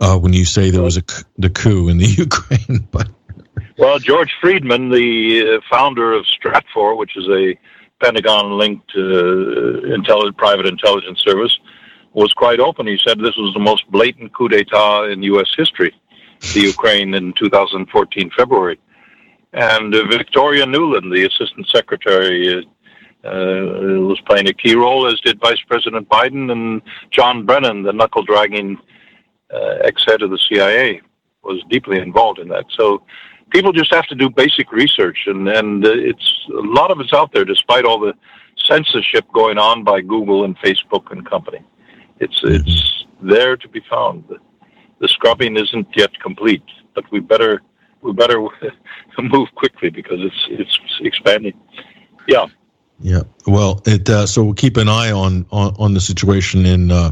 uh, 0.00 0.18
when 0.18 0.32
you 0.32 0.44
say 0.44 0.70
there 0.70 0.82
was 0.82 0.98
a 0.98 1.02
the 1.38 1.50
coup 1.50 1.88
in 1.88 1.96
the 1.98 2.06
Ukraine, 2.18 2.86
but 2.90 3.08
well, 3.76 3.98
George 3.98 4.32
Friedman, 4.40 4.90
the 4.90 5.56
uh, 5.56 5.60
founder 5.70 6.12
of 6.12 6.24
Stratfor, 6.26 6.96
which 6.96 7.16
is 7.16 7.28
a 7.28 7.58
Pentagon-linked 8.00 8.92
uh, 8.96 10.32
private 10.36 10.66
intelligence 10.66 11.20
service, 11.20 11.58
was 12.12 12.32
quite 12.32 12.60
open. 12.60 12.86
He 12.86 12.98
said 13.04 13.18
this 13.18 13.36
was 13.36 13.52
the 13.54 13.60
most 13.60 13.90
blatant 13.90 14.32
coup 14.32 14.48
d'état 14.48 15.12
in 15.12 15.22
U.S. 15.24 15.48
history, 15.56 15.92
the 16.54 16.60
Ukraine 16.60 17.14
in 17.14 17.32
2014 17.32 18.30
February. 18.36 18.78
And 19.52 19.94
uh, 19.94 20.04
Victoria 20.06 20.66
Nuland, 20.66 21.12
the 21.12 21.26
assistant 21.26 21.66
secretary, 21.68 22.64
uh, 23.24 24.00
was 24.10 24.20
playing 24.26 24.48
a 24.48 24.52
key 24.52 24.74
role, 24.74 25.06
as 25.06 25.20
did 25.20 25.40
Vice 25.40 25.62
President 25.66 26.08
Biden 26.08 26.52
and 26.52 26.82
John 27.10 27.46
Brennan, 27.46 27.82
the 27.82 27.92
knuckle-dragging 27.92 28.78
uh, 29.52 29.76
ex-head 29.82 30.22
of 30.22 30.30
the 30.30 30.38
CIA, 30.38 31.00
was 31.42 31.62
deeply 31.70 31.98
involved 31.98 32.38
in 32.38 32.48
that. 32.48 32.66
So 32.70 33.02
people 33.50 33.72
just 33.72 33.92
have 33.92 34.06
to 34.06 34.14
do 34.14 34.28
basic 34.30 34.72
research, 34.72 35.18
and 35.26 35.48
and 35.48 35.84
uh, 35.84 35.90
it's 35.90 36.46
a 36.48 36.66
lot 36.78 36.90
of 36.90 37.00
it's 37.00 37.12
out 37.12 37.32
there, 37.32 37.44
despite 37.44 37.84
all 37.84 37.98
the 37.98 38.14
censorship 38.56 39.24
going 39.32 39.58
on 39.58 39.84
by 39.84 40.00
Google 40.00 40.44
and 40.44 40.56
Facebook 40.58 41.10
and 41.10 41.28
company. 41.28 41.62
It's 42.20 42.40
mm-hmm. 42.42 42.54
it's 42.54 43.04
there 43.22 43.56
to 43.56 43.68
be 43.68 43.80
found. 43.90 44.24
The, 44.28 44.38
the 45.00 45.08
scrubbing 45.08 45.56
isn't 45.56 45.88
yet 45.96 46.10
complete, 46.20 46.64
but 46.94 47.04
we 47.10 47.20
better 47.20 47.62
we 48.02 48.12
better 48.12 48.38
move 49.18 49.48
quickly 49.54 49.90
because 49.90 50.20
it's 50.20 50.46
it's 50.50 50.78
expanding. 51.00 51.54
Yeah. 52.28 52.46
Yeah. 53.00 53.22
Well, 53.46 53.82
it 53.86 54.08
uh, 54.08 54.26
so 54.26 54.44
we'll 54.44 54.54
keep 54.54 54.76
an 54.76 54.88
eye 54.88 55.10
on 55.10 55.46
on, 55.50 55.74
on 55.78 55.94
the 55.94 56.00
situation 56.00 56.64
in 56.66 56.90
uh, 56.90 57.10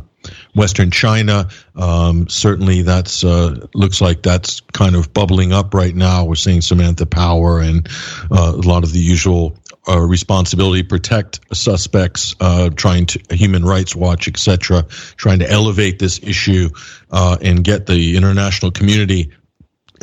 Western 0.55 0.91
China. 0.91 1.49
Um, 1.75 2.29
certainly, 2.29 2.83
that's 2.83 3.25
uh, 3.25 3.67
looks 3.75 4.01
like 4.01 4.23
that's 4.23 4.61
kind 4.73 4.97
of 4.97 5.13
bubbling 5.13 5.53
up 5.53 5.75
right 5.75 5.95
now. 5.95 6.25
We're 6.25 6.35
seeing 6.35 6.61
Samantha 6.61 7.07
Power 7.07 7.61
and 7.61 7.89
uh, 8.31 8.53
a 8.55 8.67
lot 8.67 8.85
of 8.85 8.93
the 8.93 9.01
usual 9.01 9.57
uh, 9.89 9.99
responsibility 9.99 10.83
protect 10.83 11.41
suspects, 11.53 12.37
uh, 12.41 12.71
trying 12.71 13.07
to 13.07 13.21
Human 13.31 13.65
Rights 13.65 13.97
Watch, 13.97 14.29
etc., 14.29 14.85
trying 15.17 15.41
to 15.41 15.51
elevate 15.51 15.99
this 15.99 16.21
issue 16.23 16.71
uh, 17.11 17.37
and 17.41 17.65
get 17.65 17.87
the 17.87 18.17
international 18.17 18.71
community 18.71 19.33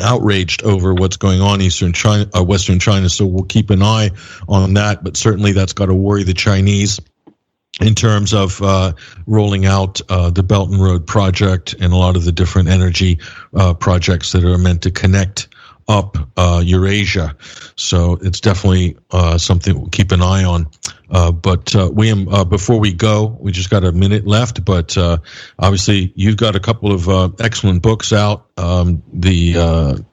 outraged 0.01 0.63
over 0.63 0.93
what's 0.93 1.17
going 1.17 1.41
on 1.41 1.61
eastern 1.61 1.93
China, 1.93 2.29
uh, 2.35 2.43
Western 2.43 2.79
China. 2.79 3.09
So 3.09 3.25
we'll 3.25 3.43
keep 3.43 3.69
an 3.69 3.81
eye 3.81 4.11
on 4.47 4.73
that. 4.75 5.03
But 5.03 5.15
certainly, 5.15 5.51
that's 5.51 5.73
got 5.73 5.87
to 5.87 5.95
worry 5.95 6.23
the 6.23 6.33
Chinese 6.33 6.99
in 7.79 7.95
terms 7.95 8.33
of 8.33 8.61
uh, 8.61 8.93
rolling 9.25 9.65
out 9.65 10.01
uh, 10.09 10.29
the 10.29 10.43
Belt 10.43 10.69
and 10.69 10.81
Road 10.81 11.07
project 11.07 11.73
and 11.79 11.93
a 11.93 11.95
lot 11.95 12.15
of 12.15 12.25
the 12.25 12.31
different 12.31 12.69
energy 12.69 13.19
uh, 13.53 13.73
projects 13.73 14.31
that 14.33 14.43
are 14.43 14.57
meant 14.57 14.83
to 14.83 14.91
connect 14.91 15.47
up 15.87 16.17
uh, 16.37 16.61
Eurasia. 16.63 17.35
So 17.75 18.19
it's 18.21 18.41
definitely 18.41 18.97
uh, 19.09 19.37
something 19.37 19.75
we'll 19.75 19.89
keep 19.89 20.11
an 20.11 20.21
eye 20.21 20.43
on. 20.43 20.67
Uh, 21.09 21.31
but 21.31 21.73
William, 21.73 22.25
before 22.47 22.79
we 22.79 22.93
go, 22.93 23.37
we 23.39 23.51
just 23.51 23.71
got 23.71 23.83
a 23.83 23.91
minute 23.91 24.27
left. 24.27 24.63
But 24.63 24.95
obviously, 25.57 26.13
you've 26.15 26.37
got 26.37 26.55
a 26.55 26.59
couple 26.59 26.91
of 26.91 27.41
excellent 27.41 27.81
books 27.81 28.13
out. 28.13 28.45
Um, 28.57 29.01
the 29.11 30.03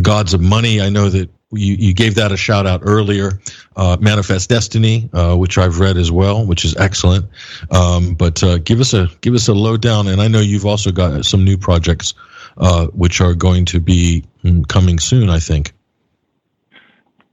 Gods 0.00 0.34
of 0.34 0.40
Money. 0.40 0.80
I 0.80 0.88
know 0.88 1.08
that 1.08 1.30
you, 1.52 1.74
you 1.74 1.94
gave 1.94 2.14
that 2.16 2.32
a 2.32 2.36
shout 2.36 2.66
out 2.66 2.80
earlier. 2.84 3.40
Uh, 3.76 3.96
Manifest 4.00 4.48
Destiny, 4.48 5.08
uh, 5.12 5.36
which 5.36 5.58
I've 5.58 5.80
read 5.80 5.96
as 5.96 6.10
well, 6.10 6.44
which 6.44 6.64
is 6.64 6.76
excellent. 6.76 7.26
Um, 7.70 8.14
but 8.14 8.42
uh, 8.42 8.58
give 8.58 8.80
us 8.80 8.94
a 8.94 9.08
give 9.20 9.34
us 9.34 9.48
a 9.48 9.54
lowdown, 9.54 10.08
and 10.08 10.20
I 10.20 10.28
know 10.28 10.40
you've 10.40 10.66
also 10.66 10.92
got 10.92 11.24
some 11.24 11.44
new 11.44 11.56
projects 11.56 12.14
uh, 12.56 12.86
which 12.88 13.20
are 13.20 13.34
going 13.34 13.64
to 13.66 13.80
be 13.80 14.24
mm, 14.44 14.66
coming 14.68 14.98
soon. 14.98 15.30
I 15.30 15.38
think. 15.38 15.72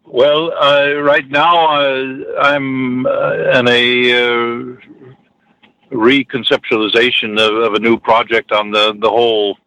Well, 0.06 0.52
uh, 0.54 0.96
right 0.96 1.28
now 1.30 1.82
uh, 1.82 2.40
I'm 2.42 3.06
in 3.06 3.68
a 3.68 4.78
reconceptualization 5.92 7.40
of, 7.40 7.56
of, 7.64 7.74
a 7.74 7.80
new 7.80 7.98
project 8.00 8.52
on 8.52 8.72
the 8.72 8.94
the 9.00 9.10
whole 9.10 9.58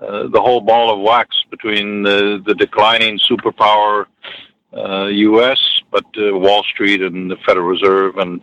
the 0.00 0.40
whole 0.40 0.60
ball 0.60 0.92
of 0.92 1.00
wax 1.00 1.36
between 1.50 2.02
the, 2.02 2.42
the 2.46 2.54
declining 2.54 3.18
superpower 3.30 4.06
uh, 4.76 5.06
U.S., 5.06 5.58
but 5.90 6.04
uh, 6.16 6.36
Wall 6.38 6.62
Street 6.62 7.02
and 7.02 7.30
the 7.30 7.36
Federal 7.46 7.66
Reserve 7.66 8.16
and 8.18 8.40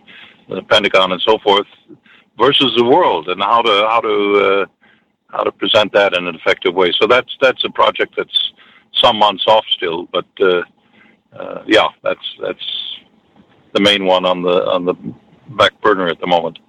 the 0.50 0.62
Pentagon 0.64 1.12
and 1.12 1.22
so 1.22 1.38
forth, 1.40 1.68
versus 2.38 2.74
the 2.78 2.84
world, 2.84 3.30
and 3.30 3.42
how 3.42 3.62
to 3.62 3.88
how 3.90 4.02
to 4.02 4.36
uh, 4.36 4.66
how 5.30 5.44
to 5.44 5.52
present 5.52 5.92
that 5.94 6.14
in 6.14 6.28
an 6.28 6.36
effective 6.36 6.74
way. 6.74 6.92
So 7.00 7.08
that's 7.08 7.36
that's 7.42 7.64
a 7.64 7.70
project 7.70 8.16
that's 8.18 8.52
some 9.02 9.18
months 9.18 9.46
off 9.48 9.66
still, 9.76 10.08
but 10.12 10.26
uh, 10.42 10.62
yeah, 11.66 11.88
that's 12.04 12.36
that's 12.42 12.66
the 13.74 13.82
main 13.82 14.06
one 14.06 14.26
on 14.26 14.42
the 14.42 14.66
on 14.68 14.86
the 14.86 14.96
back 15.56 15.80
burner 15.82 16.08
at 16.08 16.20
the 16.20 16.28
moment. 16.28 16.60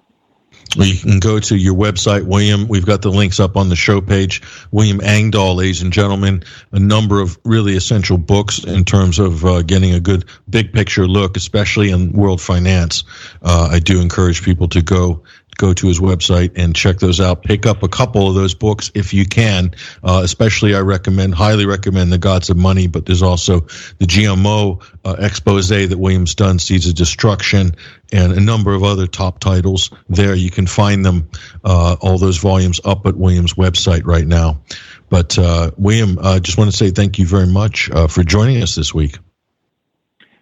You 0.75 0.95
can 0.95 1.19
go 1.19 1.39
to 1.39 1.55
your 1.55 1.73
website, 1.73 2.25
William. 2.25 2.67
We've 2.67 2.85
got 2.85 3.01
the 3.01 3.09
links 3.09 3.39
up 3.39 3.57
on 3.57 3.69
the 3.69 3.75
show 3.75 4.01
page. 4.01 4.43
William 4.71 5.01
Engdahl, 5.01 5.55
ladies 5.55 5.81
and 5.81 5.91
gentlemen, 5.91 6.43
a 6.71 6.79
number 6.79 7.21
of 7.21 7.39
really 7.43 7.75
essential 7.75 8.19
books 8.19 8.63
in 8.63 8.85
terms 8.85 9.17
of 9.17 9.43
uh, 9.43 9.63
getting 9.63 9.93
a 9.93 9.99
good 9.99 10.25
big 10.47 10.71
picture 10.71 11.07
look, 11.07 11.37
especially 11.37 11.89
in 11.89 12.11
world 12.11 12.39
finance. 12.39 13.03
Uh, 13.41 13.69
I 13.71 13.79
do 13.79 13.99
encourage 13.99 14.43
people 14.43 14.67
to 14.69 14.83
go 14.83 15.23
go 15.59 15.73
to 15.73 15.87
his 15.87 15.99
website 15.99 16.51
and 16.55 16.75
check 16.75 16.97
those 16.97 17.19
out. 17.19 17.43
Pick 17.43 17.67
up 17.67 17.83
a 17.83 17.87
couple 17.87 18.27
of 18.27 18.33
those 18.33 18.55
books 18.55 18.89
if 18.95 19.13
you 19.13 19.25
can. 19.25 19.75
Uh, 20.03 20.21
especially, 20.23 20.73
I 20.73 20.79
recommend, 20.79 21.35
highly 21.35 21.65
recommend 21.67 22.11
The 22.11 22.17
Gods 22.17 22.49
of 22.49 22.57
Money, 22.57 22.87
but 22.87 23.05
there's 23.05 23.21
also 23.21 23.59
the 23.99 24.05
GMO 24.05 24.81
uh, 25.05 25.15
expose 25.19 25.69
that 25.69 25.99
Williams 25.99 26.33
done, 26.33 26.57
Seeds 26.57 26.87
of 26.87 26.95
Destruction, 26.95 27.75
and 28.11 28.33
a 28.33 28.39
number 28.39 28.73
of 28.73 28.83
other 28.83 29.05
top 29.05 29.39
titles 29.39 29.91
there. 30.07 30.33
You 30.33 30.49
can 30.49 30.65
find 30.65 31.05
them, 31.05 31.29
uh, 31.63 31.97
all 32.01 32.17
those 32.17 32.37
volumes 32.37 32.79
up 32.85 33.05
at 33.05 33.15
Williams' 33.15 33.53
website 33.53 34.05
right 34.05 34.25
now. 34.25 34.61
But 35.09 35.37
uh, 35.37 35.71
William, 35.77 36.17
I 36.23 36.39
just 36.39 36.57
want 36.57 36.71
to 36.71 36.77
say 36.77 36.89
thank 36.89 37.19
you 37.19 37.25
very 37.25 37.47
much 37.47 37.91
uh, 37.91 38.07
for 38.07 38.23
joining 38.23 38.63
us 38.63 38.75
this 38.75 38.93
week. 38.93 39.17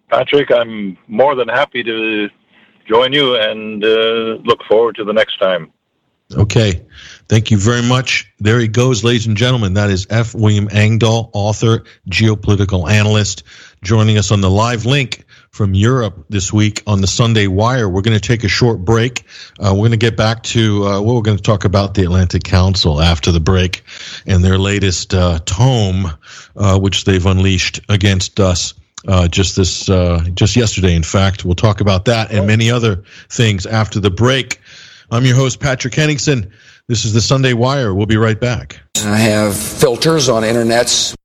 Patrick, 0.10 0.52
I'm 0.52 0.98
more 1.08 1.36
than 1.36 1.50
happy 1.50 1.84
to 1.84 2.30
join 2.88 3.14
you 3.14 3.36
and 3.36 3.84
uh, 3.84 4.40
look 4.44 4.64
forward 4.68 4.96
to 4.96 5.04
the 5.04 5.14
next 5.14 5.38
time. 5.38 5.72
Okay. 6.34 6.86
Thank 7.30 7.52
you 7.52 7.58
very 7.58 7.82
much. 7.82 8.32
There 8.40 8.60
he 8.60 8.68
goes, 8.68 9.04
ladies 9.04 9.28
and 9.28 9.38
gentlemen. 9.38 9.76
That 9.76 9.90
is 9.90 10.08
F. 10.10 10.36
William 10.36 10.68
Engdahl, 10.70 11.30
author, 11.34 11.84
geopolitical 12.10 12.90
analyst, 12.90 13.44
joining 13.82 14.18
us 14.18 14.32
on 14.32 14.42
the 14.42 14.50
live 14.50 14.86
link 14.86 15.26
from 15.50 15.74
Europe 15.74 16.26
this 16.30 16.52
week 16.52 16.84
on 16.86 17.00
the 17.00 17.08
Sunday 17.08 17.48
Wire. 17.48 17.88
We're 17.88 18.02
going 18.02 18.20
to 18.20 18.26
take 18.26 18.44
a 18.44 18.50
short 18.50 18.84
break. 18.84 19.24
Uh, 19.60 19.72
we're 19.72 19.88
going 19.88 19.92
to 19.92 19.98
get 19.98 20.18
back 20.18 20.44
to 20.44 20.86
uh, 20.86 21.02
what 21.02 21.16
we're 21.16 21.22
going 21.22 21.38
to 21.38 21.44
talk 21.44 21.64
about 21.64 21.94
the 21.94 22.04
Atlantic 22.04 22.44
Council 22.44 23.02
after 23.02 23.32
the 23.32 23.40
break 23.40 23.84
and 24.26 24.44
their 24.44 24.58
latest 24.58 25.14
uh, 25.14 25.40
tome, 25.46 26.12
uh, 26.56 26.78
which 26.78 27.06
they've 27.06 27.26
unleashed 27.26 27.80
against 27.90 28.40
us 28.40 28.74
uh, 29.08 29.28
just 29.28 29.56
this 29.56 29.90
uh, 29.90 30.24
just 30.34 30.56
yesterday. 30.56 30.96
In 30.96 31.04
fact, 31.04 31.46
we'll 31.46 31.56
talk 31.56 31.82
about 31.82 32.06
that 32.06 32.32
and 32.32 32.46
many 32.48 32.70
other 32.70 33.04
things 33.30 33.66
after 33.66 34.00
the 34.00 34.12
break. 34.12 34.60
I'm 35.12 35.26
your 35.26 35.36
host 35.36 35.60
Patrick 35.60 35.94
Henningsen. 35.94 36.52
This 36.88 37.06
is 37.06 37.14
the 37.14 37.22
Sunday 37.22 37.54
Wire. 37.54 37.94
We'll 37.94 38.06
be 38.06 38.18
right 38.18 38.40
back. 38.40 38.80
I 38.98 39.18
have 39.18 39.56
filters 39.56 40.30
on 40.30 40.44
internets 40.44 41.16